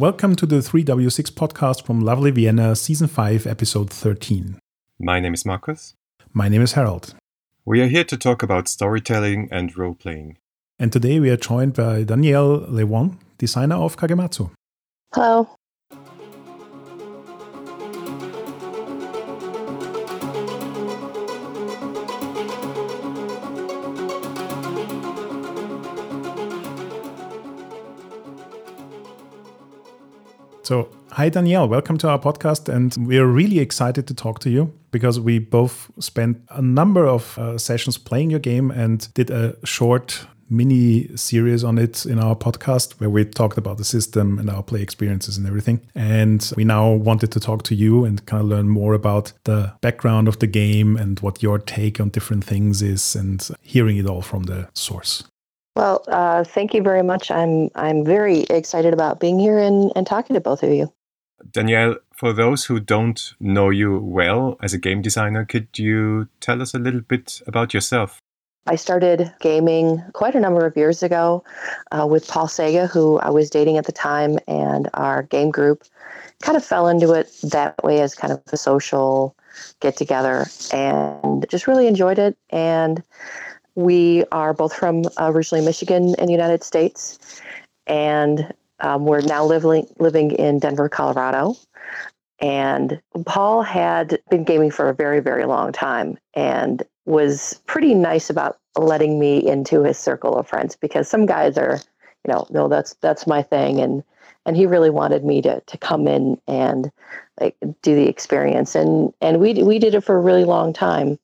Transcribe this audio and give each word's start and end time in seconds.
Welcome 0.00 0.34
to 0.36 0.46
the 0.46 0.60
3W6 0.60 1.32
podcast 1.32 1.84
from 1.84 2.00
lovely 2.00 2.30
Vienna, 2.30 2.74
season 2.74 3.06
5, 3.06 3.46
episode 3.46 3.90
13. 3.90 4.58
My 4.98 5.20
name 5.20 5.34
is 5.34 5.44
Markus. 5.44 5.92
My 6.32 6.48
name 6.48 6.62
is 6.62 6.72
Harold. 6.72 7.14
We 7.66 7.82
are 7.82 7.86
here 7.86 8.04
to 8.04 8.16
talk 8.16 8.42
about 8.42 8.66
storytelling 8.66 9.50
and 9.52 9.76
role 9.76 9.92
playing. 9.92 10.38
And 10.78 10.90
today 10.90 11.20
we 11.20 11.28
are 11.28 11.36
joined 11.36 11.74
by 11.74 12.04
Danielle 12.04 12.60
Lewon, 12.60 13.18
designer 13.36 13.76
of 13.76 13.98
Kagematsu. 13.98 14.50
Hello. 15.12 15.50
So, 30.70 30.88
hi 31.10 31.28
Danielle, 31.28 31.66
welcome 31.66 31.98
to 31.98 32.08
our 32.08 32.20
podcast. 32.20 32.72
And 32.72 32.96
we 33.04 33.18
are 33.18 33.26
really 33.26 33.58
excited 33.58 34.06
to 34.06 34.14
talk 34.14 34.38
to 34.38 34.50
you 34.50 34.72
because 34.92 35.18
we 35.18 35.40
both 35.40 35.90
spent 35.98 36.40
a 36.48 36.62
number 36.62 37.08
of 37.08 37.36
uh, 37.36 37.58
sessions 37.58 37.98
playing 37.98 38.30
your 38.30 38.38
game 38.38 38.70
and 38.70 39.12
did 39.14 39.30
a 39.32 39.56
short 39.66 40.26
mini 40.48 41.08
series 41.16 41.64
on 41.64 41.76
it 41.76 42.06
in 42.06 42.20
our 42.20 42.36
podcast 42.36 43.00
where 43.00 43.10
we 43.10 43.24
talked 43.24 43.58
about 43.58 43.78
the 43.78 43.84
system 43.84 44.38
and 44.38 44.48
our 44.48 44.62
play 44.62 44.80
experiences 44.80 45.36
and 45.36 45.44
everything. 45.44 45.80
And 45.96 46.48
we 46.56 46.62
now 46.62 46.92
wanted 46.92 47.32
to 47.32 47.40
talk 47.40 47.64
to 47.64 47.74
you 47.74 48.04
and 48.04 48.24
kind 48.26 48.40
of 48.40 48.48
learn 48.48 48.68
more 48.68 48.94
about 48.94 49.32
the 49.42 49.72
background 49.80 50.28
of 50.28 50.38
the 50.38 50.46
game 50.46 50.96
and 50.96 51.18
what 51.18 51.42
your 51.42 51.58
take 51.58 51.98
on 51.98 52.10
different 52.10 52.44
things 52.44 52.80
is 52.80 53.16
and 53.16 53.50
hearing 53.60 53.96
it 53.96 54.06
all 54.06 54.22
from 54.22 54.44
the 54.44 54.68
source. 54.74 55.24
Well, 55.80 56.04
uh, 56.08 56.44
thank 56.44 56.74
you 56.74 56.82
very 56.82 57.02
much. 57.02 57.30
I'm 57.30 57.70
I'm 57.74 58.04
very 58.04 58.40
excited 58.50 58.92
about 58.92 59.18
being 59.18 59.38
here 59.38 59.58
and, 59.58 59.90
and 59.96 60.06
talking 60.06 60.34
to 60.34 60.40
both 60.40 60.62
of 60.62 60.68
you. 60.68 60.92
Danielle, 61.52 61.96
for 62.14 62.34
those 62.34 62.66
who 62.66 62.80
don't 62.80 63.32
know 63.40 63.70
you 63.70 63.98
well 63.98 64.58
as 64.60 64.74
a 64.74 64.78
game 64.78 65.00
designer, 65.00 65.46
could 65.46 65.68
you 65.78 66.28
tell 66.40 66.60
us 66.60 66.74
a 66.74 66.78
little 66.78 67.00
bit 67.00 67.40
about 67.46 67.72
yourself? 67.72 68.18
I 68.66 68.76
started 68.76 69.32
gaming 69.40 70.04
quite 70.12 70.34
a 70.34 70.40
number 70.40 70.66
of 70.66 70.76
years 70.76 71.02
ago 71.02 71.44
uh, 71.92 72.06
with 72.06 72.28
Paul 72.28 72.46
Czege, 72.46 72.86
who 72.86 73.18
I 73.20 73.30
was 73.30 73.48
dating 73.48 73.78
at 73.78 73.86
the 73.86 73.92
time, 73.92 74.38
and 74.46 74.90
our 74.92 75.22
game 75.22 75.50
group 75.50 75.84
kind 76.42 76.58
of 76.58 76.64
fell 76.64 76.88
into 76.88 77.14
it 77.14 77.32
that 77.42 77.82
way 77.82 78.02
as 78.02 78.14
kind 78.14 78.34
of 78.34 78.42
a 78.52 78.58
social 78.58 79.34
get 79.80 79.96
together 79.96 80.44
and 80.74 81.46
just 81.48 81.66
really 81.66 81.86
enjoyed 81.86 82.18
it. 82.18 82.36
And 82.50 83.02
we 83.80 84.24
are 84.32 84.52
both 84.52 84.74
from 84.74 85.04
originally 85.18 85.64
Michigan 85.64 86.14
in 86.18 86.26
the 86.26 86.32
United 86.32 86.62
States, 86.62 87.40
and 87.86 88.52
um, 88.80 89.04
we're 89.04 89.20
now 89.20 89.44
living 89.44 89.86
living 89.98 90.32
in 90.32 90.58
Denver, 90.58 90.88
Colorado. 90.88 91.54
And 92.40 93.00
Paul 93.26 93.62
had 93.62 94.18
been 94.30 94.44
gaming 94.44 94.70
for 94.70 94.88
a 94.88 94.94
very, 94.94 95.20
very 95.20 95.44
long 95.44 95.72
time 95.72 96.16
and 96.34 96.82
was 97.04 97.60
pretty 97.66 97.94
nice 97.94 98.30
about 98.30 98.58
letting 98.76 99.18
me 99.18 99.46
into 99.46 99.82
his 99.82 99.98
circle 99.98 100.36
of 100.36 100.48
friends 100.48 100.74
because 100.74 101.06
some 101.06 101.26
guys 101.26 101.58
are, 101.58 101.78
you 102.24 102.32
know, 102.32 102.46
no, 102.50 102.68
that's 102.68 102.94
that's 103.02 103.26
my 103.26 103.42
thing, 103.42 103.80
and 103.80 104.02
and 104.46 104.56
he 104.56 104.66
really 104.66 104.90
wanted 104.90 105.24
me 105.24 105.42
to 105.42 105.60
to 105.60 105.78
come 105.78 106.06
in 106.06 106.40
and 106.46 106.90
like 107.40 107.56
do 107.82 107.94
the 107.94 108.08
experience, 108.08 108.74
and 108.74 109.12
and 109.20 109.40
we 109.40 109.62
we 109.62 109.78
did 109.78 109.94
it 109.94 110.02
for 110.02 110.16
a 110.16 110.20
really 110.20 110.44
long 110.44 110.72
time. 110.72 111.18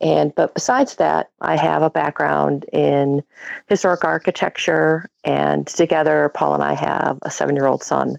And 0.00 0.34
but 0.34 0.54
besides 0.54 0.96
that, 0.96 1.30
I 1.40 1.56
have 1.56 1.82
a 1.82 1.90
background 1.90 2.64
in 2.72 3.22
historic 3.68 4.04
architecture, 4.04 5.08
and 5.24 5.66
together 5.66 6.30
Paul 6.34 6.54
and 6.54 6.62
I 6.62 6.74
have 6.74 7.18
a 7.22 7.30
seven-year-old 7.30 7.82
son. 7.82 8.16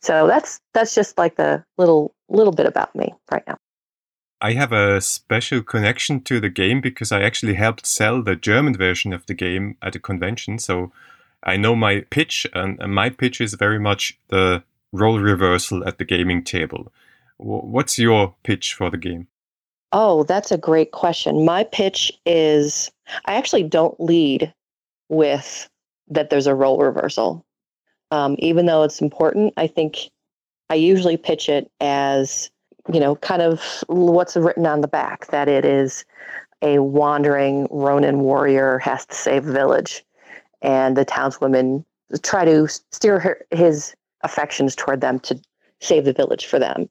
So 0.00 0.26
that's 0.26 0.60
that's 0.74 0.94
just 0.94 1.18
like 1.18 1.36
the 1.36 1.64
little 1.78 2.14
little 2.28 2.52
bit 2.52 2.66
about 2.66 2.94
me 2.96 3.14
right 3.30 3.44
now. 3.46 3.58
I 4.40 4.54
have 4.54 4.72
a 4.72 5.00
special 5.02 5.62
connection 5.62 6.22
to 6.22 6.40
the 6.40 6.48
game 6.48 6.80
because 6.80 7.12
I 7.12 7.20
actually 7.20 7.54
helped 7.54 7.86
sell 7.86 8.22
the 8.22 8.36
German 8.36 8.74
version 8.74 9.12
of 9.12 9.26
the 9.26 9.34
game 9.34 9.76
at 9.82 9.94
a 9.94 10.00
convention. 10.00 10.58
So 10.58 10.90
I 11.42 11.56
know 11.56 11.74
my 11.74 12.00
pitch, 12.10 12.46
and 12.54 12.78
my 12.94 13.10
pitch 13.10 13.40
is 13.40 13.54
very 13.54 13.78
much 13.78 14.18
the 14.28 14.62
role 14.92 15.18
reversal 15.18 15.86
at 15.86 15.98
the 15.98 16.04
gaming 16.04 16.44
table. 16.44 16.92
What's 17.38 17.98
your 17.98 18.34
pitch 18.42 18.74
for 18.74 18.90
the 18.90 18.98
game? 18.98 19.28
Oh, 19.92 20.24
that's 20.24 20.52
a 20.52 20.58
great 20.58 20.92
question. 20.92 21.44
My 21.44 21.64
pitch 21.64 22.12
is 22.26 22.90
I 23.24 23.34
actually 23.34 23.64
don't 23.64 23.98
lead 24.00 24.52
with 25.08 25.68
that 26.08 26.30
there's 26.30 26.46
a 26.46 26.54
role 26.54 26.78
reversal. 26.78 27.44
Um, 28.10 28.36
even 28.38 28.66
though 28.66 28.82
it's 28.82 29.00
important, 29.00 29.54
I 29.56 29.66
think 29.66 30.10
I 30.68 30.74
usually 30.74 31.16
pitch 31.16 31.48
it 31.48 31.70
as, 31.80 32.50
you 32.92 33.00
know, 33.00 33.16
kind 33.16 33.42
of 33.42 33.62
what's 33.86 34.36
written 34.36 34.66
on 34.66 34.80
the 34.80 34.88
back 34.88 35.28
that 35.28 35.48
it 35.48 35.64
is 35.64 36.04
a 36.62 36.78
wandering 36.80 37.66
Ronin 37.70 38.20
warrior 38.20 38.78
has 38.78 39.06
to 39.06 39.14
save 39.14 39.46
a 39.48 39.52
village. 39.52 40.04
And 40.62 40.96
the 40.96 41.04
townswomen 41.04 41.84
try 42.22 42.44
to 42.44 42.68
steer 42.68 43.18
her, 43.20 43.46
his 43.50 43.94
affections 44.22 44.74
toward 44.74 45.00
them 45.00 45.20
to 45.20 45.40
save 45.80 46.04
the 46.04 46.12
village 46.12 46.46
for 46.46 46.58
them. 46.58 46.88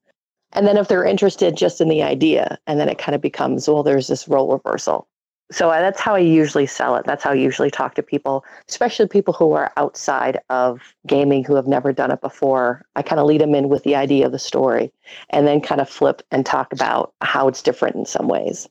And 0.53 0.65
then 0.65 0.77
if 0.77 0.87
they're 0.87 1.05
interested 1.05 1.55
just 1.55 1.79
in 1.79 1.89
the 1.89 2.01
idea, 2.01 2.57
and 2.65 2.79
then 2.79 2.89
it 2.89 2.97
kind 2.97 3.15
of 3.15 3.21
becomes, 3.21 3.67
well, 3.67 3.83
there's 3.83 4.07
this 4.07 4.27
role 4.27 4.51
reversal. 4.51 5.07
So 5.51 5.69
uh, 5.69 5.79
that's 5.79 5.99
how 5.99 6.15
I 6.15 6.19
usually 6.19 6.67
sell 6.67 6.95
it. 6.95 7.05
That's 7.05 7.23
how 7.23 7.31
I 7.31 7.35
usually 7.35 7.71
talk 7.71 7.95
to 7.95 8.03
people, 8.03 8.45
especially 8.67 9.07
people 9.07 9.33
who 9.33 9.53
are 9.53 9.71
outside 9.77 10.39
of 10.49 10.95
gaming 11.07 11.43
who 11.43 11.55
have 11.55 11.67
never 11.67 11.91
done 11.91 12.11
it 12.11 12.21
before. 12.21 12.85
I 12.95 13.01
kind 13.01 13.19
of 13.19 13.25
lead 13.25 13.41
them 13.41 13.55
in 13.55 13.67
with 13.67 13.83
the 13.83 13.95
idea 13.95 14.27
of 14.27 14.31
the 14.31 14.39
story 14.39 14.91
and 15.31 15.47
then 15.47 15.59
kind 15.59 15.81
of 15.81 15.89
flip 15.89 16.21
and 16.29 16.45
talk 16.45 16.71
about 16.71 17.13
how 17.21 17.47
it's 17.47 17.63
different 17.63 17.95
in 17.95 18.05
some 18.05 18.27
ways. 18.27 18.67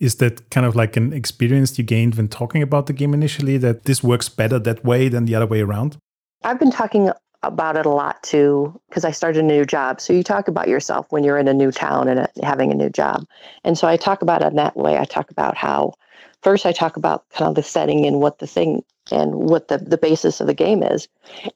Is 0.00 0.16
that 0.16 0.48
kind 0.50 0.64
of 0.64 0.76
like 0.76 0.96
an 0.96 1.12
experience 1.12 1.76
you 1.76 1.84
gained 1.84 2.14
when 2.14 2.28
talking 2.28 2.62
about 2.62 2.86
the 2.86 2.92
game 2.92 3.14
initially 3.14 3.58
that 3.58 3.84
this 3.84 4.02
works 4.02 4.28
better 4.28 4.58
that 4.60 4.84
way 4.84 5.08
than 5.08 5.24
the 5.24 5.34
other 5.34 5.46
way 5.46 5.60
around? 5.60 5.98
I've 6.44 6.58
been 6.58 6.70
talking 6.70 7.10
about 7.42 7.76
it 7.76 7.86
a 7.86 7.90
lot 7.90 8.22
too 8.22 8.78
because 8.88 9.04
I 9.04 9.10
started 9.10 9.44
a 9.44 9.46
new 9.46 9.64
job. 9.64 10.00
So 10.00 10.12
you 10.12 10.22
talk 10.22 10.48
about 10.48 10.68
yourself 10.68 11.06
when 11.10 11.24
you're 11.24 11.38
in 11.38 11.48
a 11.48 11.54
new 11.54 11.70
town 11.70 12.08
and 12.08 12.28
having 12.42 12.70
a 12.70 12.74
new 12.74 12.90
job. 12.90 13.24
And 13.64 13.78
so 13.78 13.86
I 13.86 13.96
talk 13.96 14.22
about 14.22 14.42
it 14.42 14.48
in 14.48 14.56
that 14.56 14.76
way. 14.76 14.98
I 14.98 15.04
talk 15.04 15.30
about 15.30 15.56
how 15.56 15.94
first 16.42 16.66
I 16.66 16.72
talk 16.72 16.96
about 16.96 17.28
kind 17.30 17.48
of 17.48 17.54
the 17.54 17.62
setting 17.62 18.06
and 18.06 18.20
what 18.20 18.38
the 18.38 18.46
thing 18.46 18.84
and 19.10 19.34
what 19.34 19.68
the, 19.68 19.78
the 19.78 19.98
basis 19.98 20.40
of 20.40 20.46
the 20.46 20.54
game 20.54 20.82
is. 20.82 21.08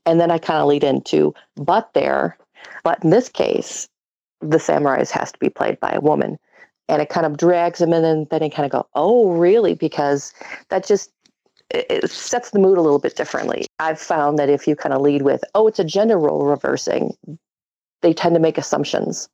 And 0.07 0.21
then 0.21 0.31
I 0.31 0.39
kind 0.39 0.61
of 0.61 0.69
lead 0.69 0.85
into 0.85 1.35
but 1.57 1.93
there, 1.95 2.37
but 2.83 3.03
in 3.05 3.11
this 3.11 3.29
case, 3.29 3.89
the 4.41 4.59
samurais 4.59 5.11
has 5.11 5.31
to 5.33 5.39
be 5.39 5.49
played 5.49 5.79
by 5.81 5.93
a 5.93 6.01
woman. 6.01 6.39
And 6.93 7.01
it 7.01 7.09
kind 7.09 7.25
of 7.25 7.39
drags 7.39 7.79
them 7.79 7.95
in 7.95 8.05
and 8.05 8.29
then 8.29 8.41
they 8.41 8.51
kind 8.51 8.67
of 8.67 8.71
go, 8.71 8.87
oh, 8.95 9.31
really? 9.31 9.73
Because 9.75 10.35
that 10.69 10.87
just 10.87 11.11
it 11.71 12.11
sets 12.11 12.51
the 12.51 12.59
mood 12.59 12.77
a 12.77 12.83
little 12.83 12.99
bit 12.99 13.17
differently. 13.17 13.65
I've 13.79 13.99
found 13.99 14.39
that 14.39 14.51
if 14.51 14.69
you 14.69 14.77
kind 14.77 14.93
of 14.93 15.01
lead 15.01 15.23
with, 15.23 15.43
oh, 15.55 15.67
it's 15.69 15.79
a 15.79 15.85
gender 15.85 16.19
role 16.19 16.45
reversing, 16.45 17.17
they 18.03 18.13
tend 18.13 18.35
to 18.35 18.41
make 18.41 18.59
assumptions 18.59 19.27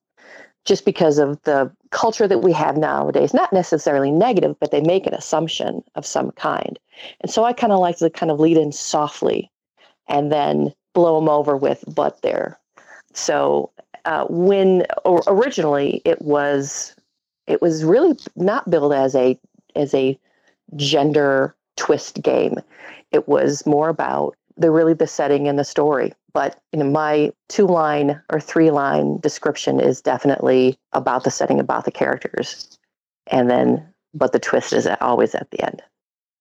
just 0.64 0.84
because 0.84 1.18
of 1.18 1.42
the 1.42 1.68
culture 1.90 2.28
that 2.28 2.42
we 2.42 2.52
have 2.52 2.76
nowadays. 2.76 3.34
Not 3.34 3.52
necessarily 3.52 4.12
negative, 4.12 4.54
but 4.60 4.70
they 4.70 4.80
make 4.80 5.06
an 5.06 5.14
assumption 5.14 5.82
of 5.96 6.06
some 6.06 6.30
kind. 6.32 6.78
And 7.22 7.30
so 7.32 7.44
I 7.44 7.52
kind 7.52 7.72
of 7.72 7.80
like 7.80 7.96
to 7.98 8.08
kind 8.08 8.30
of 8.30 8.38
lead 8.38 8.56
in 8.56 8.70
softly 8.70 9.50
and 10.06 10.30
then 10.30 10.72
blow 10.94 11.18
them 11.18 11.28
over 11.28 11.56
with, 11.56 11.82
but 11.88 12.22
there. 12.22 12.56
So 13.14 13.72
uh, 14.04 14.26
when 14.28 14.86
originally 15.26 16.02
it 16.04 16.22
was, 16.22 16.94
it 17.48 17.62
was 17.62 17.82
really 17.82 18.16
not 18.36 18.70
billed 18.70 18.92
as 18.92 19.14
a 19.14 19.38
as 19.74 19.94
a 19.94 20.18
gender 20.76 21.56
twist 21.76 22.22
game. 22.22 22.56
It 23.10 23.26
was 23.26 23.66
more 23.66 23.88
about 23.88 24.36
the 24.56 24.70
really 24.70 24.94
the 24.94 25.06
setting 25.06 25.48
and 25.48 25.58
the 25.58 25.64
story. 25.64 26.12
But 26.32 26.60
you 26.72 26.78
know, 26.78 26.90
my 26.90 27.32
two 27.48 27.66
line 27.66 28.20
or 28.30 28.38
three 28.38 28.70
line 28.70 29.18
description 29.18 29.80
is 29.80 30.00
definitely 30.00 30.78
about 30.92 31.24
the 31.24 31.30
setting, 31.30 31.58
about 31.58 31.84
the 31.84 31.90
characters, 31.90 32.78
and 33.28 33.50
then 33.50 33.84
but 34.14 34.32
the 34.32 34.38
twist 34.38 34.72
is 34.72 34.86
always 35.00 35.34
at 35.34 35.50
the 35.50 35.64
end. 35.64 35.82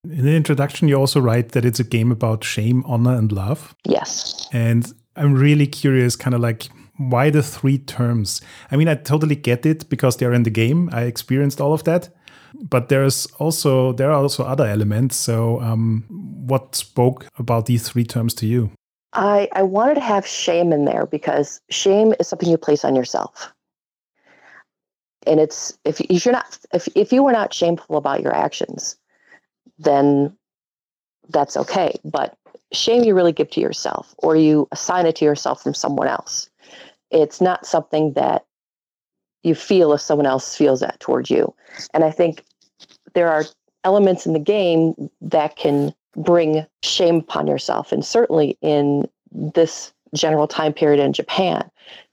In 0.03 0.25
the 0.25 0.35
introduction, 0.35 0.87
you 0.87 0.95
also 0.95 1.19
write 1.19 1.49
that 1.49 1.65
it's 1.65 1.79
a 1.79 1.83
game 1.83 2.11
about 2.11 2.43
shame, 2.43 2.83
honor, 2.85 3.15
and 3.15 3.31
love. 3.31 3.75
Yes. 3.85 4.47
And 4.53 4.93
I'm 5.15 5.33
really 5.33 5.67
curious, 5.67 6.15
kind 6.15 6.33
of 6.33 6.39
like 6.39 6.69
why 6.97 7.29
the 7.29 7.43
three 7.43 7.77
terms? 7.77 8.41
I 8.71 8.75
mean, 8.75 8.87
I 8.87 8.95
totally 8.95 9.35
get 9.35 9.65
it 9.65 9.89
because 9.89 10.17
they're 10.17 10.33
in 10.33 10.43
the 10.43 10.49
game. 10.49 10.89
I 10.91 11.03
experienced 11.03 11.61
all 11.61 11.73
of 11.73 11.83
that 11.85 12.09
but 12.53 12.89
there's 12.89 13.25
also 13.39 13.93
there 13.93 14.11
are 14.11 14.21
also 14.21 14.43
other 14.43 14.65
elements. 14.65 15.15
So, 15.15 15.59
um, 15.61 16.03
what 16.09 16.75
spoke 16.75 17.25
about 17.37 17.65
these 17.65 17.87
three 17.87 18.03
terms 18.03 18.33
to 18.35 18.47
you? 18.47 18.71
I 19.13 19.49
I 19.53 19.63
wanted 19.63 19.95
to 19.95 20.01
have 20.01 20.25
shame 20.25 20.73
in 20.73 20.85
there 20.85 21.05
because 21.05 21.61
shame 21.69 22.13
is 22.19 22.27
something 22.27 22.49
you 22.49 22.57
place 22.57 22.83
on 22.85 22.95
yourself, 22.95 23.53
and 25.25 25.39
it's 25.39 25.77
if 25.85 26.01
if 26.01 26.25
you're 26.25 26.33
not 26.33 26.57
if 26.73 26.87
if 26.95 27.11
you 27.11 27.23
were 27.23 27.31
not 27.31 27.53
shameful 27.53 27.97
about 27.97 28.21
your 28.21 28.35
actions, 28.35 28.97
then 29.77 30.35
that's 31.29 31.57
okay. 31.57 31.99
But 32.03 32.37
shame 32.73 33.03
you 33.03 33.15
really 33.15 33.31
give 33.31 33.49
to 33.51 33.61
yourself 33.61 34.13
or 34.17 34.35
you 34.35 34.67
assign 34.71 35.05
it 35.05 35.15
to 35.15 35.25
yourself 35.25 35.63
from 35.63 35.73
someone 35.73 36.07
else. 36.07 36.49
It's 37.11 37.41
not 37.41 37.65
something 37.65 38.13
that 38.13 38.45
you 39.43 39.55
feel 39.55 39.93
if 39.93 40.01
someone 40.01 40.25
else 40.25 40.55
feels 40.55 40.79
that 40.81 40.99
towards 40.99 41.29
you. 41.29 41.53
And 41.93 42.03
I 42.03 42.11
think 42.11 42.43
there 43.13 43.29
are 43.29 43.45
elements 43.83 44.25
in 44.25 44.33
the 44.33 44.39
game 44.39 45.09
that 45.21 45.55
can 45.55 45.93
bring 46.15 46.65
shame 46.83 47.17
upon 47.17 47.47
yourself. 47.47 47.91
And 47.91 48.03
certainly 48.03 48.57
in 48.61 49.07
this 49.31 49.93
general 50.15 50.47
time 50.47 50.73
period 50.73 50.99
in 50.99 51.13
Japan, 51.13 51.69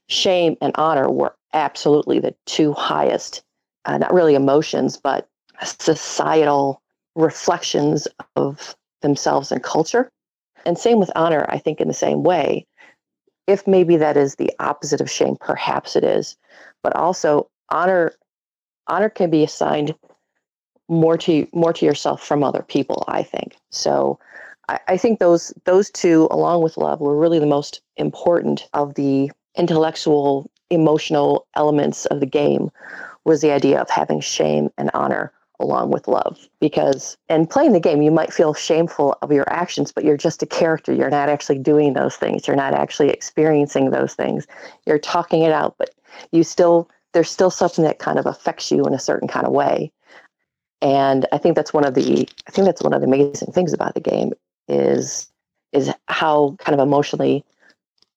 shame 0.08 0.56
and 0.60 0.72
honor 0.76 1.10
were 1.10 1.34
absolutely 1.52 2.18
the 2.18 2.34
two 2.46 2.72
highest, 2.74 3.42
uh, 3.86 3.98
not 3.98 4.12
really 4.12 4.34
emotions, 4.34 4.96
but 4.96 5.28
societal 5.62 6.82
reflections 7.16 8.06
of 8.36 8.76
themselves 9.02 9.50
and 9.50 9.62
culture. 9.62 10.10
And 10.66 10.78
same 10.78 10.98
with 10.98 11.10
honor, 11.14 11.46
I 11.48 11.58
think, 11.58 11.80
in 11.80 11.88
the 11.88 11.94
same 11.94 12.22
way. 12.22 12.66
If 13.46 13.66
maybe 13.66 13.96
that 13.96 14.16
is 14.16 14.36
the 14.36 14.52
opposite 14.58 15.00
of 15.00 15.10
shame, 15.10 15.36
perhaps 15.40 15.96
it 15.96 16.04
is. 16.04 16.36
But 16.82 16.96
also 16.96 17.48
honor 17.70 18.12
honor 18.86 19.08
can 19.08 19.30
be 19.30 19.42
assigned 19.42 19.94
more 20.88 21.16
to 21.18 21.46
more 21.52 21.72
to 21.72 21.86
yourself 21.86 22.22
from 22.22 22.42
other 22.42 22.62
people, 22.62 23.04
I 23.08 23.22
think. 23.22 23.56
So 23.70 24.18
I, 24.68 24.80
I 24.88 24.96
think 24.96 25.18
those 25.18 25.52
those 25.64 25.90
two, 25.90 26.28
along 26.30 26.62
with 26.62 26.76
love, 26.76 27.00
were 27.00 27.18
really 27.18 27.38
the 27.38 27.46
most 27.46 27.80
important 27.96 28.68
of 28.74 28.94
the 28.94 29.30
intellectual, 29.56 30.50
emotional 30.70 31.46
elements 31.54 32.06
of 32.06 32.20
the 32.20 32.26
game 32.26 32.70
was 33.24 33.40
the 33.40 33.52
idea 33.52 33.80
of 33.80 33.88
having 33.88 34.20
shame 34.20 34.70
and 34.76 34.90
honor 34.94 35.32
along 35.60 35.90
with 35.90 36.08
love 36.08 36.48
because 36.60 37.16
in 37.28 37.46
playing 37.46 37.72
the 37.72 37.80
game 37.80 38.02
you 38.02 38.10
might 38.10 38.32
feel 38.32 38.54
shameful 38.54 39.16
of 39.22 39.30
your 39.30 39.50
actions 39.52 39.92
but 39.92 40.04
you're 40.04 40.16
just 40.16 40.42
a 40.42 40.46
character. 40.46 40.92
You're 40.92 41.10
not 41.10 41.28
actually 41.28 41.58
doing 41.58 41.92
those 41.92 42.16
things. 42.16 42.46
You're 42.46 42.56
not 42.56 42.74
actually 42.74 43.10
experiencing 43.10 43.90
those 43.90 44.14
things. 44.14 44.46
You're 44.86 44.98
talking 44.98 45.42
it 45.42 45.52
out 45.52 45.76
but 45.78 45.90
you 46.32 46.42
still 46.42 46.90
there's 47.12 47.30
still 47.30 47.50
something 47.50 47.84
that 47.84 48.00
kind 48.00 48.18
of 48.18 48.26
affects 48.26 48.72
you 48.72 48.84
in 48.84 48.94
a 48.94 48.98
certain 48.98 49.28
kind 49.28 49.46
of 49.46 49.52
way. 49.52 49.92
And 50.82 51.26
i 51.32 51.38
think 51.38 51.56
that's 51.56 51.72
one 51.72 51.84
of 51.84 51.94
the 51.94 52.28
i 52.48 52.50
think 52.50 52.66
that's 52.66 52.82
one 52.82 52.92
of 52.92 53.00
the 53.00 53.06
amazing 53.06 53.52
things 53.52 53.72
about 53.72 53.94
the 53.94 54.00
game 54.00 54.32
is 54.68 55.30
is 55.72 55.92
how 56.08 56.56
kind 56.58 56.78
of 56.78 56.86
emotionally 56.86 57.44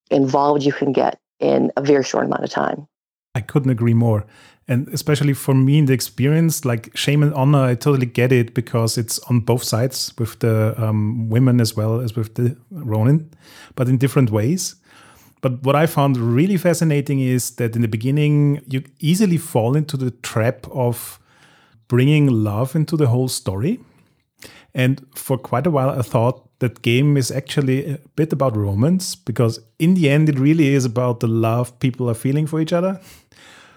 involved 0.10 0.64
you 0.64 0.72
can 0.72 0.92
get 0.92 1.20
in 1.40 1.72
a 1.76 1.82
very 1.82 2.04
short 2.04 2.26
amount 2.26 2.44
of 2.44 2.50
time. 2.50 2.88
I 3.36 3.42
couldn't 3.42 3.72
agree 3.72 3.94
more 3.94 4.26
and 4.68 4.88
especially 4.90 5.34
for 5.34 5.54
me 5.54 5.78
in 5.78 5.86
the 5.86 5.94
experience 5.94 6.66
like 6.66 6.96
shame 6.96 7.24
and 7.24 7.34
honor 7.34 7.64
i 7.64 7.76
totally 7.76 8.06
get 8.06 8.32
it 8.32 8.54
because 8.54 8.98
it's 8.98 9.18
on 9.30 9.40
both 9.40 9.64
sides 9.64 10.14
with 10.18 10.40
the 10.40 10.74
um, 10.78 11.30
women 11.30 11.62
as 11.62 11.76
well 11.76 12.02
as 12.02 12.16
with 12.16 12.36
the 12.36 12.58
ronin 12.72 13.30
but 13.78 13.88
in 13.88 13.98
different 13.98 14.30
ways. 14.30 14.76
But 15.42 15.64
what 15.64 15.76
i 15.76 15.86
found 15.86 16.18
really 16.18 16.58
fascinating 16.58 17.22
is 17.22 17.52
that 17.52 17.76
in 17.76 17.82
the 17.82 17.88
beginning 17.88 18.62
you 18.68 18.84
easily 19.00 19.38
fall 19.38 19.78
into 19.78 19.96
the 19.96 20.12
trap 20.12 20.68
of 20.72 21.20
bringing 21.88 22.28
love 22.28 22.76
into 22.76 22.98
the 22.98 23.08
whole 23.08 23.30
story. 23.30 23.80
And 24.74 25.06
for 25.16 25.38
quite 25.38 25.68
a 25.68 25.72
while 25.72 25.92
i 25.92 26.02
thought 26.02 26.44
that 26.60 26.82
game 26.82 27.18
is 27.18 27.32
actually 27.32 27.94
a 27.94 28.00
bit 28.16 28.34
about 28.34 28.58
romance 28.58 29.16
because 29.16 29.60
in 29.78 29.94
the 29.94 30.10
end 30.10 30.28
it 30.28 30.40
really 30.40 30.74
is 30.74 30.86
about 30.86 31.20
the 31.20 31.28
love 31.28 31.80
people 31.80 32.10
are 32.10 32.16
feeling 32.16 32.48
for 32.48 32.60
each 32.60 32.74
other 32.74 33.00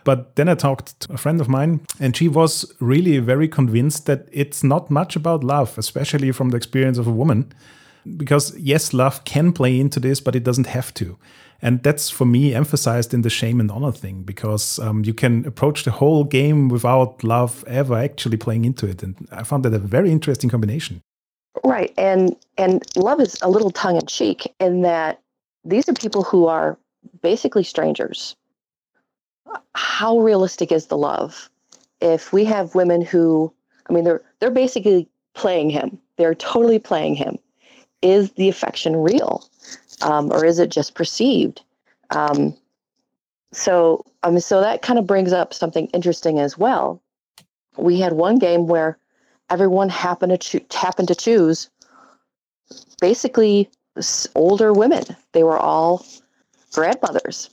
but 0.05 0.37
then 0.37 0.49
I 0.49 0.55
talked 0.55 1.01
to 1.01 1.13
a 1.13 1.19
friend 1.19 1.41
of 1.41 1.49
mine, 1.49 1.81
and 1.99 2.17
she 2.17 2.29
was 2.29 2.73
really 2.81 3.19
very 3.19 3.49
convinced 3.49 4.07
that 4.07 4.29
it's 4.33 4.63
not 4.65 4.91
much 4.91 5.17
about 5.17 5.45
love, 5.45 5.77
especially 5.79 6.33
from 6.33 6.51
the 6.51 6.57
experience 6.57 6.99
of 6.99 7.07
a 7.07 7.13
woman. 7.13 7.53
Because, 8.17 8.57
yes, 8.59 8.95
love 8.95 9.25
can 9.25 9.53
play 9.53 9.79
into 9.79 10.01
this, 10.01 10.21
but 10.21 10.35
it 10.35 10.43
doesn't 10.43 10.67
have 10.69 10.95
to. 10.95 11.19
And 11.63 11.83
that's 11.83 12.09
for 12.09 12.25
me 12.25 12.55
emphasized 12.55 13.13
in 13.13 13.23
the 13.23 13.31
shame 13.31 13.61
and 13.61 13.71
honor 13.71 13.93
thing 13.93 14.23
because 14.23 14.79
um, 14.79 15.05
you 15.05 15.13
can 15.13 15.45
approach 15.47 15.85
the 15.85 15.91
whole 15.91 16.25
game 16.25 16.69
without 16.69 17.23
love 17.23 17.65
ever 17.67 17.97
actually 17.97 18.39
playing 18.39 18.65
into 18.65 18.87
it. 18.87 19.03
And 19.03 19.29
I 19.31 19.43
found 19.43 19.65
that 19.65 19.75
a 19.75 19.79
very 19.79 20.11
interesting 20.11 20.49
combination. 20.49 21.03
Right. 21.65 21.93
And 21.99 22.37
and 22.57 22.83
love 22.97 23.21
is 23.21 23.39
a 23.43 23.51
little 23.51 23.71
tongue 23.71 23.97
in 23.97 24.07
cheek 24.07 24.55
in 24.59 24.83
that 24.83 25.21
these 25.65 25.89
are 25.89 25.93
people 25.93 26.23
who 26.23 26.47
are 26.47 26.79
basically 27.21 27.65
strangers 27.65 28.37
how 29.75 30.19
realistic 30.19 30.73
is 30.73 30.87
the 30.87 30.97
love? 30.97 31.51
If 32.01 32.33
we 32.33 32.45
have 32.45 32.75
women 32.75 33.03
who, 33.03 33.53
I 33.89 33.93
mean, 33.93 34.05
they're 34.05 34.23
they're 34.39 34.51
basically 34.51 35.09
playing 35.35 35.71
him. 35.71 35.99
They're 36.17 36.35
totally 36.35 36.79
playing 36.79 37.15
him. 37.15 37.39
Is 38.03 38.33
the 38.33 38.49
affection 38.49 38.97
real, 38.97 39.45
um, 40.03 40.33
or 40.33 40.45
is 40.45 40.59
it 40.59 40.71
just 40.71 40.95
perceived? 40.95 41.61
Um, 42.11 42.57
so, 43.53 44.05
um, 44.23 44.41
so 44.41 44.61
that 44.61 44.83
kind 44.83 44.99
of 44.99 45.07
brings 45.07 45.33
up 45.33 45.53
something 45.53 45.87
interesting 45.89 46.39
as 46.39 46.57
well. 46.57 47.03
We 47.77 48.01
had 48.01 48.15
one 48.15 48.39
game 48.39 48.67
where 48.67 48.97
everyone 49.51 49.89
happened 49.89 50.33
to 50.33 50.39
cho- 50.39 50.79
happened 50.79 51.09
to 51.09 51.15
choose 51.15 51.69
basically 53.01 53.69
older 54.35 54.73
women. 54.73 55.05
They 55.33 55.43
were 55.43 55.59
all 55.59 56.07
grandmothers 56.73 57.51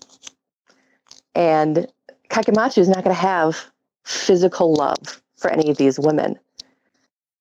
and 1.37 1.87
Kagematsu 2.29 2.79
is 2.79 2.89
not 2.89 3.03
going 3.03 3.15
to 3.15 3.21
have 3.21 3.63
physical 4.03 4.73
love 4.73 5.21
for 5.37 5.51
any 5.51 5.69
of 5.69 5.77
these 5.77 5.99
women. 5.99 6.37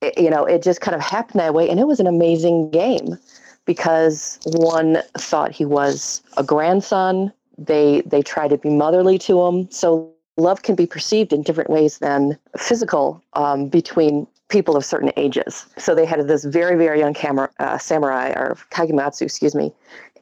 It, 0.03 0.19
you 0.19 0.29
know, 0.29 0.45
it 0.45 0.63
just 0.63 0.83
kind 0.83 0.95
of 0.95 1.01
happened 1.01 1.41
that 1.41 1.55
way. 1.55 1.69
And 1.71 1.81
it 1.81 1.87
was 1.87 1.99
an 1.99 2.07
amazing 2.07 2.71
game 2.71 3.17
because 3.65 4.39
one 4.45 4.99
thought 5.17 5.51
he 5.51 5.65
was 5.65 6.23
a 6.37 6.45
grandson. 6.45 7.33
They 7.57 8.03
they 8.03 8.21
try 8.21 8.49
to 8.49 8.59
be 8.59 8.69
motherly 8.69 9.19
to 9.21 9.43
him. 9.47 9.71
So 9.71 10.13
love 10.37 10.63
can 10.63 10.75
be 10.75 10.87
perceived 10.87 11.33
in 11.33 11.43
different 11.43 11.71
ways 11.71 11.99
than 11.99 12.39
physical 12.59 13.23
um, 13.33 13.69
between 13.69 14.27
people 14.49 14.77
of 14.77 14.85
certain 14.85 15.11
ages. 15.17 15.67
So 15.79 15.95
they 15.95 16.05
had 16.05 16.29
this 16.29 16.45
very 16.45 16.77
very 16.77 16.99
young 16.99 17.15
camera, 17.15 17.49
uh, 17.59 17.79
samurai 17.79 18.29
or 18.33 18.59
kagematsu, 18.71 19.23
excuse 19.23 19.55
me, 19.55 19.73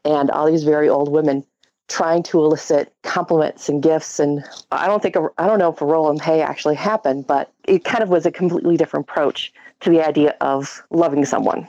and 0.05 0.31
all 0.31 0.47
these 0.47 0.63
very 0.63 0.89
old 0.89 1.11
women 1.11 1.45
trying 1.89 2.23
to 2.25 2.39
elicit 2.39 2.93
compliments 3.03 3.69
and 3.69 3.83
gifts. 3.83 4.19
And 4.19 4.45
I 4.73 4.87
don't 4.87 5.03
think, 5.03 5.17
I 5.39 5.47
don't 5.47 5.59
know 5.59 5.73
if 5.73 5.81
a 5.81 5.87
roll 5.87 6.11
and 6.11 6.21
pay 6.21 6.41
actually 6.41 6.77
happened, 6.77 7.27
but 7.27 7.53
it 7.65 7.85
kind 7.85 8.03
of 8.03 8.09
was 8.09 8.27
a 8.27 8.31
completely 8.31 8.77
different 8.77 9.09
approach 9.09 9.53
to 9.81 9.91
the 9.91 10.07
idea 10.07 10.35
of 10.41 10.83
loving 10.91 11.25
someone. 11.25 11.69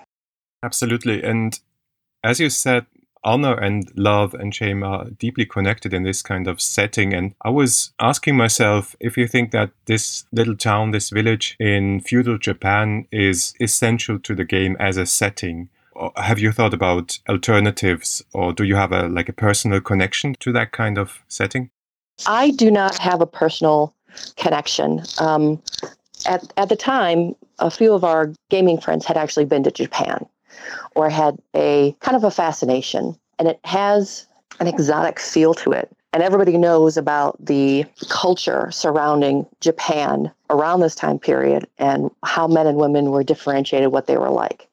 Absolutely. 0.63 1.21
And 1.21 1.59
as 2.23 2.39
you 2.39 2.49
said, 2.49 2.85
honor 3.25 3.55
and 3.55 3.91
love 3.95 4.33
and 4.35 4.53
shame 4.53 4.83
are 4.83 5.09
deeply 5.09 5.45
connected 5.45 5.93
in 5.93 6.03
this 6.03 6.21
kind 6.21 6.47
of 6.47 6.61
setting. 6.61 7.13
And 7.13 7.33
I 7.43 7.49
was 7.49 7.91
asking 7.99 8.37
myself 8.37 8.95
if 8.99 9.17
you 9.17 9.27
think 9.27 9.51
that 9.51 9.71
this 9.85 10.25
little 10.31 10.55
town, 10.55 10.91
this 10.91 11.09
village 11.09 11.57
in 11.59 11.99
feudal 11.99 12.37
Japan 12.37 13.07
is 13.11 13.53
essential 13.59 14.19
to 14.19 14.35
the 14.35 14.45
game 14.45 14.77
as 14.79 14.95
a 14.95 15.05
setting 15.05 15.69
have 16.17 16.39
you 16.39 16.51
thought 16.51 16.73
about 16.73 17.19
alternatives 17.29 18.23
or 18.33 18.53
do 18.53 18.63
you 18.63 18.75
have 18.75 18.91
a 18.91 19.07
like 19.07 19.29
a 19.29 19.33
personal 19.33 19.81
connection 19.81 20.35
to 20.39 20.51
that 20.51 20.71
kind 20.71 20.97
of 20.97 21.23
setting? 21.27 21.69
I 22.25 22.51
do 22.51 22.71
not 22.71 22.97
have 22.97 23.21
a 23.21 23.25
personal 23.27 23.93
connection. 24.37 25.03
Um, 25.19 25.61
at, 26.25 26.51
at 26.57 26.69
the 26.69 26.75
time 26.75 27.35
a 27.59 27.69
few 27.69 27.93
of 27.93 28.03
our 28.03 28.33
gaming 28.49 28.79
friends 28.79 29.05
had 29.05 29.17
actually 29.17 29.45
been 29.45 29.63
to 29.63 29.71
japan 29.71 30.25
or 30.95 31.09
had 31.09 31.37
a 31.55 31.95
kind 31.99 32.15
of 32.15 32.23
a 32.23 32.31
fascination 32.31 33.17
and 33.39 33.47
it 33.47 33.59
has 33.65 34.27
an 34.59 34.67
exotic 34.67 35.19
feel 35.19 35.53
to 35.53 35.71
it. 35.71 35.89
And 36.13 36.23
everybody 36.23 36.57
knows 36.57 36.95
about 36.95 37.43
the 37.45 37.85
culture 38.07 38.71
surrounding 38.71 39.45
Japan 39.59 40.31
around 40.49 40.79
this 40.79 40.95
time 40.95 41.19
period 41.19 41.67
and 41.77 42.09
how 42.23 42.47
men 42.47 42.67
and 42.67 42.77
women 42.77 43.11
were 43.11 43.23
differentiated, 43.23 43.91
what 43.91 44.07
they 44.07 44.17
were 44.17 44.29
like. 44.29 44.69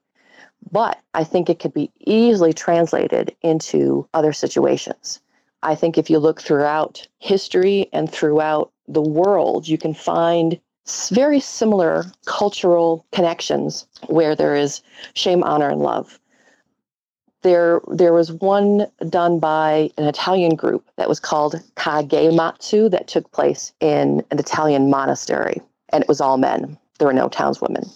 But 0.73 0.99
I 1.12 1.23
think 1.23 1.49
it 1.50 1.61
could 1.61 1.75
be 1.75 1.91
easily 2.00 2.55
translated 2.55 3.37
into 3.43 4.09
other 4.14 4.33
situations. 4.33 5.21
I 5.62 5.75
think 5.75 5.97
if 5.97 6.11
you 6.11 6.19
look 6.19 6.41
throughout 6.41 7.07
history 7.19 7.88
and 7.93 8.11
throughout 8.11 8.73
the 8.88 9.02
world, 9.02 9.69
you 9.69 9.79
can 9.79 9.95
find 9.95 10.59
very 11.11 11.38
similar 11.38 12.05
cultural 12.25 13.07
connections 13.12 13.87
where 14.07 14.35
there 14.35 14.57
is 14.57 14.83
shame, 15.14 15.45
honor, 15.45 15.69
and 15.69 15.81
love. 15.81 16.19
There, 17.43 17.81
there 17.88 18.12
was 18.12 18.33
one 18.33 18.87
done 19.09 19.38
by 19.38 19.91
an 19.99 20.07
Italian 20.07 20.57
group 20.57 20.85
that 20.97 21.09
was 21.09 21.21
called 21.21 21.61
Kagematsu 21.76 22.91
that 22.91 23.09
took 23.09 23.31
place 23.33 23.73
in 23.81 24.25
an 24.31 24.38
Italian 24.38 24.91
monastery, 24.91 25.61
and 25.91 26.02
it 26.02 26.09
was 26.09 26.21
all 26.21 26.38
men. 26.38 26.79
There 26.99 27.07
were 27.07 27.12
no 27.12 27.29
townswomen. 27.29 27.88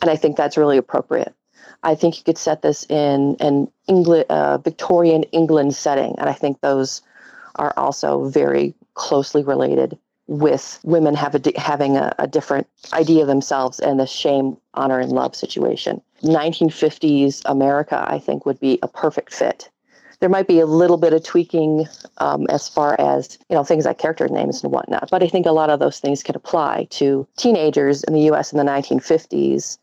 And 0.00 0.10
I 0.10 0.16
think 0.16 0.36
that's 0.36 0.56
really 0.56 0.78
appropriate. 0.78 1.34
I 1.84 1.94
think 1.94 2.16
you 2.16 2.24
could 2.24 2.38
set 2.38 2.62
this 2.62 2.84
in 2.88 3.36
an 3.40 3.70
England, 3.86 4.24
uh, 4.30 4.58
Victorian 4.58 5.22
England 5.24 5.74
setting, 5.74 6.14
and 6.18 6.28
I 6.28 6.32
think 6.32 6.60
those 6.60 7.02
are 7.56 7.72
also 7.76 8.24
very 8.24 8.74
closely 8.94 9.44
related 9.44 9.98
with 10.26 10.80
women 10.84 11.14
have 11.14 11.34
a, 11.34 11.60
having 11.60 11.96
a, 11.96 12.14
a 12.18 12.26
different 12.26 12.66
idea 12.94 13.20
of 13.22 13.28
themselves 13.28 13.78
and 13.78 14.00
the 14.00 14.06
shame, 14.06 14.56
honor, 14.72 14.98
and 14.98 15.12
love 15.12 15.36
situation. 15.36 16.00
1950s 16.22 17.42
America, 17.44 18.02
I 18.08 18.18
think, 18.18 18.46
would 18.46 18.58
be 18.58 18.78
a 18.82 18.88
perfect 18.88 19.34
fit. 19.34 19.70
There 20.20 20.30
might 20.30 20.48
be 20.48 20.60
a 20.60 20.66
little 20.66 20.96
bit 20.96 21.12
of 21.12 21.22
tweaking 21.22 21.86
um, 22.18 22.46
as 22.48 22.66
far 22.66 22.98
as 22.98 23.38
you 23.50 23.56
know 23.56 23.64
things 23.64 23.84
like 23.84 23.98
character 23.98 24.26
names 24.28 24.62
and 24.62 24.72
whatnot, 24.72 25.10
but 25.10 25.22
I 25.22 25.28
think 25.28 25.44
a 25.44 25.52
lot 25.52 25.68
of 25.68 25.80
those 25.80 26.00
things 26.00 26.22
could 26.22 26.36
apply 26.36 26.86
to 26.90 27.26
teenagers 27.36 28.04
in 28.04 28.14
the 28.14 28.22
U.S. 28.22 28.52
in 28.52 28.58
the 28.58 28.64
1950s, 28.64 29.76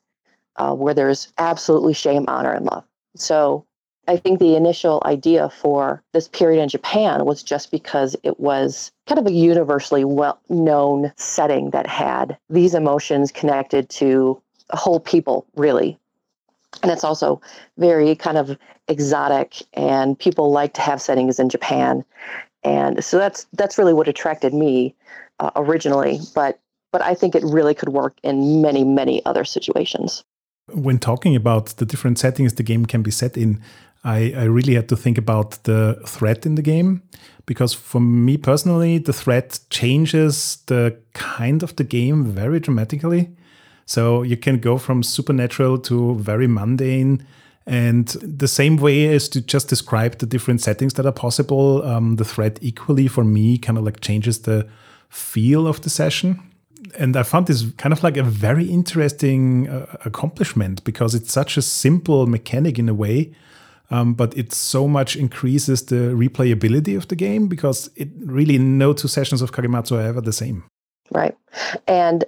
uh, 0.57 0.73
where 0.73 0.93
there's 0.93 1.31
absolutely 1.37 1.93
shame, 1.93 2.25
honor, 2.27 2.51
and 2.51 2.65
love. 2.65 2.83
So 3.15 3.65
I 4.07 4.17
think 4.17 4.39
the 4.39 4.55
initial 4.55 5.01
idea 5.05 5.49
for 5.49 6.03
this 6.13 6.27
period 6.27 6.61
in 6.61 6.69
Japan 6.69 7.25
was 7.25 7.43
just 7.43 7.71
because 7.71 8.15
it 8.23 8.39
was 8.39 8.91
kind 9.07 9.19
of 9.19 9.27
a 9.27 9.31
universally 9.31 10.03
well 10.03 10.39
known 10.49 11.13
setting 11.17 11.69
that 11.69 11.87
had 11.87 12.37
these 12.49 12.73
emotions 12.73 13.31
connected 13.31 13.89
to 13.89 14.41
a 14.71 14.77
whole 14.77 14.99
people, 14.99 15.45
really. 15.55 15.97
And 16.81 16.91
it's 16.91 17.03
also 17.03 17.41
very 17.77 18.15
kind 18.15 18.37
of 18.37 18.57
exotic, 18.87 19.61
and 19.73 20.17
people 20.17 20.51
like 20.51 20.73
to 20.75 20.81
have 20.81 21.01
settings 21.01 21.39
in 21.39 21.49
Japan. 21.49 22.03
And 22.63 23.03
so 23.03 23.17
that's 23.17 23.45
that's 23.53 23.77
really 23.77 23.93
what 23.93 24.07
attracted 24.07 24.53
me 24.53 24.95
uh, 25.39 25.51
originally. 25.55 26.19
But 26.33 26.59
but 26.91 27.01
I 27.01 27.13
think 27.13 27.35
it 27.35 27.43
really 27.43 27.73
could 27.73 27.89
work 27.89 28.17
in 28.23 28.61
many 28.61 28.83
many 28.83 29.23
other 29.25 29.45
situations. 29.45 30.23
When 30.73 30.99
talking 30.99 31.35
about 31.35 31.67
the 31.77 31.85
different 31.85 32.19
settings 32.19 32.53
the 32.53 32.63
game 32.63 32.85
can 32.85 33.01
be 33.01 33.11
set 33.11 33.37
in, 33.37 33.61
I, 34.03 34.33
I 34.35 34.43
really 34.43 34.75
had 34.75 34.89
to 34.89 34.95
think 34.95 35.17
about 35.17 35.63
the 35.63 36.01
threat 36.05 36.45
in 36.45 36.55
the 36.55 36.61
game 36.61 37.03
because 37.45 37.73
for 37.73 37.99
me 37.99 38.37
personally, 38.37 38.97
the 38.97 39.13
threat 39.13 39.59
changes 39.69 40.57
the 40.67 40.97
kind 41.13 41.63
of 41.63 41.75
the 41.75 41.83
game 41.83 42.25
very 42.25 42.59
dramatically. 42.59 43.29
So 43.85 44.23
you 44.23 44.37
can 44.37 44.59
go 44.59 44.77
from 44.77 45.03
supernatural 45.03 45.77
to 45.79 46.15
very 46.15 46.47
mundane. 46.47 47.25
And 47.67 48.07
the 48.07 48.47
same 48.47 48.77
way 48.77 49.13
as 49.13 49.29
to 49.29 49.41
just 49.41 49.67
describe 49.67 50.17
the 50.17 50.25
different 50.25 50.61
settings 50.61 50.95
that 50.95 51.05
are 51.05 51.11
possible, 51.11 51.83
um, 51.83 52.15
the 52.15 52.25
threat 52.25 52.57
equally 52.61 53.07
for 53.07 53.23
me 53.23 53.57
kind 53.57 53.77
of 53.77 53.83
like 53.83 54.01
changes 54.01 54.39
the 54.39 54.67
feel 55.09 55.67
of 55.67 55.81
the 55.81 55.89
session. 55.89 56.41
And 56.97 57.15
I 57.15 57.23
found 57.23 57.47
this 57.47 57.65
kind 57.77 57.93
of 57.93 58.03
like 58.03 58.17
a 58.17 58.23
very 58.23 58.65
interesting 58.65 59.69
uh, 59.69 59.85
accomplishment 60.05 60.83
because 60.83 61.15
it's 61.15 61.31
such 61.31 61.57
a 61.57 61.61
simple 61.61 62.27
mechanic 62.27 62.77
in 62.77 62.89
a 62.89 62.93
way 62.93 63.33
um, 63.91 64.13
but 64.13 64.35
it 64.37 64.53
so 64.53 64.87
much 64.87 65.15
increases 65.15 65.85
the 65.85 66.13
replayability 66.15 66.95
of 66.95 67.09
the 67.09 67.15
game 67.15 67.47
because 67.47 67.89
it 67.97 68.07
really 68.23 68.57
no 68.57 68.93
two 68.93 69.09
sessions 69.09 69.41
of 69.41 69.51
Kagematsu 69.51 69.97
are 69.97 70.01
ever 70.01 70.21
the 70.21 70.33
same. 70.33 70.63
Right. 71.11 71.37
And 71.87 72.23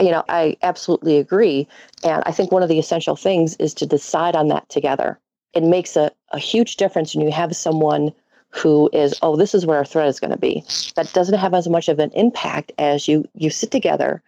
you 0.00 0.10
know, 0.10 0.24
I 0.28 0.56
absolutely 0.62 1.16
agree. 1.16 1.66
And 2.04 2.22
I 2.26 2.32
think 2.32 2.52
one 2.52 2.62
of 2.62 2.68
the 2.68 2.78
essential 2.78 3.16
things 3.16 3.56
is 3.56 3.74
to 3.74 3.86
decide 3.86 4.36
on 4.36 4.48
that 4.48 4.68
together. 4.68 5.18
It 5.54 5.62
makes 5.62 5.96
a, 5.96 6.10
a 6.32 6.38
huge 6.38 6.76
difference 6.76 7.14
when 7.14 7.24
you 7.24 7.32
have 7.32 7.54
someone 7.56 8.12
who 8.56 8.88
is, 8.92 9.14
oh, 9.22 9.36
this 9.36 9.54
is 9.54 9.66
what 9.66 9.76
our 9.76 9.84
threat 9.84 10.08
is 10.08 10.18
going 10.18 10.30
to 10.30 10.38
be. 10.38 10.64
That 10.94 11.12
doesn't 11.12 11.38
have 11.38 11.54
as 11.54 11.68
much 11.68 11.88
of 11.88 11.98
an 11.98 12.10
impact 12.12 12.72
as 12.78 13.06
you 13.06 13.28
you 13.34 13.50
sit 13.50 13.70
together 13.70 14.22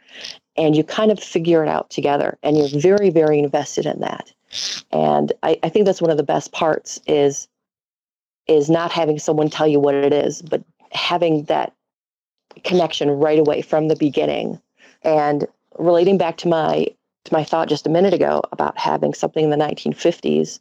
and 0.57 0.77
you 0.77 0.85
kind 0.85 1.11
of 1.11 1.19
figure 1.19 1.63
it 1.63 1.69
out 1.69 1.89
together 1.89 2.37
and 2.43 2.57
you're 2.57 2.81
very, 2.81 3.11
very 3.11 3.39
invested 3.39 3.87
in 3.87 4.01
that. 4.01 4.33
And 4.93 5.33
I, 5.43 5.59
I 5.63 5.69
think 5.69 5.87
that's 5.87 6.03
one 6.03 6.11
of 6.11 6.17
the 6.17 6.23
best 6.23 6.53
parts 6.53 7.01
is 7.07 7.49
is 8.47 8.69
not 8.71 8.93
having 8.93 9.19
someone 9.19 9.51
tell 9.51 9.67
you 9.67 9.79
what 9.79 9.95
it 9.95 10.13
is, 10.13 10.43
but 10.43 10.63
having 10.93 11.45
that 11.45 11.73
connection 12.65 13.11
right 13.11 13.39
away 13.39 13.63
from 13.63 13.89
the 13.89 13.97
beginning. 13.97 14.61
And 15.03 15.47
relating 15.79 16.19
back 16.19 16.37
to 16.39 16.49
my 16.49 16.87
to 17.25 17.33
my 17.33 17.45
thought 17.45 17.69
just 17.69 17.87
a 17.87 17.91
minute 17.91 18.15
ago 18.15 18.43
about 18.53 18.79
having 18.79 19.15
something 19.15 19.45
in 19.45 19.51
the 19.51 19.57
1950s 19.57 20.61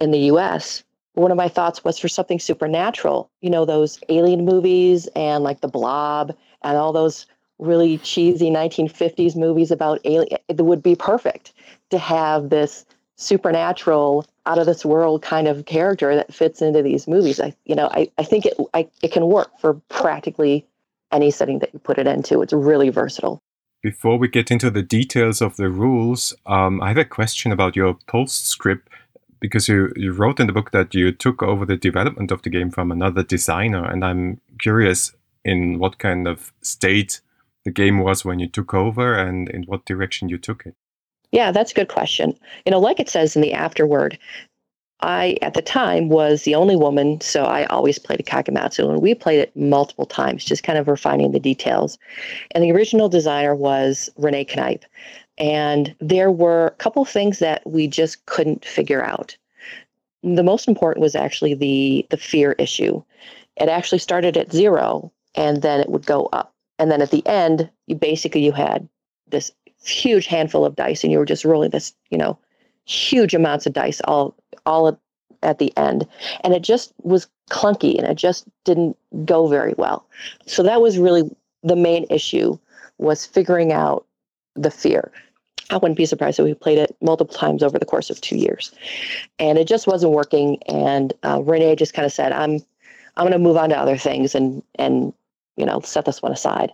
in 0.00 0.10
the 0.10 0.18
US, 0.32 0.84
one 1.14 1.30
of 1.30 1.36
my 1.36 1.48
thoughts 1.48 1.84
was 1.84 1.98
for 1.98 2.08
something 2.08 2.38
supernatural, 2.38 3.30
you 3.40 3.50
know, 3.50 3.64
those 3.64 3.98
alien 4.08 4.44
movies 4.44 5.08
and 5.14 5.44
like 5.44 5.60
the 5.60 5.68
blob 5.68 6.34
and 6.62 6.76
all 6.76 6.92
those 6.92 7.26
really 7.58 7.98
cheesy 7.98 8.50
1950s 8.50 9.36
movies 9.36 9.70
about 9.70 10.00
alien 10.04 10.38
it 10.48 10.60
would 10.60 10.82
be 10.82 10.96
perfect 10.96 11.52
to 11.90 11.98
have 11.98 12.50
this 12.50 12.84
supernatural 13.16 14.26
out 14.46 14.58
of 14.58 14.66
this 14.66 14.84
world 14.84 15.22
kind 15.22 15.46
of 15.46 15.64
character 15.66 16.16
that 16.16 16.34
fits 16.34 16.60
into 16.60 16.82
these 16.82 17.06
movies. 17.06 17.38
I 17.40 17.54
you 17.64 17.76
know 17.76 17.88
i, 17.92 18.10
I 18.18 18.24
think 18.24 18.46
it 18.46 18.54
I, 18.74 18.88
it 19.02 19.12
can 19.12 19.26
work 19.26 19.50
for 19.60 19.74
practically 19.88 20.66
any 21.12 21.30
setting 21.30 21.60
that 21.60 21.72
you 21.72 21.78
put 21.78 21.98
it 21.98 22.06
into. 22.06 22.40
It's 22.42 22.54
really 22.54 22.88
versatile. 22.88 23.40
Before 23.82 24.16
we 24.16 24.28
get 24.28 24.50
into 24.50 24.70
the 24.70 24.82
details 24.82 25.40
of 25.40 25.56
the 25.56 25.68
rules 25.68 26.34
um, 26.46 26.82
i 26.82 26.88
have 26.88 26.98
a 26.98 27.04
question 27.04 27.52
about 27.52 27.76
your 27.76 27.96
postscript 28.08 28.88
because 29.42 29.68
you, 29.68 29.92
you 29.96 30.12
wrote 30.12 30.40
in 30.40 30.46
the 30.46 30.52
book 30.54 30.70
that 30.70 30.94
you 30.94 31.12
took 31.12 31.42
over 31.42 31.66
the 31.66 31.76
development 31.76 32.30
of 32.30 32.40
the 32.42 32.50
game 32.50 32.70
from 32.70 32.90
another 32.90 33.22
designer 33.22 33.84
and 33.84 34.02
i'm 34.02 34.40
curious 34.58 35.12
in 35.44 35.78
what 35.78 35.98
kind 35.98 36.26
of 36.26 36.52
state 36.62 37.20
the 37.64 37.70
game 37.70 37.98
was 37.98 38.24
when 38.24 38.38
you 38.38 38.48
took 38.48 38.72
over 38.72 39.14
and 39.14 39.50
in 39.50 39.64
what 39.64 39.84
direction 39.84 40.30
you 40.30 40.38
took 40.38 40.64
it 40.64 40.74
yeah, 41.32 41.50
that's 41.50 41.72
a 41.72 41.74
good 41.74 41.88
question. 41.88 42.38
You 42.66 42.72
know, 42.72 42.78
like 42.78 43.00
it 43.00 43.08
says 43.08 43.34
in 43.34 43.42
the 43.42 43.54
afterword, 43.54 44.18
I, 45.00 45.36
at 45.42 45.54
the 45.54 45.62
time, 45.62 46.10
was 46.10 46.44
the 46.44 46.54
only 46.54 46.76
woman, 46.76 47.20
so 47.20 47.44
I 47.44 47.64
always 47.64 47.98
played 47.98 48.20
a 48.20 48.22
Kagematsu, 48.22 48.88
and 48.88 49.02
we 49.02 49.14
played 49.14 49.40
it 49.40 49.56
multiple 49.56 50.06
times, 50.06 50.44
just 50.44 50.62
kind 50.62 50.78
of 50.78 50.86
refining 50.86 51.32
the 51.32 51.40
details. 51.40 51.98
And 52.52 52.62
the 52.62 52.70
original 52.70 53.08
designer 53.08 53.56
was 53.56 54.10
Renee 54.16 54.46
Knipe. 54.54 54.84
And 55.38 55.94
there 56.00 56.30
were 56.30 56.66
a 56.66 56.70
couple 56.72 57.04
things 57.04 57.38
that 57.38 57.62
we 57.66 57.86
just 57.86 58.24
couldn't 58.26 58.64
figure 58.64 59.02
out. 59.02 59.36
The 60.22 60.42
most 60.42 60.68
important 60.68 61.02
was 61.02 61.16
actually 61.16 61.54
the 61.54 62.06
the 62.10 62.16
fear 62.16 62.52
issue. 62.52 63.02
It 63.56 63.68
actually 63.68 63.98
started 63.98 64.36
at 64.36 64.52
zero, 64.52 65.12
and 65.34 65.62
then 65.62 65.80
it 65.80 65.88
would 65.88 66.06
go 66.06 66.28
up. 66.32 66.54
And 66.78 66.90
then 66.90 67.02
at 67.02 67.10
the 67.10 67.26
end, 67.26 67.70
you 67.86 67.96
basically 67.96 68.44
you 68.44 68.52
had 68.52 68.88
this 69.28 69.52
huge 69.84 70.26
handful 70.26 70.64
of 70.64 70.76
dice 70.76 71.02
and 71.02 71.12
you 71.12 71.18
were 71.18 71.24
just 71.24 71.44
rolling 71.44 71.70
this, 71.70 71.92
you 72.10 72.18
know, 72.18 72.38
huge 72.84 73.34
amounts 73.34 73.66
of 73.66 73.72
dice 73.72 74.00
all 74.04 74.34
all 74.66 74.98
at 75.42 75.58
the 75.58 75.76
end. 75.76 76.06
And 76.44 76.54
it 76.54 76.62
just 76.62 76.92
was 77.02 77.28
clunky 77.50 77.98
and 77.98 78.06
it 78.06 78.14
just 78.14 78.46
didn't 78.64 78.96
go 79.24 79.48
very 79.48 79.74
well. 79.76 80.06
So 80.46 80.62
that 80.62 80.80
was 80.80 80.98
really 80.98 81.28
the 81.62 81.76
main 81.76 82.06
issue 82.10 82.58
was 82.98 83.26
figuring 83.26 83.72
out 83.72 84.06
the 84.54 84.70
fear. 84.70 85.10
I 85.70 85.76
wouldn't 85.76 85.96
be 85.96 86.06
surprised 86.06 86.38
if 86.38 86.44
we 86.44 86.54
played 86.54 86.78
it 86.78 86.96
multiple 87.00 87.34
times 87.34 87.62
over 87.62 87.78
the 87.78 87.86
course 87.86 88.10
of 88.10 88.20
two 88.20 88.36
years, 88.36 88.72
and 89.38 89.58
it 89.58 89.66
just 89.66 89.86
wasn't 89.86 90.12
working. 90.12 90.62
And 90.64 91.12
uh, 91.22 91.40
Renee 91.42 91.76
just 91.76 91.94
kind 91.94 92.04
of 92.04 92.12
said, 92.12 92.32
"I'm, 92.32 92.60
I'm 93.16 93.24
going 93.24 93.32
to 93.32 93.38
move 93.38 93.56
on 93.56 93.70
to 93.70 93.78
other 93.78 93.96
things 93.96 94.34
and 94.34 94.62
and 94.74 95.12
you 95.56 95.64
know 95.64 95.80
set 95.80 96.04
this 96.04 96.20
one 96.20 96.32
aside." 96.32 96.72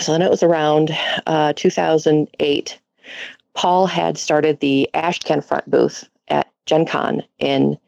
so 0.00 0.12
then 0.12 0.22
it 0.22 0.30
was 0.30 0.42
around 0.42 0.96
uh, 1.26 1.52
2008. 1.56 2.78
Paul 3.54 3.86
had 3.86 4.18
started 4.18 4.60
the 4.60 4.88
Ashcan 4.94 5.44
front 5.44 5.68
booth 5.70 6.08
at 6.28 6.48
Gen 6.66 6.86
Con 6.86 7.22
in 7.38 7.78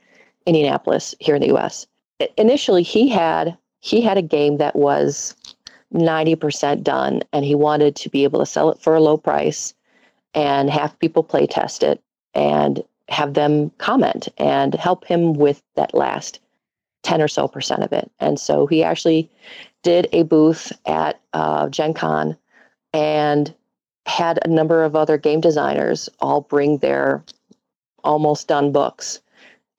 Indianapolis 0.47 1.15
here 1.21 1.35
in 1.37 1.43
the 1.43 1.55
US. 1.57 1.87
Initially, 2.37 2.83
he 2.83 3.09
had 3.09 3.57
he 3.81 4.01
had 4.01 4.19
a 4.19 4.23
game 4.23 4.59
that 4.59 4.77
was 4.77 5.35
90% 5.93 6.83
done 6.83 7.23
and 7.33 7.45
he 7.45 7.55
wanted 7.55 7.97
to 7.97 8.09
be 8.09 8.25
able 8.25 8.41
to 8.41 8.47
sell 8.47 8.71
it 8.71 8.79
for 8.79 8.95
a 8.95 9.01
low 9.01 9.17
price 9.17 9.75
and 10.35 10.71
have 10.71 10.99
people 10.99 11.23
play 11.23 11.47
test 11.47 11.83
it 11.83 12.01
and 12.35 12.83
have 13.09 13.35
them 13.35 13.71
comment 13.79 14.29
and 14.39 14.75
help 14.75 15.05
him 15.05 15.35
with 15.35 15.63
that 15.75 15.95
last 15.95 16.41
10 17.03 17.21
or 17.21 17.29
so 17.29 17.49
percent 17.49 17.83
of 17.83 17.93
it. 17.93 18.11
And 18.21 18.39
so 18.39 18.67
he 18.67 18.85
actually 18.85 19.29
did 19.83 20.09
a 20.13 20.23
booth 20.23 20.73
at 20.87 21.21
uh, 21.33 21.69
Gen 21.69 21.95
Con 21.95 22.37
and 22.93 23.53
had 24.07 24.39
a 24.45 24.49
number 24.49 24.85
of 24.85 24.97
other 24.97 25.19
game 25.19 25.41
designers 25.41 26.09
all 26.21 26.43
bring 26.43 26.79
their 26.79 27.25
almost 28.05 28.49
done 28.49 28.73
books. 28.73 29.21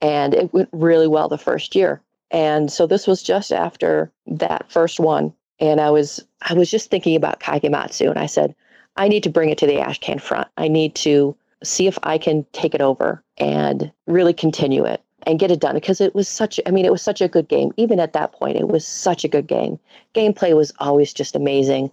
And 0.01 0.33
it 0.33 0.53
went 0.53 0.69
really 0.71 1.07
well 1.07 1.29
the 1.29 1.37
first 1.37 1.75
year. 1.75 2.01
And 2.31 2.71
so 2.71 2.87
this 2.87 3.07
was 3.07 3.21
just 3.21 3.51
after 3.51 4.11
that 4.25 4.71
first 4.71 4.99
one. 4.99 5.33
And 5.61 5.79
I 5.79 5.91
was 5.91 6.25
I 6.41 6.55
was 6.55 6.69
just 6.69 6.89
thinking 6.89 7.15
about 7.15 7.39
Kagematsu 7.39 8.09
and 8.09 8.19
I 8.19 8.25
said, 8.25 8.53
I 8.97 9.07
need 9.07 9.23
to 9.23 9.29
bring 9.29 9.49
it 9.49 9.57
to 9.59 9.67
the 9.67 9.77
Ashcan 9.77 10.19
front. 10.19 10.47
I 10.57 10.67
need 10.67 10.95
to 10.95 11.35
see 11.63 11.87
if 11.87 11.97
I 12.03 12.17
can 12.17 12.45
take 12.51 12.73
it 12.73 12.81
over 12.81 13.23
and 13.37 13.91
really 14.07 14.33
continue 14.33 14.83
it 14.83 15.01
and 15.27 15.39
get 15.39 15.51
it 15.51 15.59
done. 15.59 15.75
Because 15.75 16.01
it 16.01 16.15
was 16.15 16.27
such 16.27 16.59
I 16.65 16.71
mean 16.71 16.85
it 16.85 16.91
was 16.91 17.03
such 17.03 17.21
a 17.21 17.27
good 17.27 17.47
game. 17.47 17.71
Even 17.77 17.99
at 17.99 18.13
that 18.13 18.33
point 18.33 18.57
it 18.57 18.67
was 18.67 18.85
such 18.85 19.23
a 19.23 19.27
good 19.27 19.47
game. 19.47 19.79
Gameplay 20.15 20.55
was 20.55 20.73
always 20.79 21.13
just 21.13 21.35
amazing. 21.35 21.91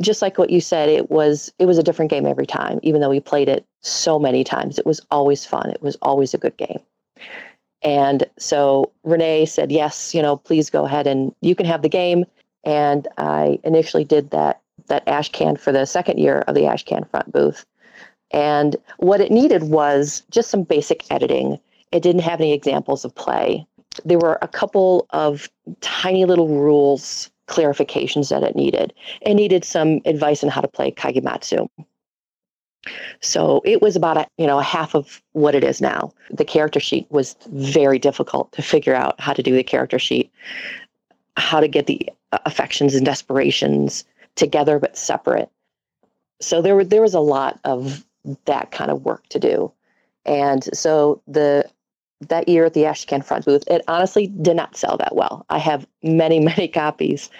Just 0.00 0.22
like 0.22 0.38
what 0.38 0.50
you 0.50 0.60
said 0.60 0.88
it 0.88 1.10
was 1.10 1.52
it 1.58 1.66
was 1.66 1.78
a 1.78 1.82
different 1.82 2.12
game 2.12 2.26
every 2.26 2.46
time 2.46 2.78
even 2.84 3.00
though 3.00 3.10
we 3.10 3.20
played 3.20 3.48
it 3.48 3.66
so 3.80 4.20
many 4.20 4.44
times. 4.44 4.78
It 4.78 4.86
was 4.86 5.00
always 5.10 5.44
fun. 5.44 5.68
It 5.70 5.82
was 5.82 5.96
always 6.00 6.32
a 6.32 6.38
good 6.38 6.56
game. 6.56 6.80
And 7.82 8.24
so 8.38 8.92
Renee 9.02 9.46
said 9.46 9.72
yes 9.72 10.14
you 10.14 10.22
know 10.22 10.36
please 10.36 10.70
go 10.70 10.84
ahead 10.84 11.08
and 11.08 11.34
you 11.40 11.56
can 11.56 11.66
have 11.66 11.82
the 11.82 11.88
game 11.88 12.24
And 12.64 13.08
I 13.18 13.58
initially 13.64 14.04
did 14.04 14.30
that 14.30 14.60
that 14.86 15.06
Ashcan 15.06 15.58
for 15.58 15.72
the 15.72 15.86
second 15.86 16.18
year 16.18 16.40
of 16.48 16.54
the 16.54 16.62
Ashcan 16.62 17.08
front 17.10 17.32
booth. 17.32 17.64
And 18.32 18.76
what 18.98 19.20
it 19.20 19.30
needed 19.30 19.64
was 19.64 20.22
just 20.30 20.50
some 20.50 20.62
basic 20.62 21.10
editing. 21.10 21.58
It 21.92 22.02
didn't 22.02 22.22
have 22.22 22.40
any 22.40 22.52
examples 22.52 23.04
of 23.04 23.14
play. 23.14 23.66
There 24.04 24.18
were 24.18 24.38
a 24.42 24.48
couple 24.48 25.06
of 25.10 25.48
tiny 25.80 26.24
little 26.24 26.48
rules 26.48 27.30
clarifications 27.48 28.30
that 28.30 28.44
it 28.44 28.54
needed. 28.54 28.92
It 29.22 29.34
needed 29.34 29.64
some 29.64 30.00
advice 30.04 30.44
on 30.44 30.50
how 30.50 30.60
to 30.60 30.68
play 30.68 30.92
Kagematsu. 30.92 31.68
So 33.20 33.60
it 33.64 33.82
was 33.82 33.96
about 33.96 34.16
a 34.16 34.26
you 34.38 34.46
know 34.46 34.58
a 34.58 34.62
half 34.62 34.94
of 34.94 35.20
what 35.32 35.54
it 35.54 35.64
is 35.64 35.80
now. 35.80 36.12
The 36.30 36.44
character 36.44 36.80
sheet 36.80 37.06
was 37.10 37.36
very 37.50 37.98
difficult 37.98 38.52
to 38.52 38.62
figure 38.62 38.94
out 38.94 39.20
how 39.20 39.34
to 39.34 39.42
do 39.42 39.54
the 39.54 39.62
character 39.62 39.98
sheet, 39.98 40.30
how 41.36 41.60
to 41.60 41.68
get 41.68 41.86
the 41.86 42.08
uh, 42.32 42.38
affections 42.46 42.94
and 42.94 43.04
desperations 43.04 44.04
together 44.36 44.78
but 44.78 44.96
separate. 44.96 45.50
So 46.40 46.62
there 46.62 46.74
were 46.74 46.84
there 46.84 47.02
was 47.02 47.14
a 47.14 47.20
lot 47.20 47.60
of 47.64 48.04
that 48.44 48.70
kind 48.70 48.90
of 48.90 49.04
work 49.04 49.26
to 49.28 49.38
do, 49.38 49.72
and 50.24 50.64
so 50.76 51.22
the 51.26 51.68
that 52.28 52.48
year 52.48 52.66
at 52.66 52.74
the 52.74 52.82
Ashcan 52.82 53.24
front 53.24 53.46
booth, 53.46 53.64
it 53.66 53.82
honestly 53.88 54.26
did 54.26 54.56
not 54.56 54.76
sell 54.76 54.96
that 54.98 55.16
well. 55.16 55.46
I 55.50 55.58
have 55.58 55.86
many 56.02 56.40
many 56.52 56.68
copies 56.68 57.30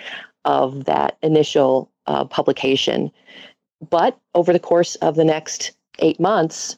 of 0.45 0.85
that 0.87 1.19
initial 1.23 1.91
uh, 2.07 2.25
publication 2.25 3.11
but 3.89 4.19
over 4.35 4.53
the 4.53 4.59
course 4.59 4.97
of 4.97 5.17
the 5.17 5.25
next 5.25 5.73
eight 6.01 6.21
months, 6.21 6.77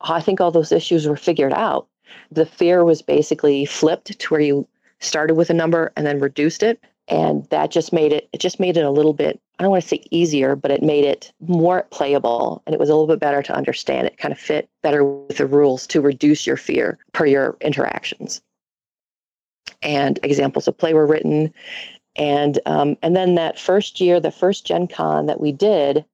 I 0.00 0.20
think 0.20 0.40
all 0.40 0.50
those 0.50 0.72
issues 0.72 1.06
were 1.06 1.16
figured 1.16 1.52
out. 1.52 1.86
The 2.32 2.46
fear 2.46 2.84
was 2.84 3.02
basically 3.02 3.64
flipped 3.64 4.18
to 4.18 4.28
where 4.28 4.40
you 4.40 4.66
started 5.00 5.34
with 5.34 5.50
a 5.50 5.54
number 5.54 5.92
and 5.96 6.06
then 6.06 6.20
reduced 6.20 6.62
it. 6.62 6.82
And 7.08 7.44
that 7.50 7.70
just 7.70 7.92
made 7.92 8.12
it, 8.12 8.28
it 8.32 8.40
just 8.40 8.60
made 8.60 8.76
it 8.76 8.84
a 8.84 8.90
little 8.90 9.12
bit, 9.12 9.40
I 9.58 9.64
don't 9.64 9.72
want 9.72 9.82
to 9.82 9.88
say 9.88 10.04
easier, 10.10 10.54
but 10.54 10.70
it 10.70 10.82
made 10.82 11.04
it 11.04 11.32
more 11.40 11.82
playable 11.90 12.62
and 12.66 12.74
it 12.74 12.78
was 12.78 12.88
a 12.88 12.94
little 12.94 13.08
bit 13.08 13.18
better 13.18 13.42
to 13.42 13.54
understand. 13.54 14.06
It 14.06 14.18
kind 14.18 14.32
of 14.32 14.38
fit 14.38 14.68
better 14.82 15.04
with 15.04 15.38
the 15.38 15.46
rules 15.46 15.86
to 15.88 16.00
reduce 16.00 16.46
your 16.46 16.56
fear 16.56 16.98
per 17.12 17.26
your 17.26 17.56
interactions. 17.60 18.40
And 19.82 20.20
examples 20.22 20.68
of 20.68 20.78
play 20.78 20.94
were 20.94 21.06
written. 21.06 21.52
And 22.16 22.60
um, 22.66 22.96
and 23.02 23.16
then 23.16 23.34
that 23.36 23.58
first 23.58 24.00
year, 24.00 24.20
the 24.20 24.30
first 24.30 24.66
Gen 24.66 24.86
Con 24.86 25.26
that 25.26 25.40
we 25.40 25.52
did, 25.52 26.04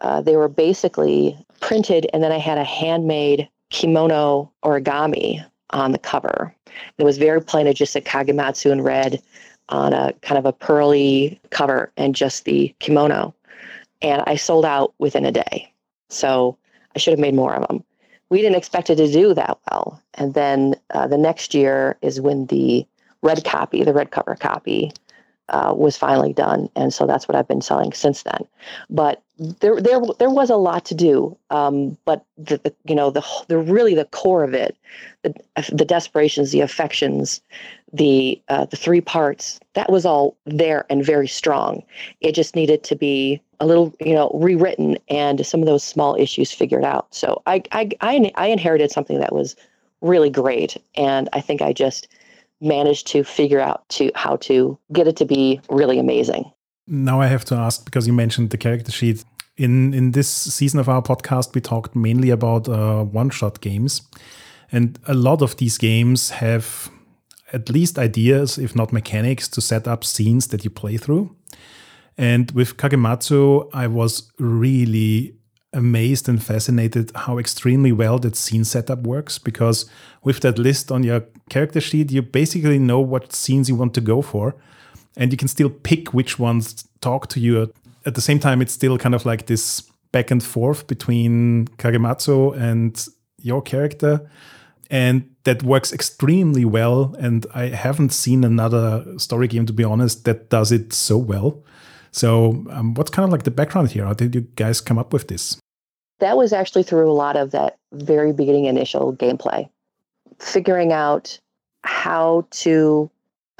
uh, 0.00 0.20
they 0.20 0.36
were 0.36 0.48
basically 0.48 1.38
printed, 1.60 2.06
and 2.12 2.22
then 2.22 2.32
I 2.32 2.38
had 2.38 2.58
a 2.58 2.64
handmade 2.64 3.48
kimono 3.70 4.52
origami 4.64 5.44
on 5.76 5.92
the 5.92 5.98
cover. 5.98 6.54
It 6.98 7.04
was 7.04 7.18
very 7.18 7.40
plain. 7.40 7.72
Just 7.74 7.92
said 7.92 8.04
Kagematsu 8.04 8.70
in 8.70 8.82
red 8.82 9.22
on 9.68 9.92
a 9.92 10.12
kind 10.22 10.38
of 10.38 10.46
a 10.46 10.52
pearly 10.52 11.40
cover 11.50 11.92
and 11.96 12.14
just 12.14 12.44
the 12.44 12.74
kimono. 12.78 13.34
And 14.02 14.22
I 14.26 14.36
sold 14.36 14.64
out 14.64 14.94
within 14.98 15.24
a 15.24 15.32
day. 15.32 15.72
So 16.08 16.56
I 16.94 16.98
should 16.98 17.12
have 17.12 17.20
made 17.20 17.34
more 17.34 17.54
of 17.54 17.66
them. 17.66 17.82
We 18.28 18.42
didn't 18.42 18.58
expect 18.58 18.90
it 18.90 18.96
to 18.96 19.10
do 19.10 19.34
that 19.34 19.58
well. 19.70 20.00
And 20.14 20.34
then 20.34 20.74
uh, 20.90 21.06
the 21.06 21.18
next 21.18 21.54
year 21.54 21.96
is 22.02 22.20
when 22.20 22.46
the 22.46 22.86
red 23.22 23.44
copy, 23.44 23.84
the 23.84 23.92
red 23.92 24.10
cover 24.10 24.34
copy, 24.34 24.92
uh, 25.48 25.72
was 25.76 25.96
finally 25.96 26.32
done, 26.32 26.68
and 26.76 26.92
so 26.92 27.06
that's 27.06 27.28
what 27.28 27.36
I've 27.36 27.48
been 27.48 27.62
selling 27.62 27.92
since 27.92 28.22
then. 28.22 28.46
But 28.90 29.22
there, 29.38 29.80
there, 29.80 30.00
there 30.18 30.30
was 30.30 30.50
a 30.50 30.56
lot 30.56 30.84
to 30.86 30.94
do. 30.94 31.36
Um, 31.50 31.96
but 32.04 32.24
the, 32.38 32.56
the, 32.58 32.74
you 32.84 32.94
know, 32.94 33.10
the, 33.10 33.24
the 33.48 33.58
really 33.58 33.94
the 33.94 34.06
core 34.06 34.42
of 34.42 34.54
it, 34.54 34.76
the, 35.22 35.34
the 35.72 35.84
desperations, 35.84 36.52
the 36.52 36.62
affections, 36.62 37.42
the, 37.92 38.40
uh, 38.48 38.64
the 38.64 38.76
three 38.76 39.00
parts, 39.00 39.60
that 39.74 39.90
was 39.90 40.06
all 40.06 40.36
there 40.46 40.86
and 40.88 41.04
very 41.04 41.28
strong. 41.28 41.82
It 42.20 42.32
just 42.32 42.56
needed 42.56 42.82
to 42.84 42.96
be 42.96 43.40
a 43.60 43.66
little, 43.66 43.94
you 44.00 44.14
know, 44.14 44.30
rewritten 44.34 44.96
and 45.08 45.46
some 45.46 45.60
of 45.60 45.66
those 45.66 45.84
small 45.84 46.16
issues 46.16 46.50
figured 46.50 46.84
out. 46.84 47.14
So 47.14 47.42
I, 47.46 47.62
I, 47.72 47.90
I, 48.00 48.32
I 48.36 48.46
inherited 48.46 48.90
something 48.90 49.20
that 49.20 49.34
was 49.34 49.56
really 50.00 50.30
great, 50.30 50.76
and 50.94 51.28
I 51.32 51.40
think 51.40 51.62
I 51.62 51.72
just 51.72 52.08
managed 52.60 53.06
to 53.08 53.24
figure 53.24 53.60
out 53.60 53.88
to 53.90 54.10
how 54.14 54.36
to 54.36 54.78
get 54.92 55.06
it 55.06 55.16
to 55.16 55.24
be 55.24 55.60
really 55.70 55.98
amazing. 55.98 56.50
Now 56.86 57.20
I 57.20 57.26
have 57.26 57.44
to 57.46 57.54
ask 57.54 57.84
because 57.84 58.06
you 58.06 58.12
mentioned 58.12 58.50
the 58.50 58.58
character 58.58 58.92
sheet. 58.92 59.24
In 59.56 59.94
in 59.94 60.12
this 60.12 60.28
season 60.28 60.80
of 60.80 60.88
our 60.88 61.02
podcast, 61.02 61.54
we 61.54 61.60
talked 61.60 61.96
mainly 61.96 62.30
about 62.30 62.68
uh, 62.68 63.04
one-shot 63.04 63.60
games, 63.60 64.02
and 64.70 64.98
a 65.06 65.14
lot 65.14 65.42
of 65.42 65.56
these 65.56 65.78
games 65.78 66.30
have 66.30 66.90
at 67.52 67.70
least 67.70 67.98
ideas, 67.98 68.58
if 68.58 68.74
not 68.74 68.92
mechanics, 68.92 69.48
to 69.48 69.60
set 69.60 69.88
up 69.88 70.04
scenes 70.04 70.48
that 70.48 70.64
you 70.64 70.70
play 70.70 70.98
through. 70.98 71.34
And 72.18 72.50
with 72.52 72.76
Kagematsu, 72.76 73.68
I 73.72 73.86
was 73.86 74.30
really 74.38 75.36
amazed 75.72 76.28
and 76.28 76.42
fascinated 76.42 77.12
how 77.14 77.38
extremely 77.38 77.92
well 77.92 78.18
that 78.18 78.36
scene 78.36 78.64
setup 78.64 79.00
works 79.00 79.38
because 79.38 79.84
with 80.22 80.40
that 80.40 80.58
list 80.58 80.90
on 80.90 81.02
your 81.02 81.22
character 81.50 81.80
sheet, 81.80 82.10
you 82.10 82.22
basically 82.22 82.78
know 82.78 83.00
what 83.00 83.32
scenes 83.32 83.68
you 83.68 83.74
want 83.74 83.94
to 83.94 84.00
go 84.00 84.22
for 84.22 84.54
and 85.16 85.32
you 85.32 85.36
can 85.36 85.48
still 85.48 85.70
pick 85.70 86.12
which 86.12 86.38
ones 86.38 86.86
talk 87.00 87.28
to 87.28 87.40
you. 87.40 87.72
At 88.04 88.14
the 88.14 88.20
same 88.20 88.38
time, 88.38 88.60
it's 88.60 88.72
still 88.72 88.98
kind 88.98 89.14
of 89.14 89.24
like 89.24 89.46
this 89.46 89.82
back 90.12 90.30
and 90.30 90.42
forth 90.42 90.86
between 90.86 91.68
Kagematsu 91.78 92.56
and 92.56 93.06
your 93.42 93.62
character. 93.62 94.30
And 94.88 95.28
that 95.44 95.62
works 95.62 95.92
extremely 95.92 96.64
well. 96.64 97.16
And 97.18 97.46
I 97.54 97.66
haven't 97.66 98.12
seen 98.12 98.44
another 98.44 99.04
story 99.18 99.48
game, 99.48 99.66
to 99.66 99.72
be 99.72 99.82
honest, 99.82 100.24
that 100.24 100.48
does 100.50 100.70
it 100.70 100.92
so 100.92 101.18
well. 101.18 101.64
So, 102.12 102.64
um, 102.70 102.94
what's 102.94 103.10
kind 103.10 103.24
of 103.24 103.32
like 103.32 103.42
the 103.42 103.50
background 103.50 103.90
here? 103.90 104.04
How 104.04 104.14
did 104.14 104.34
you 104.34 104.42
guys 104.42 104.80
come 104.80 104.98
up 104.98 105.12
with 105.12 105.28
this? 105.28 105.58
That 106.20 106.36
was 106.36 106.52
actually 106.52 106.84
through 106.84 107.10
a 107.10 107.12
lot 107.12 107.36
of 107.36 107.50
that 107.50 107.76
very 107.92 108.32
beginning 108.32 108.64
initial 108.66 109.14
gameplay, 109.14 109.68
figuring 110.38 110.92
out 110.92 111.38
how 111.82 112.46
to 112.50 113.10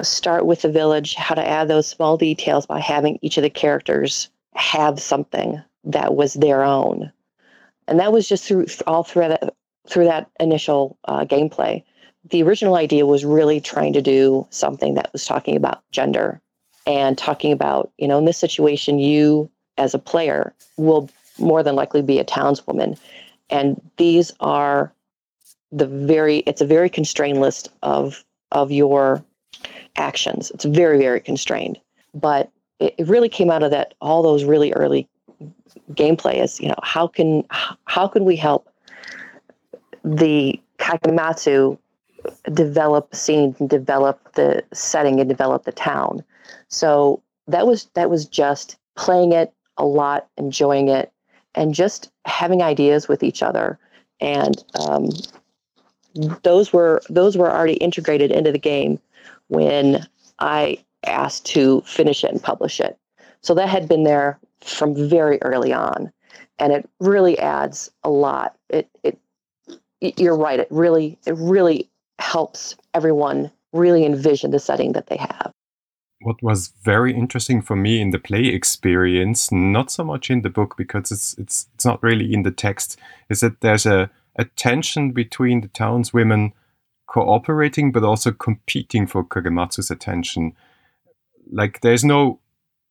start 0.01 0.45
with 0.45 0.61
the 0.61 0.71
village, 0.71 1.15
how 1.15 1.35
to 1.35 1.47
add 1.47 1.67
those 1.67 1.87
small 1.87 2.17
details 2.17 2.65
by 2.65 2.79
having 2.79 3.17
each 3.21 3.37
of 3.37 3.43
the 3.43 3.49
characters 3.49 4.29
have 4.55 4.99
something 4.99 5.61
that 5.83 6.15
was 6.15 6.33
their 6.33 6.63
own. 6.63 7.11
And 7.87 7.99
that 7.99 8.11
was 8.11 8.27
just 8.27 8.45
through 8.45 8.67
all 8.85 9.03
through 9.03 9.29
that 9.29 9.53
through 9.87 10.05
that 10.05 10.29
initial 10.39 10.97
uh, 11.05 11.25
gameplay. 11.25 11.83
The 12.29 12.43
original 12.43 12.75
idea 12.75 13.05
was 13.05 13.23
really 13.23 13.61
trying 13.61 13.93
to 13.93 14.01
do 14.01 14.45
something 14.49 14.95
that 14.95 15.13
was 15.13 15.25
talking 15.25 15.55
about 15.55 15.81
gender 15.91 16.41
and 16.85 17.17
talking 17.17 17.53
about, 17.53 17.91
you 17.97 18.07
know, 18.07 18.17
in 18.17 18.25
this 18.25 18.37
situation, 18.37 18.99
you 18.99 19.49
as 19.77 19.93
a 19.93 19.99
player 19.99 20.53
will 20.75 21.09
more 21.39 21.63
than 21.63 21.75
likely 21.75 22.01
be 22.01 22.19
a 22.19 22.25
townswoman. 22.25 22.99
And 23.49 23.79
these 23.97 24.33
are 24.41 24.91
the 25.71 25.87
very, 25.87 26.37
it's 26.39 26.61
a 26.61 26.65
very 26.65 26.89
constrained 26.89 27.41
list 27.41 27.69
of, 27.83 28.23
of 28.51 28.71
your 28.71 29.23
actions. 29.95 30.51
It's 30.51 30.65
very, 30.65 30.97
very 30.97 31.19
constrained. 31.19 31.79
But 32.13 32.51
it, 32.79 32.95
it 32.97 33.07
really 33.07 33.29
came 33.29 33.49
out 33.49 33.63
of 33.63 33.71
that, 33.71 33.93
all 34.01 34.23
those 34.23 34.43
really 34.43 34.71
early 34.73 35.07
gameplay 35.93 36.41
is, 36.43 36.59
you 36.59 36.67
know, 36.67 36.79
how 36.83 37.07
can, 37.07 37.43
how 37.85 38.07
can 38.07 38.25
we 38.25 38.35
help 38.35 38.69
the 40.03 40.59
Kagematsu 40.79 41.77
develop 42.53 43.15
scenes 43.15 43.59
and 43.59 43.69
develop 43.69 44.33
the 44.33 44.63
setting 44.73 45.19
and 45.19 45.29
develop 45.29 45.63
the 45.63 45.71
town 45.71 46.23
so 46.67 47.21
that 47.47 47.65
was 47.65 47.85
that 47.93 48.09
was 48.09 48.25
just 48.25 48.77
playing 48.95 49.31
it 49.31 49.53
a 49.77 49.85
lot, 49.85 50.27
enjoying 50.37 50.89
it, 50.89 51.11
and 51.55 51.73
just 51.73 52.11
having 52.25 52.61
ideas 52.61 53.07
with 53.07 53.23
each 53.23 53.43
other. 53.43 53.79
And 54.19 54.63
um, 54.79 55.09
those 56.43 56.73
were 56.73 57.01
those 57.09 57.37
were 57.37 57.51
already 57.51 57.75
integrated 57.75 58.31
into 58.31 58.51
the 58.51 58.59
game 58.59 58.99
when 59.47 60.05
I 60.39 60.83
asked 61.05 61.45
to 61.47 61.81
finish 61.81 62.23
it 62.23 62.31
and 62.31 62.41
publish 62.41 62.79
it. 62.79 62.97
So 63.41 63.53
that 63.55 63.69
had 63.69 63.87
been 63.87 64.03
there 64.03 64.39
from 64.61 65.09
very 65.09 65.41
early 65.41 65.73
on, 65.73 66.11
and 66.59 66.73
it 66.73 66.89
really 66.99 67.37
adds 67.39 67.91
a 68.03 68.09
lot. 68.09 68.55
It 68.69 68.89
it 69.03 69.19
you're 70.01 70.37
right. 70.37 70.59
It 70.59 70.67
really 70.69 71.17
it 71.25 71.35
really 71.37 71.89
helps 72.19 72.75
everyone 72.93 73.51
really 73.73 74.05
envision 74.05 74.51
the 74.51 74.59
setting 74.59 74.93
that 74.93 75.07
they 75.07 75.17
have 75.17 75.53
what 76.21 76.41
was 76.41 76.73
very 76.83 77.13
interesting 77.13 77.61
for 77.61 77.75
me 77.75 78.01
in 78.01 78.09
the 78.09 78.19
play 78.19 78.45
experience, 78.45 79.51
not 79.51 79.91
so 79.91 80.03
much 80.03 80.29
in 80.29 80.41
the 80.41 80.49
book 80.49 80.75
because 80.77 81.11
it's 81.11 81.37
it's 81.37 81.67
it's 81.75 81.85
not 81.85 82.01
really 82.01 82.33
in 82.33 82.43
the 82.43 82.51
text, 82.51 82.97
is 83.29 83.41
that 83.41 83.61
there's 83.61 83.85
a, 83.85 84.09
a 84.37 84.45
tension 84.45 85.11
between 85.11 85.61
the 85.61 85.67
townswomen 85.67 86.51
cooperating 87.07 87.91
but 87.91 88.03
also 88.03 88.31
competing 88.31 89.07
for 89.07 89.23
Kagematsu's 89.23 89.89
attention. 89.89 90.53
Like 91.51 91.81
there's 91.81 92.03
no 92.03 92.39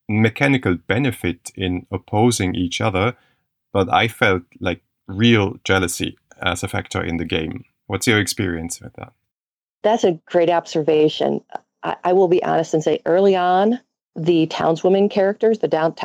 mechanical 0.09 0.75
benefit 0.75 1.51
in 1.55 1.85
opposing 1.91 2.55
each 2.55 2.81
other, 2.81 3.15
but 3.71 3.91
I 3.93 4.07
felt 4.07 4.43
like 4.59 4.81
real 5.07 5.57
jealousy 5.63 6.17
as 6.41 6.63
a 6.63 6.67
factor 6.67 7.03
in 7.03 7.17
the 7.17 7.25
game. 7.25 7.65
What's 7.87 8.07
your 8.07 8.19
experience 8.19 8.81
with 8.81 8.93
that? 8.93 9.13
That's 9.83 10.03
a 10.03 10.19
great 10.25 10.49
observation. 10.49 11.41
I, 11.83 11.95
I 12.03 12.13
will 12.13 12.27
be 12.27 12.43
honest 12.43 12.73
and 12.73 12.83
say 12.83 13.01
early 13.05 13.35
on, 13.35 13.79
the 14.15 14.47
townswomen 14.47 15.11
characters, 15.11 15.59
the 15.59 15.67
down 15.67 15.95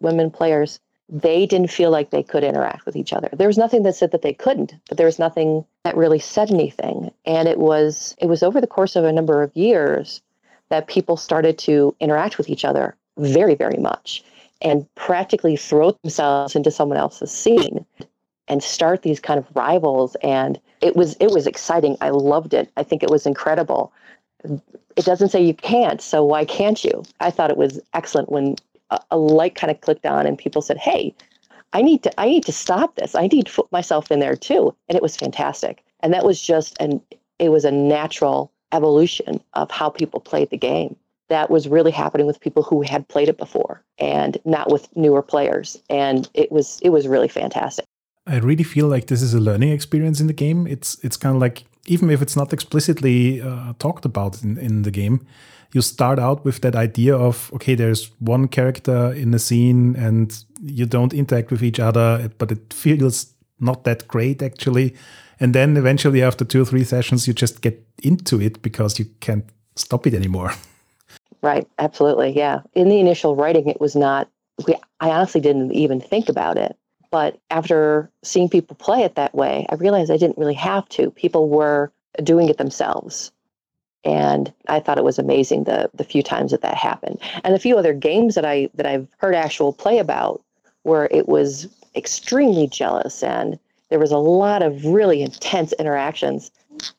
women 0.00 0.30
players, 0.30 0.78
they 1.12 1.44
didn't 1.44 1.70
feel 1.70 1.90
like 1.90 2.08
they 2.08 2.22
could 2.22 2.42
interact 2.42 2.86
with 2.86 2.96
each 2.96 3.12
other. 3.12 3.28
There 3.34 3.46
was 3.46 3.58
nothing 3.58 3.82
that 3.82 3.94
said 3.94 4.12
that 4.12 4.22
they 4.22 4.32
couldn't, 4.32 4.74
but 4.88 4.96
there 4.96 5.06
was 5.06 5.18
nothing 5.18 5.62
that 5.84 5.94
really 5.94 6.18
said 6.18 6.50
anything. 6.50 7.12
And 7.26 7.46
it 7.46 7.58
was 7.58 8.16
it 8.18 8.26
was 8.26 8.42
over 8.42 8.62
the 8.62 8.66
course 8.66 8.96
of 8.96 9.04
a 9.04 9.12
number 9.12 9.42
of 9.42 9.54
years 9.54 10.22
that 10.70 10.88
people 10.88 11.18
started 11.18 11.58
to 11.58 11.94
interact 12.00 12.38
with 12.38 12.48
each 12.48 12.64
other 12.64 12.96
very, 13.18 13.54
very 13.54 13.76
much 13.76 14.24
and 14.62 14.86
practically 14.94 15.54
throw 15.54 15.90
themselves 16.02 16.56
into 16.56 16.70
someone 16.70 16.96
else's 16.96 17.30
scene 17.30 17.84
and 18.48 18.62
start 18.62 19.02
these 19.02 19.20
kind 19.20 19.38
of 19.38 19.46
rivals. 19.54 20.16
And 20.22 20.58
it 20.80 20.96
was 20.96 21.14
it 21.20 21.30
was 21.30 21.46
exciting. 21.46 21.98
I 22.00 22.08
loved 22.08 22.54
it. 22.54 22.70
I 22.78 22.84
think 22.84 23.02
it 23.02 23.10
was 23.10 23.26
incredible. 23.26 23.92
It 24.96 25.04
doesn't 25.04 25.28
say 25.28 25.44
you 25.44 25.54
can't 25.54 26.00
so 26.00 26.24
why 26.24 26.46
can't 26.46 26.82
you? 26.82 27.02
I 27.20 27.30
thought 27.30 27.50
it 27.50 27.58
was 27.58 27.78
excellent 27.92 28.32
when 28.32 28.56
a, 29.10 29.16
light 29.16 29.54
kind 29.54 29.70
of 29.70 29.80
clicked 29.80 30.06
on 30.06 30.26
and 30.26 30.38
people 30.38 30.62
said 30.62 30.76
hey 30.76 31.14
i 31.72 31.82
need 31.82 32.02
to 32.02 32.20
i 32.20 32.26
need 32.26 32.44
to 32.44 32.52
stop 32.52 32.96
this. 32.96 33.14
I 33.14 33.26
need 33.26 33.46
to 33.46 33.52
put 33.52 33.72
myself 33.72 34.10
in 34.10 34.20
there 34.20 34.36
too. 34.36 34.74
And 34.88 34.96
it 34.96 35.02
was 35.02 35.16
fantastic. 35.16 35.82
And 36.00 36.12
that 36.12 36.24
was 36.24 36.40
just 36.40 36.76
an 36.80 37.00
it 37.38 37.50
was 37.50 37.64
a 37.64 37.70
natural 37.70 38.52
evolution 38.72 39.40
of 39.54 39.70
how 39.70 39.90
people 39.90 40.20
played 40.20 40.50
the 40.50 40.56
game. 40.56 40.96
That 41.28 41.50
was 41.50 41.68
really 41.68 41.90
happening 41.90 42.26
with 42.26 42.40
people 42.40 42.62
who 42.62 42.82
had 42.82 43.08
played 43.08 43.28
it 43.28 43.38
before 43.38 43.82
and 43.98 44.38
not 44.44 44.70
with 44.70 44.88
newer 44.96 45.22
players. 45.22 45.80
And 45.88 46.28
it 46.34 46.52
was 46.52 46.78
it 46.82 46.90
was 46.90 47.08
really 47.08 47.28
fantastic. 47.28 47.84
I 48.26 48.38
really 48.38 48.64
feel 48.64 48.86
like 48.86 49.06
this 49.06 49.22
is 49.22 49.34
a 49.34 49.40
learning 49.40 49.72
experience 49.72 50.20
in 50.20 50.26
the 50.26 50.32
game. 50.32 50.66
It's 50.66 50.98
it's 51.04 51.16
kind 51.16 51.34
of 51.34 51.40
like 51.40 51.64
even 51.86 52.10
if 52.10 52.22
it's 52.22 52.36
not 52.36 52.52
explicitly 52.52 53.40
uh, 53.40 53.72
talked 53.78 54.04
about 54.04 54.42
in, 54.42 54.56
in 54.58 54.82
the 54.82 54.90
game 54.90 55.26
you 55.74 55.80
start 55.80 56.18
out 56.18 56.44
with 56.44 56.60
that 56.60 56.74
idea 56.74 57.16
of 57.16 57.50
okay 57.54 57.74
there's 57.74 58.10
one 58.18 58.48
character 58.48 59.12
in 59.12 59.30
the 59.30 59.38
scene 59.38 59.96
and 59.96 60.44
you 60.62 60.86
don't 60.86 61.14
interact 61.14 61.50
with 61.50 61.62
each 61.62 61.80
other 61.80 62.30
but 62.38 62.52
it 62.52 62.72
feels 62.72 63.32
not 63.60 63.84
that 63.84 64.06
great 64.08 64.42
actually 64.42 64.94
and 65.40 65.54
then 65.54 65.76
eventually 65.76 66.22
after 66.22 66.44
two 66.44 66.62
or 66.62 66.64
three 66.64 66.84
sessions 66.84 67.26
you 67.26 67.34
just 67.34 67.62
get 67.62 67.84
into 68.02 68.40
it 68.40 68.62
because 68.62 68.98
you 68.98 69.06
can't 69.20 69.44
stop 69.76 70.06
it 70.06 70.14
anymore 70.14 70.52
Right. 71.42 71.66
Absolutely. 71.78 72.30
Yeah. 72.30 72.60
In 72.74 72.88
the 72.88 73.00
initial 73.00 73.34
writing, 73.34 73.68
it 73.68 73.80
was 73.80 73.96
not, 73.96 74.28
I 74.68 75.10
honestly 75.10 75.40
didn't 75.40 75.72
even 75.72 76.00
think 76.00 76.28
about 76.28 76.56
it. 76.56 76.76
But 77.10 77.38
after 77.50 78.10
seeing 78.22 78.48
people 78.48 78.76
play 78.76 79.02
it 79.02 79.16
that 79.16 79.34
way, 79.34 79.66
I 79.68 79.74
realized 79.74 80.10
I 80.10 80.16
didn't 80.16 80.38
really 80.38 80.54
have 80.54 80.88
to. 80.90 81.10
People 81.10 81.48
were 81.48 81.92
doing 82.22 82.48
it 82.48 82.56
themselves. 82.56 83.32
And 84.04 84.52
I 84.68 84.80
thought 84.80 84.98
it 84.98 85.04
was 85.04 85.18
amazing 85.18 85.64
the 85.64 85.90
the 85.94 86.04
few 86.04 86.22
times 86.22 86.50
that 86.50 86.62
that 86.62 86.74
happened. 86.74 87.18
And 87.44 87.54
a 87.54 87.58
few 87.58 87.78
other 87.78 87.94
games 87.94 88.34
that 88.34 88.44
I 88.44 88.68
that 88.74 88.86
I've 88.86 89.06
heard 89.18 89.34
actual 89.34 89.72
play 89.72 89.98
about 89.98 90.42
where 90.82 91.06
it 91.10 91.28
was 91.28 91.68
extremely 91.94 92.66
jealous 92.66 93.22
and 93.22 93.58
there 93.90 93.98
was 93.98 94.10
a 94.10 94.18
lot 94.18 94.62
of 94.62 94.86
really 94.86 95.22
intense 95.22 95.72
interactions. 95.74 96.50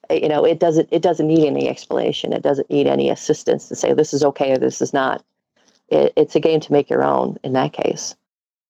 Eh, 0.10 0.20
you 0.22 0.30
know 0.30 0.46
it 0.46 0.60
doesn't 0.60 0.88
it 0.92 1.02
doesn't 1.02 1.28
need 1.28 1.46
any 1.46 1.68
explanation. 1.68 2.32
It 2.32 2.44
doesn't 2.44 2.70
need 2.70 2.88
any 2.88 3.10
assistance 3.10 3.68
to 3.70 3.76
say 3.76 3.94
this 3.94 4.14
is 4.14 4.24
okay 4.24 4.52
or 4.54 4.58
this 4.58 4.82
is 4.82 4.94
not. 4.94 5.24
It, 5.90 6.14
it's 6.16 6.36
a 6.36 6.40
game 6.40 6.60
to 6.62 6.72
make 6.72 6.90
your 6.90 7.04
own 7.04 7.38
in 7.44 7.54
that 7.54 7.74
case. 7.74 8.16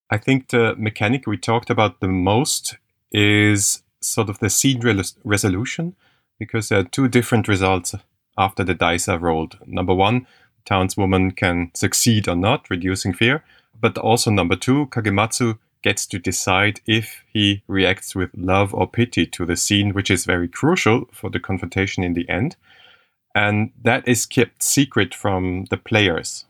I 0.10 0.18
think 0.18 0.50
the 0.50 0.76
mechanic 0.78 1.28
we 1.28 1.38
talked 1.38 1.70
about 1.70 2.00
the 2.00 2.08
most 2.08 2.78
is 3.12 3.84
sort 4.00 4.30
of 4.30 4.40
the 4.40 4.50
scene 4.50 4.80
re- 4.80 5.04
resolution 5.24 5.96
because 6.40 6.70
there 6.70 6.80
are 6.80 6.84
two 6.84 7.08
different 7.08 7.48
results 7.48 7.96
after 8.38 8.64
the 8.64 8.74
dice 8.74 9.08
are 9.08 9.20
rolled 9.20 9.58
number 9.66 9.94
one 9.94 10.26
townswoman 10.66 11.36
can 11.36 11.72
succeed 11.74 12.28
or 12.28 12.36
not 12.36 12.70
reducing 12.70 13.14
fear 13.14 13.44
but 13.80 13.98
also 13.98 14.32
number 14.32 14.56
two 14.56 14.88
kagematsu 14.88 15.58
gets 15.84 16.08
to 16.08 16.18
decide 16.18 16.80
if 16.88 17.24
he 17.32 17.62
reacts 17.68 18.16
with 18.16 18.32
love 18.36 18.74
or 18.74 18.88
pity 18.88 19.28
to 19.28 19.46
the 19.46 19.56
scene, 19.56 19.94
which 19.94 20.10
is 20.10 20.26
very 20.26 20.48
crucial 20.48 21.06
for 21.12 21.30
the 21.30 21.40
confrontation 21.40 22.04
in 22.04 22.14
the 22.14 22.28
end. 22.28 22.56
And 23.36 23.72
that 23.84 24.08
is 24.08 24.26
kept 24.26 24.64
secret 24.64 25.14
from 25.14 25.66
the 25.70 25.78
players. 25.78 26.46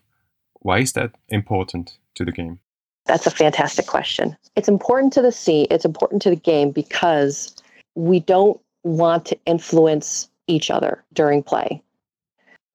Why 0.62 0.80
is 0.80 0.94
that 0.94 1.12
important 1.30 1.98
to 2.16 2.24
the 2.24 2.32
game? 2.32 2.60
That's 3.06 3.28
a 3.28 3.32
fantastic 3.32 3.88
question. 3.88 4.38
It's 4.56 4.70
important 4.70 5.12
to 5.14 5.22
the 5.22 5.32
scene, 5.32 5.68
it's 5.70 5.84
important 5.84 6.22
to 6.22 6.30
the 6.30 6.38
game 6.38 6.72
because 6.72 7.56
we 7.96 8.22
don't 8.22 8.60
want 8.84 9.26
to 9.26 9.38
influence 9.46 10.30
each 10.48 10.70
other 10.70 11.04
during 11.14 11.44
play. 11.44 11.82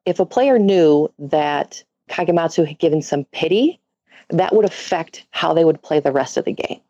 If 0.06 0.20
a 0.20 0.26
player 0.26 0.58
knew 0.58 1.12
that 1.18 1.84
Kagematsu 2.08 2.66
had 2.66 2.78
given 2.78 3.02
some 3.02 3.24
pity 3.32 3.80
that 4.30 4.54
would 4.54 4.64
affect 4.64 5.26
how 5.30 5.54
they 5.54 5.64
would 5.64 5.82
play 5.82 6.00
the 6.00 6.12
rest 6.12 6.36
of 6.36 6.44
the 6.44 6.52
game. 6.52 6.80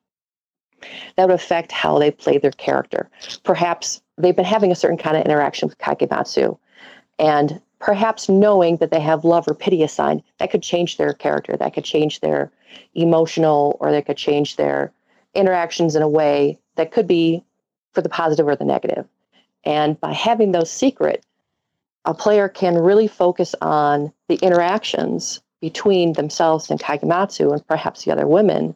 That 1.16 1.28
would 1.28 1.34
affect 1.34 1.72
how 1.72 1.98
they 1.98 2.10
play 2.10 2.38
their 2.38 2.52
character. 2.52 3.10
Perhaps 3.44 4.00
they've 4.16 4.36
been 4.36 4.44
having 4.44 4.72
a 4.72 4.76
certain 4.76 4.98
kind 4.98 5.16
of 5.16 5.24
interaction 5.24 5.68
with 5.68 5.78
Kagematsu, 5.78 6.58
and 7.18 7.60
perhaps 7.80 8.28
knowing 8.28 8.76
that 8.76 8.90
they 8.90 9.00
have 9.00 9.24
love 9.24 9.46
or 9.48 9.54
pity 9.54 9.82
assigned, 9.82 10.22
that 10.38 10.50
could 10.50 10.62
change 10.62 10.96
their 10.96 11.12
character, 11.12 11.56
that 11.56 11.74
could 11.74 11.84
change 11.84 12.20
their 12.20 12.50
emotional, 12.94 13.76
or 13.80 13.90
they 13.90 14.02
could 14.02 14.16
change 14.16 14.56
their 14.56 14.92
interactions 15.34 15.94
in 15.96 16.02
a 16.02 16.08
way 16.08 16.58
that 16.76 16.92
could 16.92 17.06
be 17.06 17.42
for 17.92 18.02
the 18.02 18.08
positive 18.08 18.46
or 18.46 18.56
the 18.56 18.64
negative. 18.64 19.06
And 19.68 20.00
by 20.00 20.14
having 20.14 20.52
those 20.52 20.70
secret, 20.70 21.22
a 22.06 22.14
player 22.14 22.48
can 22.48 22.78
really 22.78 23.06
focus 23.06 23.54
on 23.60 24.10
the 24.28 24.36
interactions 24.36 25.42
between 25.60 26.14
themselves 26.14 26.70
and 26.70 26.80
Kagematsu 26.80 27.52
and 27.52 27.66
perhaps 27.66 28.04
the 28.04 28.10
other 28.10 28.26
women 28.26 28.74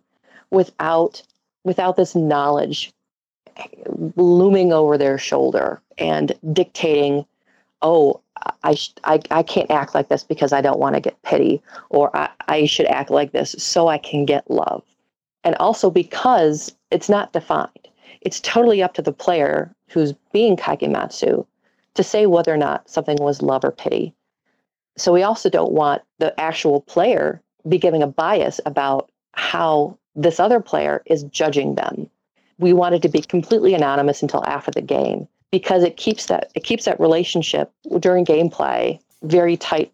without 0.51 1.23
without 1.65 1.97
this 1.97 2.15
knowledge 2.15 2.93
looming 4.17 4.73
over 4.73 4.99
their 4.99 5.17
shoulder 5.17 5.81
and 5.97 6.33
dictating, 6.53 7.25
oh, 7.81 8.21
I, 8.63 8.77
I, 9.05 9.21
I 9.31 9.43
can't 9.43 9.71
act 9.71 9.95
like 9.95 10.09
this 10.09 10.25
because 10.25 10.53
I 10.53 10.61
don't 10.61 10.81
want 10.81 10.97
to 10.97 11.01
get 11.01 11.23
pity, 11.23 11.63
or 11.89 12.15
I, 12.15 12.29
I 12.49 12.67
should 12.67 12.87
act 12.87 13.11
like 13.11 13.33
this 13.33 13.55
so 13.59 13.89
I 13.89 13.97
can 13.97 14.27
get 14.27 14.51
love. 14.51 14.83
And 15.45 15.55
also 15.57 15.91
because 15.91 16.75
it's 16.91 17.09
not 17.09 17.33
defined. 17.33 17.89
It's 18.21 18.41
totally 18.41 18.83
up 18.83 18.95
to 18.95 19.03
the 19.03 19.13
player 19.13 19.75
who's 19.89 20.13
being 20.33 20.57
Kagematsu 20.57 21.47
to 21.95 22.03
say 22.03 22.27
whether 22.27 22.53
or 22.53 22.57
not 22.57 22.89
something 22.89 23.17
was 23.21 23.43
love 23.43 23.65
or 23.65 23.71
pity. 23.71 24.15
So 24.97 25.13
we 25.13 25.23
also 25.23 25.49
don't 25.49 25.73
want 25.73 26.03
the 26.19 26.39
actual 26.41 26.81
player 26.83 27.41
be 27.69 27.79
giving 27.79 28.03
a 28.03 28.07
bias 28.07 28.61
about 28.67 29.11
how 29.33 29.97
this 30.15 30.41
other 30.41 30.61
player 30.61 31.03
is 31.07 31.23
judging 31.25 31.75
them. 31.75 32.09
We 32.59 32.73
want 32.73 32.95
it 32.95 33.03
to 33.03 33.09
be 33.09 33.23
completely 33.23 33.75
anonymous 33.75 34.23
until 34.23 34.45
after 34.47 34.71
the 34.71 34.83
game 34.83 35.27
because 35.51 35.83
it 35.83 35.97
keeps 35.97 36.27
that 36.27 36.51
it 36.55 36.65
keeps 36.65 36.85
that 36.85 37.01
relationship 37.01 37.73
during 37.99 38.25
gameplay 38.25 38.99
very 39.23 39.57
tight. 39.57 39.93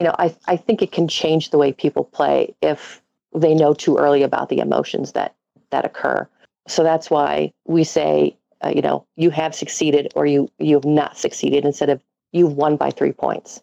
You 0.00 0.08
know, 0.08 0.14
I 0.18 0.34
I 0.46 0.56
think 0.56 0.82
it 0.82 0.92
can 0.92 1.08
change 1.08 1.50
the 1.50 1.58
way 1.58 1.72
people 1.72 2.04
play 2.04 2.54
if 2.60 3.00
they 3.34 3.54
know 3.54 3.74
too 3.74 3.96
early 3.96 4.22
about 4.22 4.48
the 4.48 4.58
emotions 4.58 5.12
that 5.12 5.34
that 5.70 5.84
occur. 5.84 6.28
So 6.68 6.82
that's 6.82 7.10
why 7.10 7.52
we 7.66 7.84
say, 7.84 8.36
uh, 8.64 8.72
you 8.74 8.82
know, 8.82 9.06
you 9.16 9.30
have 9.30 9.54
succeeded 9.54 10.12
or 10.14 10.26
you 10.26 10.48
you 10.58 10.76
have 10.76 10.84
not 10.84 11.16
succeeded 11.18 11.64
instead 11.64 11.90
of 11.90 12.02
you've 12.32 12.54
won 12.54 12.76
by 12.76 12.90
three 12.90 13.12
points. 13.12 13.62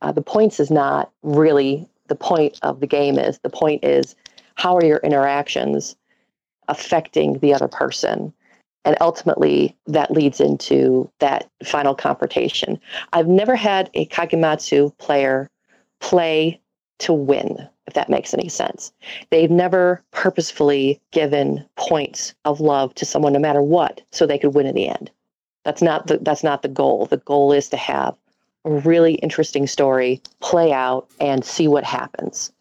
Uh, 0.00 0.12
the 0.12 0.22
points 0.22 0.60
is 0.60 0.70
not 0.70 1.10
really 1.22 1.88
the 2.06 2.14
point 2.14 2.58
of 2.62 2.80
the 2.80 2.86
game 2.86 3.18
is 3.18 3.38
the 3.38 3.50
point 3.50 3.84
is 3.84 4.16
how 4.54 4.76
are 4.76 4.84
your 4.84 4.98
interactions 4.98 5.96
affecting 6.68 7.38
the 7.38 7.54
other 7.54 7.68
person? 7.68 8.32
And 8.84 8.96
ultimately 9.00 9.76
that 9.86 10.10
leads 10.10 10.40
into 10.40 11.10
that 11.18 11.50
final 11.64 11.94
confrontation. 11.94 12.80
I've 13.12 13.28
never 13.28 13.54
had 13.54 13.90
a 13.94 14.06
kagematsu 14.06 14.96
player 14.98 15.50
play 16.00 16.60
to 17.00 17.12
win 17.12 17.68
if 17.88 17.94
that 17.94 18.08
makes 18.08 18.32
any 18.32 18.48
sense 18.48 18.92
they've 19.30 19.50
never 19.50 20.00
purposefully 20.12 21.00
given 21.10 21.64
points 21.74 22.34
of 22.44 22.60
love 22.60 22.94
to 22.94 23.04
someone 23.04 23.32
no 23.32 23.40
matter 23.40 23.62
what 23.62 24.00
so 24.12 24.24
they 24.26 24.38
could 24.38 24.54
win 24.54 24.66
in 24.66 24.76
the 24.76 24.88
end 24.88 25.10
that's 25.64 25.82
not 25.82 26.06
the 26.06 26.18
that's 26.18 26.44
not 26.44 26.62
the 26.62 26.68
goal 26.68 27.06
the 27.06 27.16
goal 27.16 27.52
is 27.52 27.68
to 27.68 27.76
have 27.76 28.14
a 28.64 28.70
really 28.70 29.14
interesting 29.14 29.66
story 29.66 30.20
play 30.40 30.72
out 30.72 31.08
and 31.20 31.44
see 31.44 31.68
what 31.68 31.84
happens. 31.84 32.52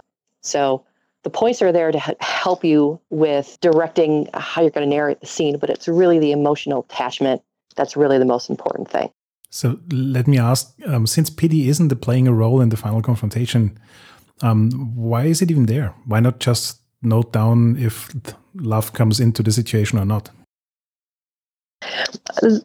So 0.41 0.83
the 1.23 1.29
points 1.29 1.61
are 1.61 1.71
there 1.71 1.91
to 1.91 1.99
help 2.21 2.63
you 2.63 2.99
with 3.09 3.57
directing 3.61 4.29
how 4.33 4.61
you're 4.61 4.71
going 4.71 4.89
to 4.89 4.95
narrate 4.95 5.19
the 5.19 5.27
scene, 5.27 5.57
but 5.57 5.69
it's 5.69 5.87
really 5.87 6.19
the 6.19 6.31
emotional 6.31 6.85
attachment 6.89 7.41
that's 7.75 7.97
really 7.97 8.17
the 8.17 8.25
most 8.25 8.49
important 8.49 8.89
thing. 8.89 9.09
So 9.49 9.79
let 9.91 10.27
me 10.27 10.37
ask 10.37 10.73
um, 10.85 11.07
since 11.07 11.29
pity 11.29 11.69
isn't 11.69 12.01
playing 12.01 12.27
a 12.27 12.33
role 12.33 12.61
in 12.61 12.69
the 12.69 12.77
final 12.77 13.01
confrontation, 13.01 13.77
um, 14.41 14.71
why 14.95 15.25
is 15.25 15.41
it 15.41 15.51
even 15.51 15.65
there? 15.65 15.93
Why 16.05 16.19
not 16.19 16.39
just 16.39 16.79
note 17.01 17.31
down 17.33 17.77
if 17.77 18.13
love 18.55 18.93
comes 18.93 19.19
into 19.19 19.43
the 19.43 19.51
situation 19.51 19.99
or 19.99 20.05
not? 20.05 20.29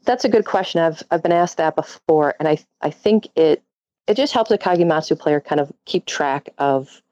That's 0.04 0.24
a 0.24 0.28
good 0.28 0.44
question. 0.44 0.80
I've 0.80 1.02
I've 1.10 1.22
been 1.22 1.32
asked 1.32 1.56
that 1.58 1.76
before, 1.76 2.34
and 2.38 2.48
I 2.48 2.58
I 2.80 2.90
think 2.90 3.28
it 3.36 3.62
it 4.06 4.16
just 4.16 4.32
helps 4.32 4.50
a 4.50 4.58
Kagematsu 4.58 5.18
player 5.18 5.40
kind 5.40 5.60
of 5.60 5.72
keep 5.84 6.06
track 6.06 6.48
of 6.58 7.02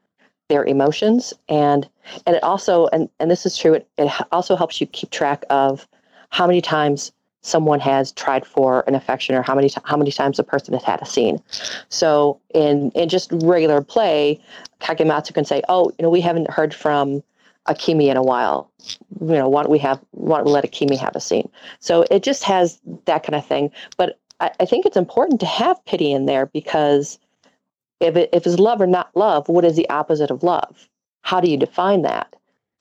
their 0.49 0.65
emotions 0.65 1.33
and 1.49 1.89
and 2.27 2.37
it 2.37 2.43
also 2.43 2.89
and 2.89 3.09
and 3.21 3.31
this 3.31 3.47
is 3.47 3.57
true 3.57 3.75
it, 3.75 3.89
it 3.97 4.11
also 4.33 4.57
helps 4.57 4.81
you 4.81 4.87
keep 4.89 5.11
track 5.11 5.45
of 5.49 5.87
how 6.31 6.47
many 6.47 6.61
times 6.61 7.13
someone 7.43 7.81
has 7.81 8.13
tried 8.13 8.47
for 8.47 8.85
an 8.87 8.95
affection 8.95 9.35
or 9.35 9.43
how 9.43 9.55
many 9.55 9.71
how 9.85 9.97
many 9.97 10.13
times 10.13 10.39
a 10.39 10.45
person 10.45 10.75
has 10.75 10.83
had 10.83 11.01
a 11.01 11.07
scene 11.07 11.41
so 11.89 12.39
in 12.55 12.91
in 12.95 13.09
just 13.09 13.31
regular 13.33 13.81
play 13.81 14.41
kagematsu 14.81 15.33
can 15.33 15.45
say 15.45 15.63
oh 15.69 15.91
you 15.99 16.03
know 16.03 16.11
we 16.11 16.21
haven't 16.21 16.51
heard 16.51 16.75
from 16.75 17.23
akimi 17.69 18.09
in 18.11 18.17
a 18.17 18.23
while 18.23 18.71
you 19.21 19.35
know 19.35 19.49
why 19.49 19.63
don't 19.63 19.71
we 19.73 19.79
have 19.79 20.01
why 20.13 20.39
don't 20.39 20.47
we 20.47 20.53
let 20.53 20.65
akimi 20.65 20.99
have 20.99 21.17
a 21.17 21.21
scene 21.21 21.49
so 21.79 22.05
it 22.11 22.23
just 22.23 22.45
has 22.45 22.81
that 23.07 23.23
kind 23.23 23.35
of 23.35 23.47
thing 23.47 23.71
but 23.97 24.19
I, 24.41 24.51
I 24.61 24.65
think 24.65 24.87
it's 24.87 24.97
important 24.97 25.41
to 25.41 25.47
have 25.47 25.85
pity 25.85 26.13
in 26.13 26.27
there 26.27 26.47
because 26.47 27.19
if 28.01 28.17
it 28.17 28.31
if 28.33 28.47
it's 28.47 28.59
love 28.59 28.81
or 28.81 28.87
not 28.87 29.15
love, 29.15 29.49
what 29.49 29.65
is 29.65 29.77
the 29.77 29.89
opposite 29.91 30.31
of 30.31 30.43
love? 30.43 30.89
How 31.23 31.41
do 31.41 31.51
you 31.51 31.57
define 31.57 32.03
that? 32.03 32.35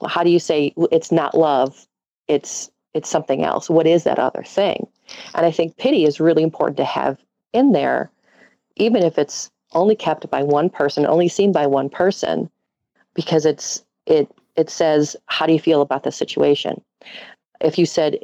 How 0.06 0.24
do 0.24 0.30
you 0.30 0.38
say 0.38 0.72
it's 0.90 1.12
not 1.12 1.36
love? 1.36 1.86
It's 2.26 2.70
it's 2.94 3.08
something 3.08 3.44
else. 3.44 3.70
What 3.70 3.86
is 3.86 4.04
that 4.04 4.18
other 4.18 4.42
thing? 4.42 4.86
And 5.34 5.46
I 5.46 5.50
think 5.50 5.76
pity 5.76 6.04
is 6.04 6.20
really 6.20 6.42
important 6.42 6.76
to 6.78 6.84
have 6.84 7.18
in 7.52 7.72
there, 7.72 8.10
even 8.76 9.02
if 9.02 9.18
it's 9.18 9.50
only 9.72 9.94
kept 9.94 10.28
by 10.30 10.42
one 10.42 10.70
person, 10.70 11.06
only 11.06 11.28
seen 11.28 11.52
by 11.52 11.66
one 11.66 11.88
person, 11.88 12.50
because 13.14 13.46
it's 13.46 13.84
it 14.06 14.30
it 14.56 14.70
says 14.70 15.16
how 15.26 15.46
do 15.46 15.52
you 15.52 15.60
feel 15.60 15.82
about 15.82 16.02
the 16.02 16.12
situation. 16.12 16.80
If 17.60 17.78
you 17.78 17.86
said 17.86 18.18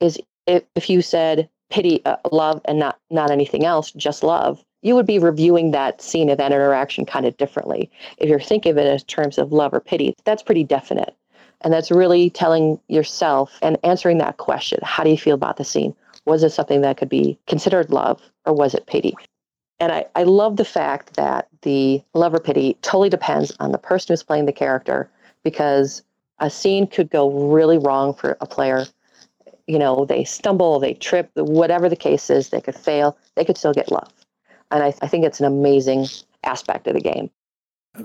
is 0.00 0.18
if, 0.46 0.62
if 0.74 0.88
you 0.88 1.02
said 1.02 1.48
pity, 1.70 2.04
uh, 2.04 2.16
love, 2.32 2.60
and 2.64 2.78
not 2.78 2.98
not 3.10 3.30
anything 3.30 3.64
else, 3.64 3.90
just 3.92 4.22
love, 4.22 4.62
you 4.82 4.94
would 4.94 5.06
be 5.06 5.18
reviewing 5.18 5.72
that 5.72 6.00
scene 6.00 6.30
of 6.30 6.38
that 6.38 6.52
interaction 6.52 7.04
kind 7.04 7.26
of 7.26 7.36
differently. 7.36 7.90
If 8.18 8.28
you're 8.28 8.40
thinking 8.40 8.72
of 8.72 8.78
it 8.78 8.86
in 8.86 8.98
terms 9.00 9.38
of 9.38 9.52
love 9.52 9.74
or 9.74 9.80
pity, 9.80 10.14
that's 10.24 10.42
pretty 10.42 10.64
definite. 10.64 11.14
And 11.66 11.72
that's 11.72 11.90
really 11.90 12.30
telling 12.30 12.78
yourself 12.86 13.58
and 13.60 13.76
answering 13.82 14.18
that 14.18 14.36
question 14.36 14.78
how 14.84 15.02
do 15.02 15.10
you 15.10 15.18
feel 15.18 15.34
about 15.34 15.56
the 15.56 15.64
scene? 15.64 15.96
Was 16.24 16.44
it 16.44 16.50
something 16.50 16.80
that 16.82 16.96
could 16.96 17.08
be 17.08 17.40
considered 17.48 17.90
love 17.90 18.22
or 18.44 18.52
was 18.52 18.72
it 18.72 18.86
pity? 18.86 19.16
And 19.80 19.90
I, 19.90 20.06
I 20.14 20.22
love 20.22 20.58
the 20.58 20.64
fact 20.64 21.14
that 21.14 21.48
the 21.62 22.00
love 22.14 22.32
or 22.32 22.38
pity 22.38 22.78
totally 22.82 23.08
depends 23.08 23.50
on 23.58 23.72
the 23.72 23.78
person 23.78 24.12
who's 24.12 24.22
playing 24.22 24.46
the 24.46 24.52
character 24.52 25.10
because 25.42 26.04
a 26.38 26.50
scene 26.50 26.86
could 26.86 27.10
go 27.10 27.50
really 27.50 27.78
wrong 27.78 28.14
for 28.14 28.36
a 28.40 28.46
player. 28.46 28.86
You 29.66 29.80
know, 29.80 30.04
they 30.04 30.22
stumble, 30.22 30.78
they 30.78 30.94
trip, 30.94 31.32
whatever 31.34 31.88
the 31.88 31.96
case 31.96 32.30
is, 32.30 32.50
they 32.50 32.60
could 32.60 32.76
fail, 32.76 33.18
they 33.34 33.44
could 33.44 33.58
still 33.58 33.72
get 33.72 33.90
love. 33.90 34.12
And 34.70 34.84
I, 34.84 34.94
I 35.02 35.08
think 35.08 35.24
it's 35.24 35.40
an 35.40 35.46
amazing 35.46 36.06
aspect 36.44 36.86
of 36.86 36.94
the 36.94 37.00
game. 37.00 37.28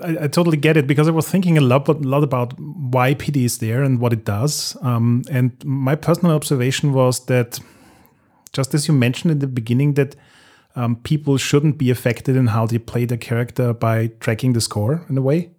I, 0.02 0.24
I, 0.24 0.26
totally 0.28 0.56
get 0.56 0.76
it 0.76 0.86
because 0.86 1.08
I 1.08 1.10
was 1.10 1.28
thinking 1.28 1.58
a 1.58 1.60
lot, 1.60 1.88
a 1.88 1.92
lot 1.92 2.22
about 2.22 2.58
why 2.58 3.14
pity 3.14 3.44
is 3.44 3.58
there 3.58 3.82
and 3.82 4.00
what 4.00 4.12
it 4.12 4.24
does. 4.24 4.76
Um, 4.82 5.22
and 5.30 5.52
my 5.64 5.94
personal 5.94 6.34
observation 6.34 6.92
was 6.92 7.26
that, 7.26 7.58
just 8.52 8.74
as 8.74 8.88
you 8.88 8.94
mentioned 8.94 9.32
in 9.32 9.38
the 9.40 9.46
beginning, 9.46 9.94
that 9.94 10.16
um, 10.76 10.96
people 10.96 11.36
shouldn't 11.36 11.78
be 11.78 11.90
affected 11.90 12.36
in 12.36 12.48
how 12.48 12.66
they 12.66 12.78
play 12.78 13.04
their 13.04 13.18
character 13.18 13.72
by 13.72 14.08
tracking 14.20 14.52
the 14.52 14.60
score 14.60 15.04
in 15.08 15.18
a 15.18 15.22
way. 15.22 15.50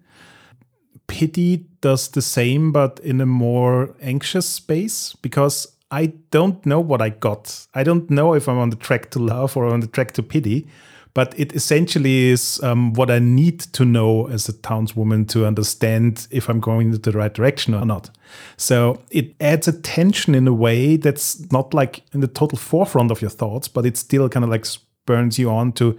Pity 1.07 1.65
does 1.81 2.09
the 2.09 2.21
same, 2.21 2.71
but 2.71 2.99
in 3.03 3.21
a 3.21 3.25
more 3.25 3.95
anxious 4.01 4.47
space 4.47 5.13
because 5.21 5.67
I 5.91 6.13
don't 6.31 6.65
know 6.65 6.79
what 6.79 7.01
I 7.01 7.09
got. 7.09 7.67
I 7.75 7.83
don't 7.83 8.09
know 8.09 8.33
if 8.33 8.49
I'm 8.49 8.57
on 8.57 8.71
the 8.71 8.75
track 8.75 9.11
to 9.11 9.19
love 9.19 9.55
or 9.55 9.65
on 9.65 9.81
the 9.81 9.87
track 9.87 10.13
to 10.13 10.23
pity 10.23 10.67
but 11.13 11.37
it 11.39 11.53
essentially 11.53 12.29
is 12.29 12.59
um, 12.63 12.93
what 12.93 13.11
I 13.11 13.19
need 13.19 13.59
to 13.59 13.85
know 13.85 14.27
as 14.27 14.49
a 14.49 14.53
townswoman 14.53 15.27
to 15.29 15.45
understand 15.45 16.27
if 16.31 16.49
I'm 16.49 16.59
going 16.59 16.91
in 16.91 17.01
the 17.01 17.11
right 17.11 17.33
direction 17.33 17.75
or 17.75 17.85
not. 17.85 18.09
So 18.57 18.99
it 19.11 19.35
adds 19.39 19.67
a 19.67 19.79
tension 19.79 20.33
in 20.33 20.47
a 20.47 20.53
way 20.53 20.97
that's 20.97 21.51
not 21.51 21.73
like 21.73 22.01
in 22.13 22.21
the 22.21 22.27
total 22.27 22.57
forefront 22.57 23.11
of 23.11 23.21
your 23.21 23.29
thoughts, 23.29 23.67
but 23.67 23.85
it 23.85 23.95
still 23.95 24.27
kind 24.27 24.43
of 24.43 24.49
like 24.49 24.65
spurns 24.65 25.37
you 25.37 25.51
on 25.51 25.71
to 25.73 25.97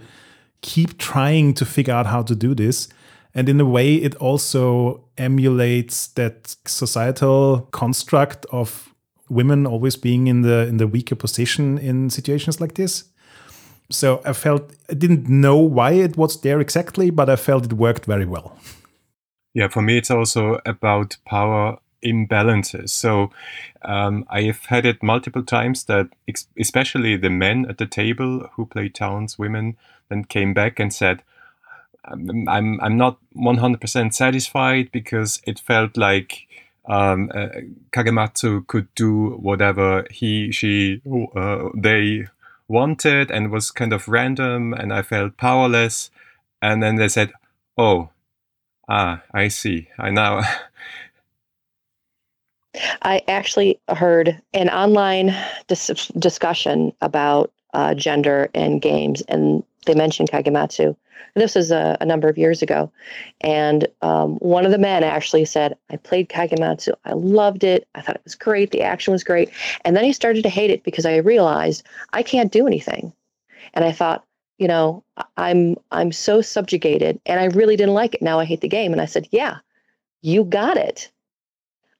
keep 0.61 0.97
trying 0.97 1.53
to 1.53 1.65
figure 1.65 1.93
out 1.93 2.07
how 2.07 2.21
to 2.23 2.35
do 2.35 2.53
this. 2.53 2.89
And 3.33 3.47
in 3.47 3.61
a 3.61 3.65
way, 3.65 3.95
it 3.95 4.15
also 4.15 5.05
emulates 5.17 6.07
that 6.07 6.55
societal 6.65 7.69
construct 7.71 8.45
of 8.51 8.93
women 9.29 9.65
always 9.65 9.95
being 9.95 10.27
in 10.27 10.41
the 10.41 10.67
in 10.67 10.77
the 10.77 10.87
weaker 10.87 11.15
position 11.15 11.77
in 11.79 12.09
situations 12.09 12.61
like 12.61 12.75
this 12.75 13.05
so 13.89 14.21
I 14.25 14.33
felt 14.33 14.71
I 14.89 14.93
didn't 14.93 15.29
know 15.29 15.57
why 15.57 15.91
it 15.91 16.17
was 16.17 16.39
there 16.41 16.59
exactly, 16.59 17.09
but 17.09 17.29
I 17.29 17.35
felt 17.35 17.65
it 17.65 17.73
worked 17.73 18.05
very 18.05 18.25
well. 18.25 18.57
Yeah, 19.53 19.69
for 19.69 19.81
me, 19.81 19.97
it's 19.97 20.11
also 20.11 20.59
about 20.65 21.17
power 21.25 21.77
imbalances. 22.03 22.89
So 22.89 23.31
um, 23.83 24.25
I've 24.29 24.65
had 24.65 24.85
it 24.85 25.01
multiple 25.01 25.43
times 25.43 25.85
that, 25.85 26.09
ex- 26.27 26.47
especially 26.59 27.17
the 27.17 27.29
men 27.29 27.65
at 27.67 27.77
the 27.77 27.85
table 27.85 28.49
who 28.53 28.65
play 28.65 28.89
towns, 28.89 29.39
women, 29.39 29.77
then 30.09 30.25
came 30.25 30.53
back 30.53 30.79
and 30.79 30.93
said, 30.93 31.23
I'm, 32.05 32.47
I'm, 32.47 32.79
I'm 32.81 32.97
not 32.97 33.17
100% 33.35 34.13
satisfied 34.13 34.91
because 34.91 35.41
it 35.47 35.59
felt 35.59 35.97
like 35.97 36.47
um, 36.85 37.31
uh, 37.33 37.47
Kagematsu 37.91 38.67
could 38.67 38.93
do 38.93 39.31
whatever 39.31 40.05
he, 40.11 40.51
she, 40.51 41.01
uh, 41.35 41.69
they 41.75 42.27
wanted 42.67 43.31
and 43.31 43.51
was 43.51 43.71
kind 43.71 43.93
of 43.93 44.07
random 44.07 44.73
and 44.73 44.93
I 44.93 45.01
felt 45.01 45.37
powerless. 45.37 46.11
And 46.61 46.81
then 46.81 46.95
they 46.95 47.07
said, 47.07 47.31
Oh, 47.77 48.09
ah, 48.89 49.21
I 49.33 49.49
see. 49.49 49.89
I 49.97 50.09
now. 50.09 50.41
I 53.01 53.21
actually 53.27 53.79
heard 53.89 54.41
an 54.53 54.69
online 54.69 55.35
dis- 55.67 56.11
discussion 56.19 56.93
about 57.01 57.51
uh, 57.73 57.93
gender 57.93 58.49
and 58.53 58.81
games, 58.81 59.21
and 59.27 59.63
they 59.85 59.95
mentioned 59.95 60.29
Kagematsu. 60.29 60.95
This 61.35 61.55
was 61.55 61.71
a, 61.71 61.97
a 61.99 62.05
number 62.05 62.29
of 62.29 62.37
years 62.37 62.61
ago. 62.61 62.91
And 63.41 63.87
um, 64.01 64.35
one 64.37 64.65
of 64.65 64.71
the 64.71 64.77
men 64.77 65.03
actually 65.03 65.45
said, 65.45 65.77
I 65.89 65.97
played 65.97 66.29
Kagematsu. 66.29 66.93
I 67.03 67.13
loved 67.13 67.63
it. 67.63 67.87
I 67.95 68.01
thought 68.01 68.15
it 68.15 68.23
was 68.23 68.35
great. 68.35 68.71
The 68.71 68.81
action 68.81 69.11
was 69.11 69.23
great. 69.23 69.49
And 69.83 69.95
then 69.95 70.03
he 70.03 70.13
started 70.13 70.43
to 70.43 70.49
hate 70.49 70.71
it 70.71 70.83
because 70.83 71.05
I 71.05 71.17
realized 71.17 71.83
I 72.13 72.23
can't 72.23 72.51
do 72.51 72.67
anything. 72.67 73.11
And 73.73 73.83
I 73.83 73.91
thought, 73.91 74.25
you 74.57 74.67
know, 74.67 75.03
I'm 75.35 75.75
I'm 75.91 76.11
so 76.11 76.41
subjugated 76.41 77.19
and 77.25 77.39
I 77.39 77.45
really 77.45 77.75
didn't 77.75 77.93
like 77.93 78.15
it. 78.15 78.21
Now 78.21 78.39
I 78.39 78.45
hate 78.45 78.61
the 78.61 78.69
game. 78.69 78.93
And 78.93 79.01
I 79.01 79.05
said, 79.05 79.27
Yeah, 79.31 79.57
you 80.21 80.45
got 80.45 80.77
it. 80.77 81.11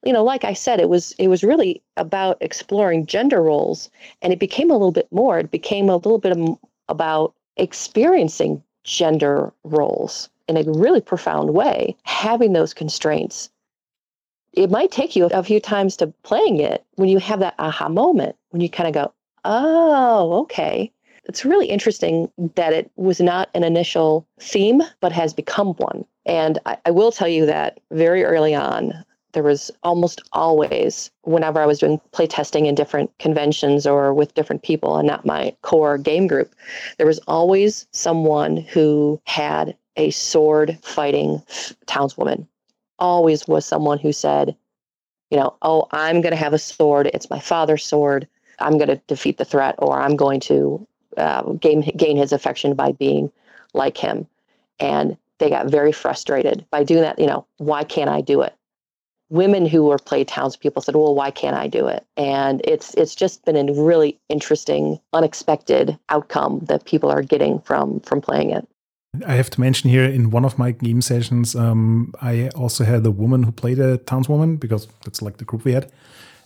You 0.04 0.12
know, 0.12 0.24
like 0.24 0.44
I 0.44 0.54
said, 0.54 0.80
it 0.80 0.88
was 0.88 1.12
it 1.18 1.28
was 1.28 1.44
really 1.44 1.82
about 1.96 2.38
exploring 2.40 3.06
gender 3.06 3.42
roles. 3.42 3.90
And 4.22 4.32
it 4.32 4.38
became 4.38 4.70
a 4.70 4.74
little 4.74 4.92
bit 4.92 5.08
more. 5.10 5.38
It 5.38 5.50
became 5.50 5.90
a 5.90 5.96
little 5.96 6.18
bit 6.18 6.36
about 6.88 7.34
experiencing 7.56 8.62
gender 8.84 9.52
roles 9.64 10.28
in 10.48 10.56
a 10.56 10.62
really 10.64 11.00
profound 11.00 11.54
way, 11.54 11.96
having 12.04 12.52
those 12.52 12.72
constraints. 12.72 13.50
It 14.52 14.70
might 14.70 14.90
take 14.90 15.16
you 15.16 15.26
a 15.26 15.42
few 15.42 15.60
times 15.60 15.96
to 15.96 16.06
playing 16.22 16.60
it 16.60 16.84
when 16.94 17.08
you 17.08 17.18
have 17.18 17.40
that 17.40 17.54
aha 17.58 17.88
moment, 17.88 18.36
when 18.50 18.60
you 18.60 18.70
kind 18.70 18.88
of 18.88 18.94
go, 18.94 19.12
oh, 19.44 20.40
okay. 20.42 20.90
It's 21.24 21.44
really 21.44 21.66
interesting 21.66 22.30
that 22.54 22.72
it 22.72 22.90
was 22.96 23.20
not 23.20 23.50
an 23.54 23.64
initial 23.64 24.26
theme, 24.40 24.82
but 25.00 25.12
has 25.12 25.34
become 25.34 25.74
one. 25.74 26.04
And 26.24 26.58
I, 26.66 26.78
I 26.86 26.90
will 26.92 27.10
tell 27.10 27.28
you 27.28 27.44
that 27.46 27.80
very 27.90 28.24
early 28.24 28.54
on, 28.54 29.04
there 29.32 29.42
was 29.42 29.70
almost 29.82 30.22
always, 30.32 31.10
whenever 31.22 31.60
I 31.60 31.66
was 31.66 31.78
doing 31.78 32.00
playtesting 32.12 32.66
in 32.66 32.74
different 32.74 33.10
conventions 33.18 33.86
or 33.86 34.14
with 34.14 34.34
different 34.34 34.62
people 34.62 34.96
and 34.96 35.06
not 35.06 35.26
my 35.26 35.54
core 35.62 35.98
game 35.98 36.26
group, 36.26 36.54
there 36.96 37.06
was 37.06 37.20
always 37.26 37.86
someone 37.92 38.56
who 38.56 39.20
had 39.24 39.76
a 39.96 40.10
sword 40.10 40.78
fighting 40.82 41.42
townswoman. 41.86 42.46
Always 42.98 43.46
was 43.46 43.66
someone 43.66 43.98
who 43.98 44.12
said, 44.12 44.56
you 45.30 45.36
know, 45.36 45.54
oh, 45.62 45.86
I'm 45.90 46.20
going 46.20 46.32
to 46.32 46.36
have 46.36 46.54
a 46.54 46.58
sword. 46.58 47.10
It's 47.12 47.30
my 47.30 47.40
father's 47.40 47.84
sword. 47.84 48.26
I'm 48.58 48.78
going 48.78 48.88
to 48.88 49.00
defeat 49.06 49.36
the 49.36 49.44
threat, 49.44 49.74
or 49.78 49.98
I'm 50.00 50.16
going 50.16 50.40
to 50.40 50.86
uh, 51.16 51.42
gain 51.52 51.82
gain 51.96 52.16
his 52.16 52.32
affection 52.32 52.74
by 52.74 52.92
being 52.92 53.30
like 53.74 53.98
him. 53.98 54.26
And 54.80 55.16
they 55.38 55.50
got 55.50 55.66
very 55.66 55.92
frustrated 55.92 56.64
by 56.70 56.84
doing 56.84 57.02
that. 57.02 57.18
You 57.18 57.26
know, 57.26 57.46
why 57.58 57.84
can't 57.84 58.08
I 58.08 58.22
do 58.22 58.40
it? 58.42 58.54
Women 59.30 59.66
who 59.66 59.84
were 59.84 59.98
played 59.98 60.28
townspeople 60.28 60.82
said, 60.82 60.96
"Well, 60.96 61.14
why 61.14 61.30
can't 61.30 61.56
I 61.56 61.66
do 61.66 61.86
it?" 61.86 62.06
And 62.16 62.60
it's 62.64 62.94
it's 62.94 63.14
just 63.14 63.44
been 63.44 63.56
a 63.56 63.72
really 63.72 64.18
interesting, 64.28 65.00
unexpected 65.12 65.98
outcome 66.08 66.60
that 66.68 66.84
people 66.84 67.10
are 67.10 67.22
getting 67.22 67.60
from 67.60 68.00
from 68.00 68.20
playing 68.20 68.50
it. 68.50 68.66
I 69.26 69.32
have 69.32 69.50
to 69.50 69.60
mention 69.60 69.90
here 69.90 70.04
in 70.04 70.30
one 70.30 70.44
of 70.44 70.58
my 70.58 70.72
game 70.72 71.00
sessions, 71.00 71.56
um, 71.56 72.12
I 72.20 72.50
also 72.50 72.84
had 72.84 73.06
a 73.06 73.10
woman 73.10 73.44
who 73.44 73.52
played 73.52 73.78
a 73.78 73.98
townswoman 73.98 74.60
because 74.60 74.88
that's 75.04 75.22
like 75.22 75.38
the 75.38 75.44
group 75.44 75.64
we 75.64 75.72
had, 75.72 75.90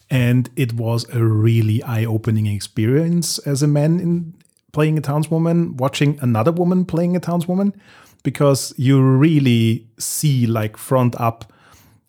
and 0.09 0.49
it 0.57 0.73
was 0.75 1.09
a 1.13 1.23
really 1.23 1.83
eye-opening 1.83 2.47
experience 2.47 3.39
as 3.41 3.63
a 3.63 3.67
man 3.67 3.99
in 3.99 4.35
playing 4.73 4.99
a 4.99 5.03
townswoman, 5.03 5.75
watching 5.81 6.19
another 6.23 6.53
woman 6.53 6.85
playing 6.85 7.17
a 7.17 7.21
townswoman, 7.21 7.73
because 8.23 8.73
you 8.77 9.03
really 9.03 9.85
see 9.99 10.47
like 10.47 10.77
front 10.77 11.21
up 11.21 11.53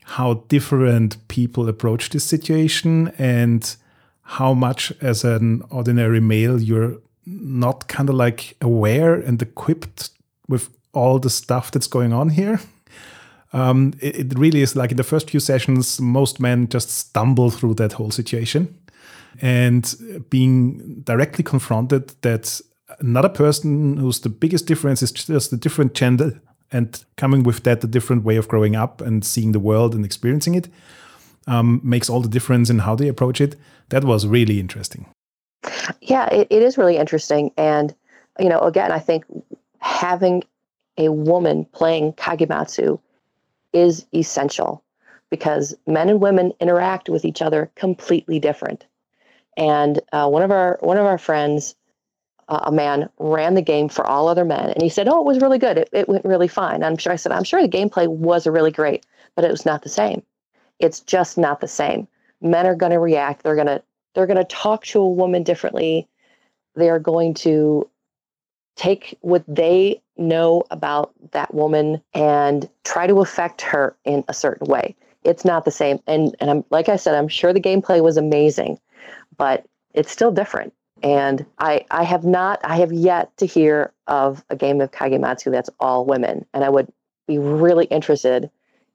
how 0.03 0.45
different 0.47 1.27
people 1.27 1.69
approach 1.69 2.09
this 2.09 2.23
situation 2.23 3.13
and 3.17 3.75
how 4.23 4.53
much 4.53 4.93
as 5.01 5.23
an 5.23 5.63
ordinary 5.69 6.19
male 6.19 6.61
you're 6.61 6.97
not 7.25 7.87
kind 7.87 8.09
of 8.09 8.15
like 8.15 8.55
aware 8.61 9.13
and 9.13 9.41
equipped 9.41 10.09
with 10.47 10.69
all 10.93 11.19
the 11.19 11.29
stuff 11.29 11.71
that's 11.71 11.87
going 11.87 12.13
on 12.13 12.29
here. 12.29 12.59
Um, 13.53 13.93
it, 13.99 14.15
it 14.15 14.39
really 14.39 14.61
is 14.61 14.75
like 14.75 14.91
in 14.91 14.97
the 14.97 15.03
first 15.03 15.29
few 15.29 15.39
sessions, 15.39 15.99
most 15.99 16.39
men 16.39 16.67
just 16.69 16.89
stumble 16.89 17.49
through 17.49 17.75
that 17.75 17.93
whole 17.93 18.11
situation. 18.11 18.77
And 19.41 19.93
being 20.29 21.01
directly 21.03 21.43
confronted 21.43 22.13
that 22.21 22.61
another 22.99 23.29
person 23.29 23.97
who's 23.97 24.19
the 24.21 24.29
biggest 24.29 24.67
difference 24.67 25.01
is 25.01 25.11
just 25.11 25.53
a 25.53 25.57
different 25.57 25.93
gender 25.93 26.41
and 26.71 27.03
coming 27.17 27.43
with 27.43 27.63
that 27.63 27.83
a 27.83 27.87
different 27.87 28.23
way 28.23 28.37
of 28.37 28.47
growing 28.47 28.75
up 28.75 29.01
and 29.01 29.25
seeing 29.25 29.51
the 29.51 29.59
world 29.59 29.93
and 29.93 30.05
experiencing 30.05 30.55
it 30.55 30.69
um, 31.47 31.81
makes 31.83 32.09
all 32.09 32.21
the 32.21 32.29
difference 32.29 32.69
in 32.69 32.79
how 32.79 32.95
they 32.95 33.07
approach 33.07 33.41
it. 33.41 33.55
That 33.89 34.03
was 34.03 34.25
really 34.25 34.59
interesting. 34.59 35.07
Yeah, 36.01 36.27
it, 36.27 36.47
it 36.49 36.61
is 36.61 36.77
really 36.77 36.97
interesting. 36.97 37.51
And, 37.57 37.93
you 38.39 38.49
know, 38.49 38.59
again, 38.59 38.91
I 38.91 38.99
think 38.99 39.25
having 39.79 40.43
a 40.97 41.09
woman 41.09 41.65
playing 41.65 42.13
Kagematsu 42.13 42.99
is 43.73 44.05
essential 44.13 44.83
because 45.29 45.75
men 45.87 46.09
and 46.09 46.21
women 46.21 46.53
interact 46.59 47.09
with 47.09 47.25
each 47.25 47.41
other 47.41 47.71
completely 47.75 48.39
different. 48.39 48.85
And 49.57 49.99
uh, 50.11 50.27
one 50.29 50.43
of 50.43 50.51
our 50.51 50.77
one 50.81 50.97
of 50.97 51.05
our 51.05 51.17
friends, 51.17 51.75
uh, 52.51 52.59
a 52.63 52.71
man, 52.71 53.09
ran 53.17 53.53
the 53.53 53.61
game 53.61 53.87
for 53.87 54.05
all 54.05 54.27
other 54.27 54.43
men, 54.43 54.71
and 54.71 54.83
he 54.83 54.89
said, 54.89 55.07
"Oh, 55.07 55.21
it 55.21 55.25
was 55.25 55.39
really 55.39 55.57
good. 55.57 55.77
It, 55.77 55.89
it 55.93 56.09
went 56.09 56.25
really 56.25 56.49
fine." 56.49 56.83
I'm 56.83 56.97
sure 56.97 57.13
I 57.13 57.15
said, 57.15 57.31
"I'm 57.31 57.45
sure 57.45 57.61
the 57.61 57.69
gameplay 57.69 58.07
was 58.07 58.45
really 58.45 58.71
great, 58.71 59.05
but 59.35 59.45
it 59.45 59.51
was 59.51 59.65
not 59.65 59.83
the 59.83 59.89
same. 59.89 60.21
It's 60.77 60.99
just 60.99 61.37
not 61.37 61.61
the 61.61 61.67
same. 61.67 62.07
Men 62.41 62.67
are 62.67 62.75
going 62.75 62.91
to 62.91 62.99
react. 62.99 63.43
They're 63.43 63.55
going 63.55 63.67
to 63.67 63.81
they're 64.13 64.27
going 64.27 64.37
to 64.37 64.43
talk 64.43 64.85
to 64.87 64.99
a 64.99 65.09
woman 65.09 65.43
differently. 65.43 66.09
They 66.75 66.89
are 66.89 66.99
going 66.99 67.33
to 67.35 67.89
take 68.75 69.17
what 69.21 69.45
they 69.47 70.01
know 70.17 70.63
about 70.71 71.13
that 71.31 71.53
woman 71.53 72.01
and 72.13 72.69
try 72.83 73.07
to 73.07 73.21
affect 73.21 73.61
her 73.61 73.95
in 74.03 74.25
a 74.27 74.33
certain 74.33 74.67
way. 74.67 74.93
It's 75.23 75.45
not 75.45 75.63
the 75.63 75.71
same. 75.71 75.99
And 76.05 76.35
and 76.41 76.49
I'm 76.49 76.65
like 76.69 76.89
I 76.89 76.97
said, 76.97 77.15
I'm 77.15 77.29
sure 77.29 77.53
the 77.53 77.61
gameplay 77.61 78.03
was 78.03 78.17
amazing, 78.17 78.77
but 79.37 79.65
it's 79.93 80.11
still 80.11 80.31
different. 80.31 80.73
And 81.03 81.45
I 81.59 81.85
I 81.91 82.03
have 82.03 82.23
not 82.23 82.59
I 82.63 82.77
have 82.77 82.91
yet 82.91 83.35
to 83.37 83.45
hear 83.45 83.91
of 84.07 84.43
a 84.49 84.55
game 84.55 84.81
of 84.81 84.91
Kagematsu 84.91 85.51
that's 85.51 85.69
all 85.79 86.05
women. 86.05 86.45
And 86.53 86.63
I 86.63 86.69
would 86.69 86.91
be 87.27 87.37
really 87.37 87.85
interested 87.85 88.49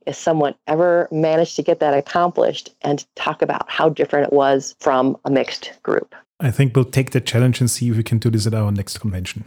if 0.07 0.15
someone 0.15 0.55
ever 0.67 1.09
managed 1.11 1.57
to 1.57 1.63
get 1.63 1.81
that 1.81 1.95
accomplished 1.95 2.71
and 2.83 3.05
talk 3.17 3.43
about 3.43 3.69
how 3.69 3.89
different 3.89 4.29
it 4.29 4.33
was 4.33 4.77
from 4.79 5.17
a 5.25 5.31
mixed 5.31 5.73
group. 5.83 6.15
I 6.39 6.51
think 6.51 6.77
we'll 6.77 6.85
take 6.85 7.11
the 7.11 7.21
challenge 7.21 7.61
and 7.61 7.71
see 7.71 7.89
if 7.89 7.97
we 7.97 8.03
can 8.03 8.19
do 8.19 8.31
this 8.31 8.47
at 8.47 8.55
our 8.55 8.71
next 8.71 8.99
convention. 8.99 9.45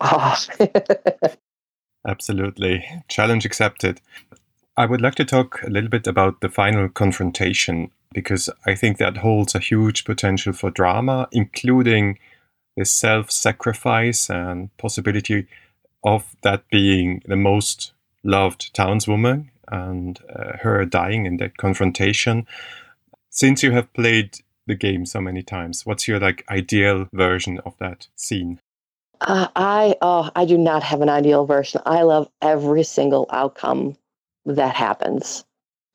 Oh. 0.00 0.36
Absolutely. 2.06 2.84
Challenge 3.08 3.44
accepted. 3.44 4.00
I 4.76 4.86
would 4.86 5.00
like 5.00 5.16
to 5.16 5.24
talk 5.24 5.62
a 5.62 5.70
little 5.70 5.90
bit 5.90 6.06
about 6.06 6.40
the 6.40 6.48
final 6.48 6.88
confrontation 6.88 7.90
because 8.16 8.48
I 8.64 8.74
think 8.74 8.96
that 8.96 9.18
holds 9.18 9.54
a 9.54 9.58
huge 9.58 10.06
potential 10.06 10.54
for 10.54 10.70
drama, 10.70 11.28
including 11.32 12.18
the 12.74 12.86
self 12.86 13.30
sacrifice 13.30 14.30
and 14.30 14.74
possibility 14.78 15.46
of 16.02 16.34
that 16.40 16.64
being 16.70 17.22
the 17.26 17.36
most 17.36 17.92
loved 18.24 18.74
townswoman 18.74 19.50
and 19.68 20.18
uh, 20.34 20.56
her 20.62 20.86
dying 20.86 21.26
in 21.26 21.36
that 21.36 21.58
confrontation. 21.58 22.46
Since 23.28 23.62
you 23.62 23.72
have 23.72 23.92
played 23.92 24.38
the 24.66 24.74
game 24.74 25.04
so 25.04 25.20
many 25.20 25.42
times, 25.42 25.84
what's 25.84 26.08
your 26.08 26.18
like 26.18 26.42
ideal 26.48 27.10
version 27.12 27.60
of 27.66 27.76
that 27.80 28.08
scene? 28.16 28.60
Uh, 29.20 29.48
I 29.54 29.94
oh, 30.00 30.30
I 30.34 30.46
do 30.46 30.56
not 30.56 30.82
have 30.82 31.02
an 31.02 31.10
ideal 31.10 31.44
version. 31.44 31.82
I 31.84 32.00
love 32.00 32.30
every 32.40 32.82
single 32.82 33.26
outcome 33.30 33.98
that 34.46 34.74
happens. 34.74 35.44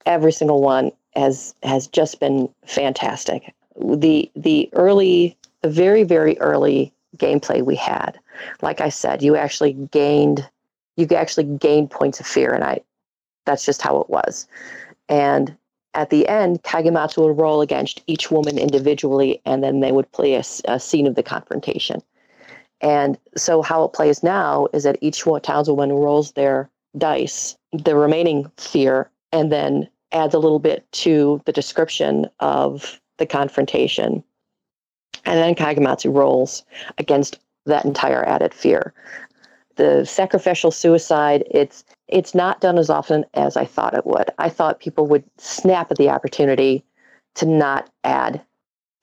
Every 0.06 0.32
single 0.32 0.62
one 0.62 0.92
has 1.15 1.54
has 1.63 1.88
just 1.88 2.19
been 2.19 2.50
fantastic. 2.65 3.54
The 3.80 4.32
the 4.36 4.69
early, 4.74 5.38
the 5.62 5.69
very 5.69 6.04
very 6.04 6.39
early 6.39 6.93
gameplay 7.17 7.63
we 7.63 7.76
had, 7.76 8.19
like 8.62 8.82
I 8.82 8.89
said, 8.89 9.21
you 9.21 9.36
actually 9.36 9.74
gained 9.74 10.47
you 10.97 11.08
actually 11.15 11.45
gained 11.45 11.91
points 11.91 12.19
of 12.19 12.28
fear, 12.28 12.54
and 12.54 12.63
I 12.63 12.82
that's 13.45 13.65
just 13.65 13.82
how 13.82 14.00
it 14.00 14.10
was. 14.10 14.47
And 15.10 15.56
at 15.93 16.10
the 16.10 16.28
end, 16.28 16.63
Kagematsu 16.63 17.26
would 17.26 17.38
roll 17.38 17.62
against 17.62 18.02
each 18.08 18.32
woman 18.32 18.58
individually, 18.58 19.41
and 19.45 19.63
then 19.63 19.82
they 19.82 19.91
would 19.91 20.12
play 20.12 20.36
a, 20.36 20.43
a 20.65 20.80
scene 20.80 21.08
of 21.08 21.15
the 21.15 21.24
confrontation. 21.24 22.02
And 22.80 23.17
so 23.36 23.62
how 23.62 23.84
it 23.84 23.93
plays 23.93 24.24
now 24.24 24.67
is 24.74 24.84
that 24.84 24.97
each 25.02 25.24
townswoman 25.24 25.91
rolls 25.91 26.32
their 26.32 26.69
dice, 26.97 27.56
the 27.71 27.95
remaining 27.95 28.50
fear, 28.58 29.10
and 29.32 29.52
then 29.52 29.88
adds 30.12 30.34
a 30.34 30.39
little 30.39 30.60
bit 30.60 30.89
to 30.91 31.41
the 31.45 31.52
description 31.52 32.28
of 32.39 33.00
the 33.17 33.26
confrontation. 33.26 34.24
And 35.26 35.38
then 35.38 35.56
Kagematsu 35.56 36.13
rolls 36.13 36.63
against 36.97 37.39
that 37.65 37.86
entire 37.86 38.28
added 38.28 38.54
fear. 38.54 38.93
The 39.76 40.06
sacrificial 40.06 40.71
suicide, 40.71 41.43
it's 41.50 41.84
it's 42.08 42.36
not 42.36 42.60
done 42.60 42.78
as 42.78 42.89
often 42.89 43.26
as 43.34 43.56
I 43.56 43.65
thought 43.65 43.93
it 43.93 44.06
would. 44.06 44.30
I 44.38 44.50
thought 44.50 44.80
people 44.80 45.08
would 45.08 45.24
snap 45.38 45.91
at 45.91 45.97
the 45.97 46.10
opportunity 46.10 46.84
to 47.36 47.45
not 47.45 47.89
add 48.04 48.41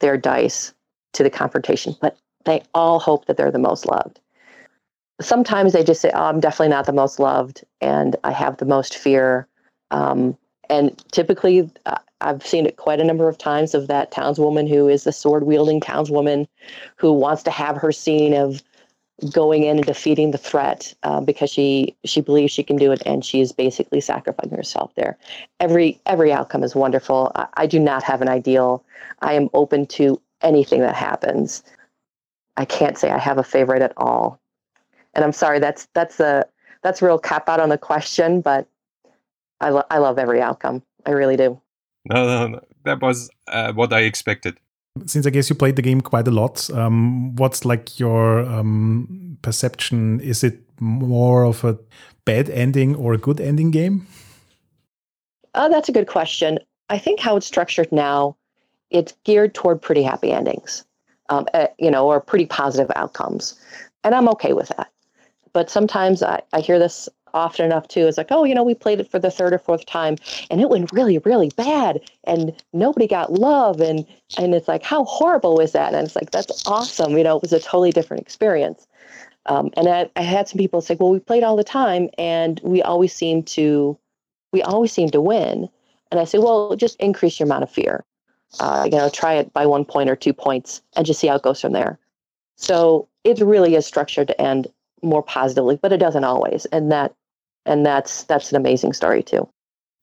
their 0.01 0.17
dice 0.17 0.75
to 1.15 1.23
the 1.23 1.31
confrontation, 1.31 1.97
but 2.01 2.19
they 2.45 2.63
all 2.75 2.99
hope 2.99 3.25
that 3.27 3.37
they're 3.37 3.51
the 3.51 3.59
most 3.59 3.87
loved. 3.87 4.21
Sometimes 5.21 5.73
they 5.73 5.83
just 5.83 6.01
say, 6.01 6.11
"Oh, 6.15 6.25
I'm 6.25 6.41
definitely 6.41 6.69
not 6.69 6.87
the 6.87 6.93
most 6.93 7.19
loved, 7.19 7.65
and 7.81 8.15
I 8.25 8.33
have 8.33 8.59
the 8.59 8.67
most 8.67 8.97
fear." 8.97 9.49
Um, 9.91 10.37
and 10.69 10.97
typically, 11.13 11.71
uh, 11.87 11.99
I've 12.21 12.47
seen 12.47 12.67
it 12.67 12.77
quite 12.77 13.01
a 13.01 13.05
number 13.05 13.29
of 13.29 13.39
times 13.39 13.75
of 13.75 13.87
that 13.87 14.11
townswoman 14.11 14.69
who 14.69 14.89
is 14.89 15.05
the 15.05 15.13
sword 15.13 15.45
wielding 15.45 15.81
townswoman 15.81 16.49
who 16.97 17.13
wants 17.13 17.43
to 17.45 17.51
have 17.51 17.77
her 17.77 17.93
scene 17.93 18.35
of 18.35 18.63
going 19.33 19.65
in 19.65 19.79
and 19.79 19.87
defeating 19.87 20.31
the 20.31 20.39
threat 20.39 20.95
uh, 21.03 21.21
because 21.21 21.51
she 21.51 21.97
she 22.05 22.21
believes 22.21 22.53
she 22.53 22.63
can 22.63 22.77
do 22.77 22.93
it 22.93 23.03
and 23.05 23.25
she 23.25 23.41
is 23.41 23.53
basically 23.53 24.01
sacrificing 24.01 24.57
herself 24.57 24.93
there. 24.95 25.17
Every 25.59 26.01
every 26.07 26.33
outcome 26.33 26.63
is 26.63 26.75
wonderful. 26.75 27.33
I, 27.35 27.47
I, 27.55 27.67
do 27.67 27.81
not 27.81 28.05
have 28.05 28.23
an 28.23 28.29
ideal. 28.29 28.85
I 29.21 29.33
am 29.33 29.49
open 29.55 29.87
to 29.87 30.21
anything 30.43 30.81
that 30.83 30.95
happens. 30.95 31.65
I 32.57 32.65
can't 32.65 32.97
say 32.97 33.11
I 33.11 33.19
have 33.19 33.39
a 33.39 33.45
favorite 33.45 33.83
at 33.83 33.93
all. 33.97 34.41
And 35.15 35.25
I'm 35.25 35.33
sorry, 35.33 35.59
that's 35.59 35.89
that's 35.95 36.21
a 36.21 36.45
that's 36.83 37.03
real 37.03 37.19
cap 37.19 37.49
out 37.49 37.61
on 37.61 37.71
the 37.71 37.79
question, 37.79 38.41
but 38.41 38.69
I 39.61 39.71
lo- 39.71 39.87
I 39.91 39.99
love 39.99 40.19
every 40.19 40.41
outcome. 40.41 40.83
I 41.07 41.11
really 41.11 41.37
do. 41.37 41.61
No, 42.05 42.27
no, 42.27 42.47
no. 42.47 42.61
that 42.85 43.01
was 43.01 43.31
uh, 43.49 43.73
what 43.73 43.93
I 43.93 44.01
expected. 44.01 44.59
Since 45.07 45.27
I 45.27 45.31
guess 45.31 45.49
you 45.49 45.57
played 45.57 45.77
the 45.77 45.83
game 45.83 46.01
quite 46.01 46.27
a 46.27 46.31
lot, 46.31 46.69
um, 46.71 47.37
what's 47.37 47.65
like 47.65 48.01
your 48.01 48.41
um, 48.41 49.39
perception? 49.43 50.21
Is 50.21 50.43
it 50.43 50.61
more 50.81 51.45
of 51.45 51.65
a 51.65 51.79
bad 52.25 52.51
ending 52.51 52.97
or 52.97 53.15
a 53.15 53.19
good 53.19 53.41
ending 53.41 53.71
game? 53.71 54.07
Uh, 55.55 55.69
that's 55.69 55.89
a 55.89 55.93
good 55.93 56.09
question. 56.09 56.59
I 56.89 56.99
think 56.99 57.21
how 57.21 57.37
it's 57.37 57.47
structured 57.47 57.93
now, 57.93 58.37
it's 58.91 59.15
geared 59.25 59.55
toward 59.55 59.83
pretty 59.83 60.03
happy 60.03 60.33
endings 60.33 60.85
um, 61.29 61.47
uh, 61.55 61.67
you 61.79 61.91
know, 61.91 62.07
or 62.07 62.21
pretty 62.21 62.47
positive 62.47 62.91
outcomes. 62.97 63.59
And 64.05 64.15
I'm 64.15 64.29
okay 64.31 64.53
with 64.53 64.69
that. 64.77 64.91
But 65.53 65.71
sometimes 65.71 66.23
I, 66.23 66.43
I 66.53 66.61
hear 66.61 66.79
this 66.79 67.09
often 67.39 67.65
enough 67.65 67.89
too. 67.89 68.07
It's 68.07 68.19
like, 68.19 68.31
oh, 68.31 68.45
you 68.45 68.55
know, 68.55 68.63
we 68.63 68.75
played 68.75 69.01
it 69.01 69.11
for 69.11 69.19
the 69.19 69.31
third 69.31 69.53
or 69.53 69.59
fourth 69.59 69.87
time 69.87 70.17
and 70.51 70.61
it 70.61 70.69
went 70.69 70.93
really, 70.93 71.19
really 71.19 71.51
bad 71.57 72.01
and 72.25 72.53
nobody 72.73 73.07
got 73.07 73.33
love. 73.33 73.81
And 73.81 74.07
and 74.37 74.55
it's 74.55 74.69
like, 74.69 74.83
how 74.83 75.05
horrible 75.05 75.57
was 75.57 75.73
that? 75.73 75.95
And 75.95 76.07
it's 76.07 76.17
like, 76.17 76.31
that's 76.31 76.67
awesome. 76.67 77.17
You 77.17 77.25
know, 77.25 77.37
it 77.37 77.43
was 77.43 77.53
a 77.53 77.61
totally 77.61 77.93
different 77.93 78.23
experience. 78.23 78.87
Um, 79.47 79.71
and 79.77 79.89
I, 79.89 80.11
I 80.17 80.23
had 80.23 80.49
some 80.49 80.59
people 80.59 80.83
say, 80.83 80.97
well, 80.99 81.11
we 81.11 81.21
played 81.21 81.43
all 81.43 81.57
the 81.57 81.65
time 81.65 82.11
and 82.19 82.61
we 82.63 82.83
always 82.83 83.15
seem 83.15 83.43
to 83.45 83.99
we 84.53 84.63
always 84.63 84.93
seem 84.93 85.11
to 85.11 85.21
win. 85.21 85.69
And 86.11 86.21
I 86.21 86.25
say, 86.25 86.39
well, 86.39 86.75
just 86.77 86.99
increase 87.01 87.39
your 87.39 87.47
amount 87.47 87.63
of 87.63 87.71
fear 87.71 88.05
uh, 88.61 88.89
you 88.91 88.97
know, 88.97 89.09
try 89.09 89.35
it 89.35 89.53
by 89.53 89.67
one 89.67 89.85
point 89.85 90.11
or 90.11 90.17
two 90.17 90.33
points 90.33 90.83
and 90.97 91.07
just 91.07 91.21
see 91.21 91.27
how 91.27 91.37
it 91.37 91.43
goes 91.43 91.61
from 91.61 91.73
there. 91.73 91.99
So 92.57 93.09
it 93.25 93.41
really 93.41 93.75
is 93.75 93.87
structured 93.87 94.29
to 94.29 94.41
end 94.41 94.67
more 95.03 95.23
positively, 95.23 95.79
but 95.81 95.93
it 95.93 95.99
doesn't 95.99 96.25
always. 96.25 96.65
And 96.67 96.91
that 96.91 97.15
and 97.69 97.87
that's 97.87 98.25
that's 98.25 98.51
an 98.51 98.57
amazing 98.57 98.93
story 98.93 99.23
too. 99.23 99.49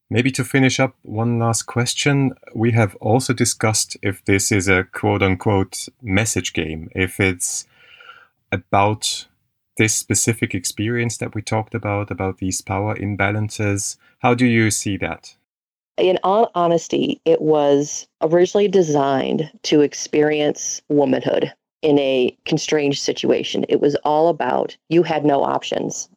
Maybe 0.10 0.32
to 0.32 0.44
finish 0.44 0.80
up, 0.80 0.96
one 1.02 1.40
last 1.40 1.64
question. 1.64 2.34
We 2.54 2.72
have 2.72 2.96
also 2.98 3.34
discussed 3.34 3.98
if 4.04 4.24
this 4.26 4.52
is 4.52 4.68
a 4.68 4.84
quote 4.84 5.24
unquote 5.24 5.88
message 6.02 6.54
game, 6.54 6.90
if 6.94 7.20
it's 7.20 7.66
about 8.52 9.26
this 9.78 9.96
specific 9.96 10.56
experience 10.56 11.18
that 11.18 11.36
we 11.36 11.42
talked 11.42 11.76
about, 11.76 12.12
about 12.12 12.38
these 12.38 12.62
power 12.62 12.96
imbalances? 12.96 13.98
How 14.20 14.34
do 14.34 14.46
you 14.46 14.72
see 14.72 14.98
that? 14.98 15.36
In 15.98 16.20
all 16.24 16.52
honesty, 16.56 17.22
it 17.26 17.42
was 17.42 18.08
originally 18.22 18.68
designed 18.68 19.50
to 19.64 19.82
experience 19.82 20.82
womanhood 20.90 21.54
in 21.82 22.00
a 22.00 22.36
constrained 22.46 22.98
situation. 22.98 23.66
It 23.70 23.80
was 23.80 23.96
all 24.04 24.28
about 24.28 24.76
you 24.90 25.04
had 25.04 25.26
no 25.26 25.44
options. 25.44 26.10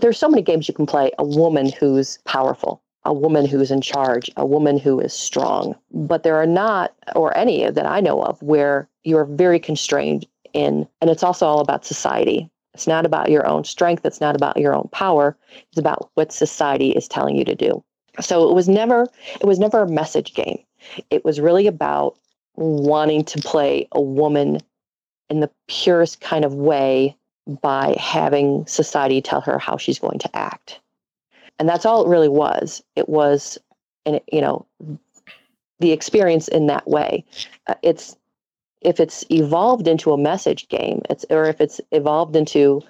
There's 0.00 0.18
so 0.18 0.28
many 0.28 0.42
games 0.42 0.68
you 0.68 0.74
can 0.74 0.86
play 0.86 1.10
a 1.18 1.24
woman 1.24 1.70
who's 1.72 2.18
powerful, 2.24 2.82
a 3.04 3.12
woman 3.12 3.46
who's 3.46 3.70
in 3.70 3.80
charge, 3.80 4.30
a 4.36 4.46
woman 4.46 4.78
who 4.78 5.00
is 5.00 5.12
strong. 5.12 5.74
But 5.92 6.22
there 6.22 6.36
are 6.36 6.46
not, 6.46 6.94
or 7.14 7.36
any 7.36 7.68
that 7.70 7.86
I 7.86 8.00
know 8.00 8.22
of, 8.22 8.40
where 8.42 8.88
you're 9.04 9.24
very 9.24 9.58
constrained 9.58 10.26
in, 10.52 10.86
and 11.00 11.10
it's 11.10 11.22
also 11.22 11.46
all 11.46 11.60
about 11.60 11.84
society. 11.84 12.50
It's 12.74 12.86
not 12.86 13.06
about 13.06 13.30
your 13.30 13.46
own 13.46 13.64
strength, 13.64 14.04
it's 14.04 14.20
not 14.20 14.36
about 14.36 14.56
your 14.56 14.74
own 14.74 14.88
power, 14.92 15.36
it's 15.70 15.78
about 15.78 16.10
what 16.14 16.32
society 16.32 16.90
is 16.92 17.08
telling 17.08 17.36
you 17.36 17.44
to 17.44 17.54
do. 17.54 17.82
So 18.20 18.48
it 18.48 18.54
was 18.54 18.68
never 18.68 19.06
it 19.40 19.46
was 19.46 19.58
never 19.58 19.82
a 19.82 19.88
message 19.88 20.34
game. 20.34 20.58
It 21.10 21.24
was 21.24 21.40
really 21.40 21.66
about 21.66 22.16
wanting 22.56 23.24
to 23.24 23.40
play 23.40 23.88
a 23.92 24.00
woman 24.00 24.60
in 25.28 25.40
the 25.40 25.50
purest 25.68 26.20
kind 26.20 26.44
of 26.44 26.54
way 26.54 27.16
by 27.46 27.96
having 27.98 28.66
society 28.66 29.20
tell 29.20 29.40
her 29.40 29.58
how 29.58 29.76
she's 29.76 29.98
going 29.98 30.18
to 30.18 30.36
act. 30.36 30.80
And 31.58 31.68
that's 31.68 31.84
all 31.84 32.04
it 32.04 32.08
really 32.08 32.28
was. 32.28 32.82
It 32.96 33.08
was 33.08 33.58
and 34.06 34.20
you 34.32 34.40
know 34.40 34.66
the 35.80 35.92
experience 35.92 36.48
in 36.48 36.66
that 36.66 36.86
way. 36.88 37.24
Uh, 37.66 37.74
it's 37.82 38.16
if 38.80 38.98
it's 38.98 39.24
evolved 39.30 39.86
into 39.86 40.12
a 40.12 40.18
message 40.18 40.68
game, 40.68 41.02
it's 41.10 41.24
or 41.30 41.44
if 41.44 41.60
it's 41.60 41.80
evolved 41.92 42.36
into 42.36 42.82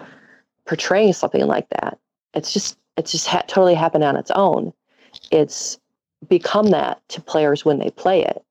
portraying 0.67 1.13
something 1.13 1.47
like 1.47 1.69
that, 1.71 1.99
it's 2.35 2.53
just 2.53 2.79
it's 2.97 3.13
just 3.13 3.27
ha- 3.27 3.45
totally 3.47 3.75
happened 3.75 4.05
on 4.05 4.17
its 4.17 4.31
own. 4.33 4.73
It's 5.31 5.79
become 6.29 6.67
that 6.71 7.01
to 7.09 7.21
players 7.21 7.65
when 7.65 7.79
they 7.79 7.91
play 7.91 8.23
it, 8.25 8.45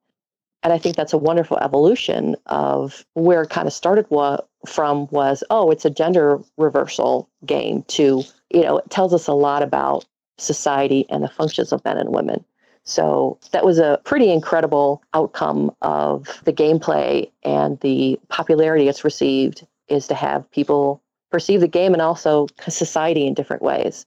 and 0.64 0.74
I 0.74 0.78
think 0.78 0.96
that's 0.96 1.14
a 1.14 1.18
wonderful 1.18 1.58
evolution 1.58 2.36
of 2.48 3.06
where 3.14 3.44
it 3.44 3.50
kind 3.50 3.68
of 3.68 3.74
started 3.74 4.06
wa- 4.10 4.42
from 4.66 5.08
was 5.08 5.44
oh 5.50 5.72
it's 5.72 5.86
a 5.86 5.90
gender 5.90 6.40
reversal 6.58 7.30
game 7.46 7.84
to 7.90 8.24
you 8.52 8.62
know 8.62 8.78
it 8.80 8.90
tells 8.90 9.14
us 9.14 9.28
a 9.28 9.34
lot 9.34 9.64
about 9.64 10.06
society 10.38 11.06
and 11.10 11.24
the 11.24 11.30
functions 11.30 11.72
of 11.72 11.84
men 11.86 11.98
and 11.98 12.10
women 12.10 12.44
so 12.84 13.38
that 13.52 13.66
was 13.66 13.78
a 13.78 14.00
pretty 14.04 14.32
incredible 14.32 15.04
outcome 15.14 15.72
of 15.82 16.42
the 16.46 16.54
gameplay 16.54 17.30
and 17.44 17.80
the 17.82 18.20
popularity 18.30 18.88
it's 18.88 19.04
received 19.04 19.66
is 19.90 20.08
to 20.08 20.16
have 20.16 20.50
people 20.52 21.02
perceive 21.32 21.62
the 21.62 21.68
game 21.68 21.94
and 21.94 22.02
also 22.02 22.48
society 22.68 23.28
in 23.28 23.34
different 23.34 23.62
ways. 23.62 24.06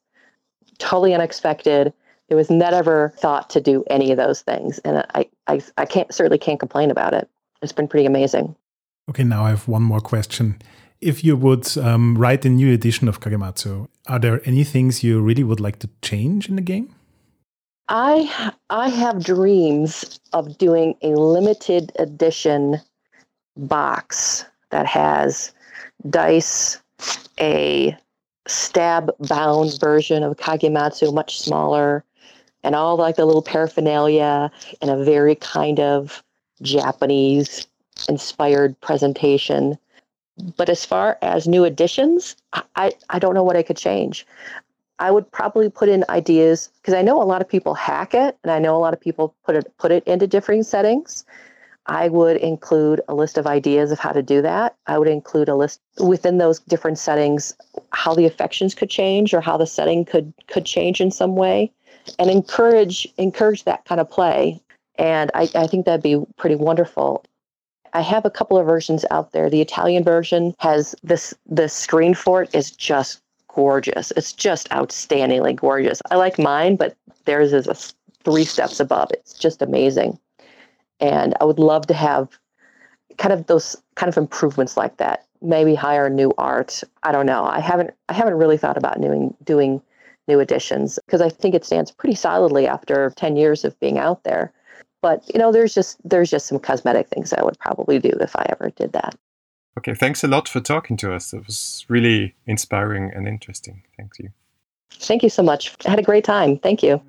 Totally 0.79 1.15
unexpected. 1.15 1.93
It 2.33 2.35
was 2.35 2.49
never 2.49 3.12
thought 3.18 3.51
to 3.51 3.61
do 3.61 3.85
any 3.91 4.11
of 4.11 4.16
those 4.16 4.41
things. 4.41 4.78
And 4.87 5.05
I, 5.14 5.26
I, 5.49 5.61
I 5.76 5.85
can't 5.85 6.11
certainly 6.14 6.39
can't 6.39 6.59
complain 6.59 6.91
about 6.91 7.12
it. 7.12 7.28
It's 7.61 7.72
been 7.72 7.87
pretty 7.87 8.07
amazing. 8.07 8.57
Okay, 9.11 9.22
now 9.22 9.45
I 9.45 9.51
have 9.51 9.68
one 9.68 9.83
more 9.83 10.01
question. 10.01 10.57
If 11.03 11.22
you 11.22 11.37
would 11.37 11.76
um, 11.76 12.16
write 12.16 12.47
a 12.47 12.49
new 12.49 12.72
edition 12.72 13.07
of 13.07 13.20
Kagematsu, 13.20 13.87
are 14.07 14.18
there 14.18 14.41
any 14.47 14.64
things 14.64 15.05
you 15.05 15.20
really 15.20 15.45
would 15.45 15.61
like 15.61 15.78
to 15.80 15.91
change 16.01 16.49
in 16.49 16.57
the 16.57 16.62
game? 16.62 16.95
I 17.89 18.55
I 18.70 18.89
have 18.89 19.22
dreams 19.22 20.18
of 20.33 20.57
doing 20.57 20.95
a 21.03 21.09
limited 21.09 21.93
edition 21.99 22.80
box 23.59 24.47
that 24.70 24.87
has 24.87 25.53
dice, 26.09 26.80
a 27.39 27.95
stab 28.47 29.11
bound 29.28 29.78
version 29.78 30.22
of 30.22 30.39
Kagematsu, 30.39 31.12
much 31.12 31.39
smaller, 31.39 32.07
and 32.63 32.75
all 32.75 32.97
like 32.97 33.17
the 33.17 33.25
little 33.25 33.43
paraphernalia 33.43 34.51
in 34.81 34.89
a 34.89 35.05
very 35.05 35.35
kind 35.35 35.81
of 35.81 36.23
Japanese 36.63 37.67
inspired 38.09 38.81
presentation. 38.81 39.79
But 40.57 40.69
as 40.69 40.85
far 40.85 41.19
as 41.23 41.47
new 41.47 41.65
additions, 41.65 42.37
I, 42.77 42.93
I 43.11 43.19
don't 43.19 43.35
know 43.35 43.43
what 43.43 43.57
I 43.57 43.63
could 43.63 43.77
change. 43.77 44.27
I 44.99 45.11
would 45.11 45.31
probably 45.31 45.69
put 45.69 45.89
in 45.89 46.05
ideas 46.09 46.71
because 46.81 46.95
I 46.95 47.03
know 47.03 47.21
a 47.21 47.25
lot 47.25 47.43
of 47.43 47.49
people 47.49 47.75
hack 47.75 48.15
it 48.15 48.39
and 48.43 48.53
I 48.53 48.59
know 48.59 48.77
a 48.77 48.79
lot 48.79 48.95
of 48.95 49.01
people 49.01 49.35
put 49.45 49.57
it 49.57 49.77
put 49.79 49.91
it 49.91 50.05
into 50.05 50.27
different 50.27 50.65
settings. 50.67 51.25
I 51.87 52.09
would 52.09 52.37
include 52.37 53.01
a 53.09 53.15
list 53.15 53.37
of 53.37 53.47
ideas 53.47 53.91
of 53.91 53.99
how 53.99 54.13
to 54.13 54.23
do 54.23 54.41
that. 54.43 54.77
I 54.87 54.99
would 54.99 55.09
include 55.09 55.49
a 55.49 55.57
list 55.57 55.81
within 55.99 56.39
those 56.39 56.61
different 56.61 56.99
settings 56.99 57.53
how 57.91 58.15
the 58.15 58.27
affections 58.27 58.75
could 58.75 58.89
change 58.89 59.35
or 59.35 59.41
how 59.41 59.57
the 59.57 59.67
setting 59.67 60.05
could 60.05 60.33
could 60.47 60.65
change 60.65 61.01
in 61.01 61.11
some 61.11 61.35
way 61.35 61.73
and 62.19 62.31
encourage 62.31 63.07
encourage 63.19 63.65
that 63.65 63.85
kind 63.85 64.01
of 64.01 64.11
play. 64.11 64.61
And 64.99 65.31
I, 65.35 65.49
I 65.55 65.67
think 65.67 65.87
that'd 65.87 66.03
be 66.03 66.23
pretty 66.37 66.57
wonderful. 66.57 67.25
I 67.95 68.01
have 68.01 68.25
a 68.25 68.31
couple 68.31 68.57
of 68.59 68.67
versions 68.67 69.05
out 69.11 69.33
there. 69.33 69.51
The 69.51 69.61
Italian 69.61 70.05
version 70.05 70.55
has 70.59 70.95
this 71.03 71.35
the 71.47 71.69
screen 71.69 72.15
for 72.15 72.43
it 72.43 72.55
is 72.55 72.71
just 72.71 73.21
gorgeous. 73.49 74.13
It's 74.17 74.33
just 74.33 74.69
outstandingly 74.71 75.55
gorgeous. 75.57 76.01
I 76.11 76.17
like 76.17 76.39
mine, 76.39 76.77
but 76.77 76.97
theirs 77.25 77.53
is 77.53 77.67
a 77.67 77.75
three 78.25 78.45
steps 78.45 78.81
above. 78.81 79.11
It's 79.13 79.35
just 79.35 79.63
amazing. 79.63 80.19
And 81.01 81.35
I 81.41 81.45
would 81.45 81.59
love 81.59 81.87
to 81.89 81.95
have 81.95 82.29
kind 83.19 83.33
of 83.33 83.47
those 83.47 83.77
kind 83.95 84.09
of 84.09 84.17
improvements 84.17 84.77
like 84.77 84.97
that. 84.99 85.27
Maybe 85.43 85.75
hire 85.75 86.09
new 86.09 86.33
art. 86.39 86.83
I 87.03 87.13
don't 87.13 87.27
know. 87.27 87.45
I 87.45 87.61
haven't 87.61 87.91
I 88.09 88.15
haven't 88.15 88.35
really 88.35 88.57
thought 88.57 88.77
about 88.77 89.01
doing 89.01 89.35
doing 89.45 89.83
new 90.33 90.41
editions 90.41 90.99
because 91.07 91.20
I 91.20 91.28
think 91.28 91.55
it 91.55 91.64
stands 91.64 91.91
pretty 91.91 92.14
solidly 92.14 92.66
after 92.66 93.12
10 93.16 93.37
years 93.37 93.64
of 93.64 93.78
being 93.80 93.99
out 93.99 94.24
there. 94.24 94.53
But 95.03 95.28
you 95.33 95.39
know, 95.39 95.53
there's 95.53 95.74
just 95.74 95.99
there's 96.09 96.30
just 96.30 96.47
some 96.47 96.59
cosmetic 96.59 97.09
things 97.09 97.33
I 97.33 97.43
would 97.43 97.59
probably 97.59 97.99
do 97.99 98.12
if 98.20 98.35
I 98.37 98.47
ever 98.49 98.70
did 98.70 98.93
that. 98.93 99.14
Okay, 99.78 99.95
thanks 99.95 100.22
a 100.22 100.28
lot 100.28 100.49
for 100.49 100.61
talking 100.61 100.97
to 100.99 101.12
us. 101.14 101.33
It 101.33 101.47
was 101.47 101.85
really 101.89 102.35
inspiring 102.47 103.11
and 103.14 103.26
interesting. 103.26 103.83
Thank 103.97 104.12
you. 104.18 104.30
Thank 104.93 105.22
you 105.22 105.30
so 105.30 105.43
much. 105.43 105.74
I 105.87 105.91
had 105.91 105.99
a 105.99 106.03
great 106.11 106.24
time. 106.24 106.59
Thank 106.59 106.83
you. 106.83 107.03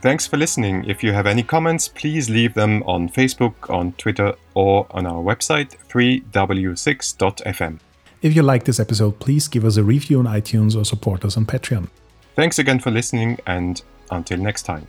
Thanks 0.00 0.26
for 0.26 0.38
listening. 0.38 0.84
If 0.86 1.02
you 1.04 1.12
have 1.12 1.26
any 1.26 1.42
comments, 1.42 1.86
please 1.86 2.30
leave 2.30 2.54
them 2.54 2.82
on 2.84 3.10
Facebook, 3.10 3.68
on 3.68 3.92
Twitter, 3.92 4.34
or 4.54 4.86
on 4.92 5.04
our 5.04 5.22
website 5.22 5.76
3w6.fm. 5.88 7.80
If 8.22 8.34
you 8.34 8.42
like 8.42 8.64
this 8.64 8.80
episode, 8.80 9.18
please 9.18 9.46
give 9.46 9.64
us 9.64 9.76
a 9.76 9.84
review 9.84 10.18
on 10.20 10.24
iTunes 10.24 10.74
or 10.74 10.84
support 10.84 11.24
us 11.24 11.36
on 11.36 11.44
Patreon. 11.44 11.88
Thanks 12.34 12.58
again 12.58 12.78
for 12.78 12.90
listening, 12.90 13.38
and 13.46 13.82
until 14.10 14.38
next 14.38 14.62
time. 14.62 14.86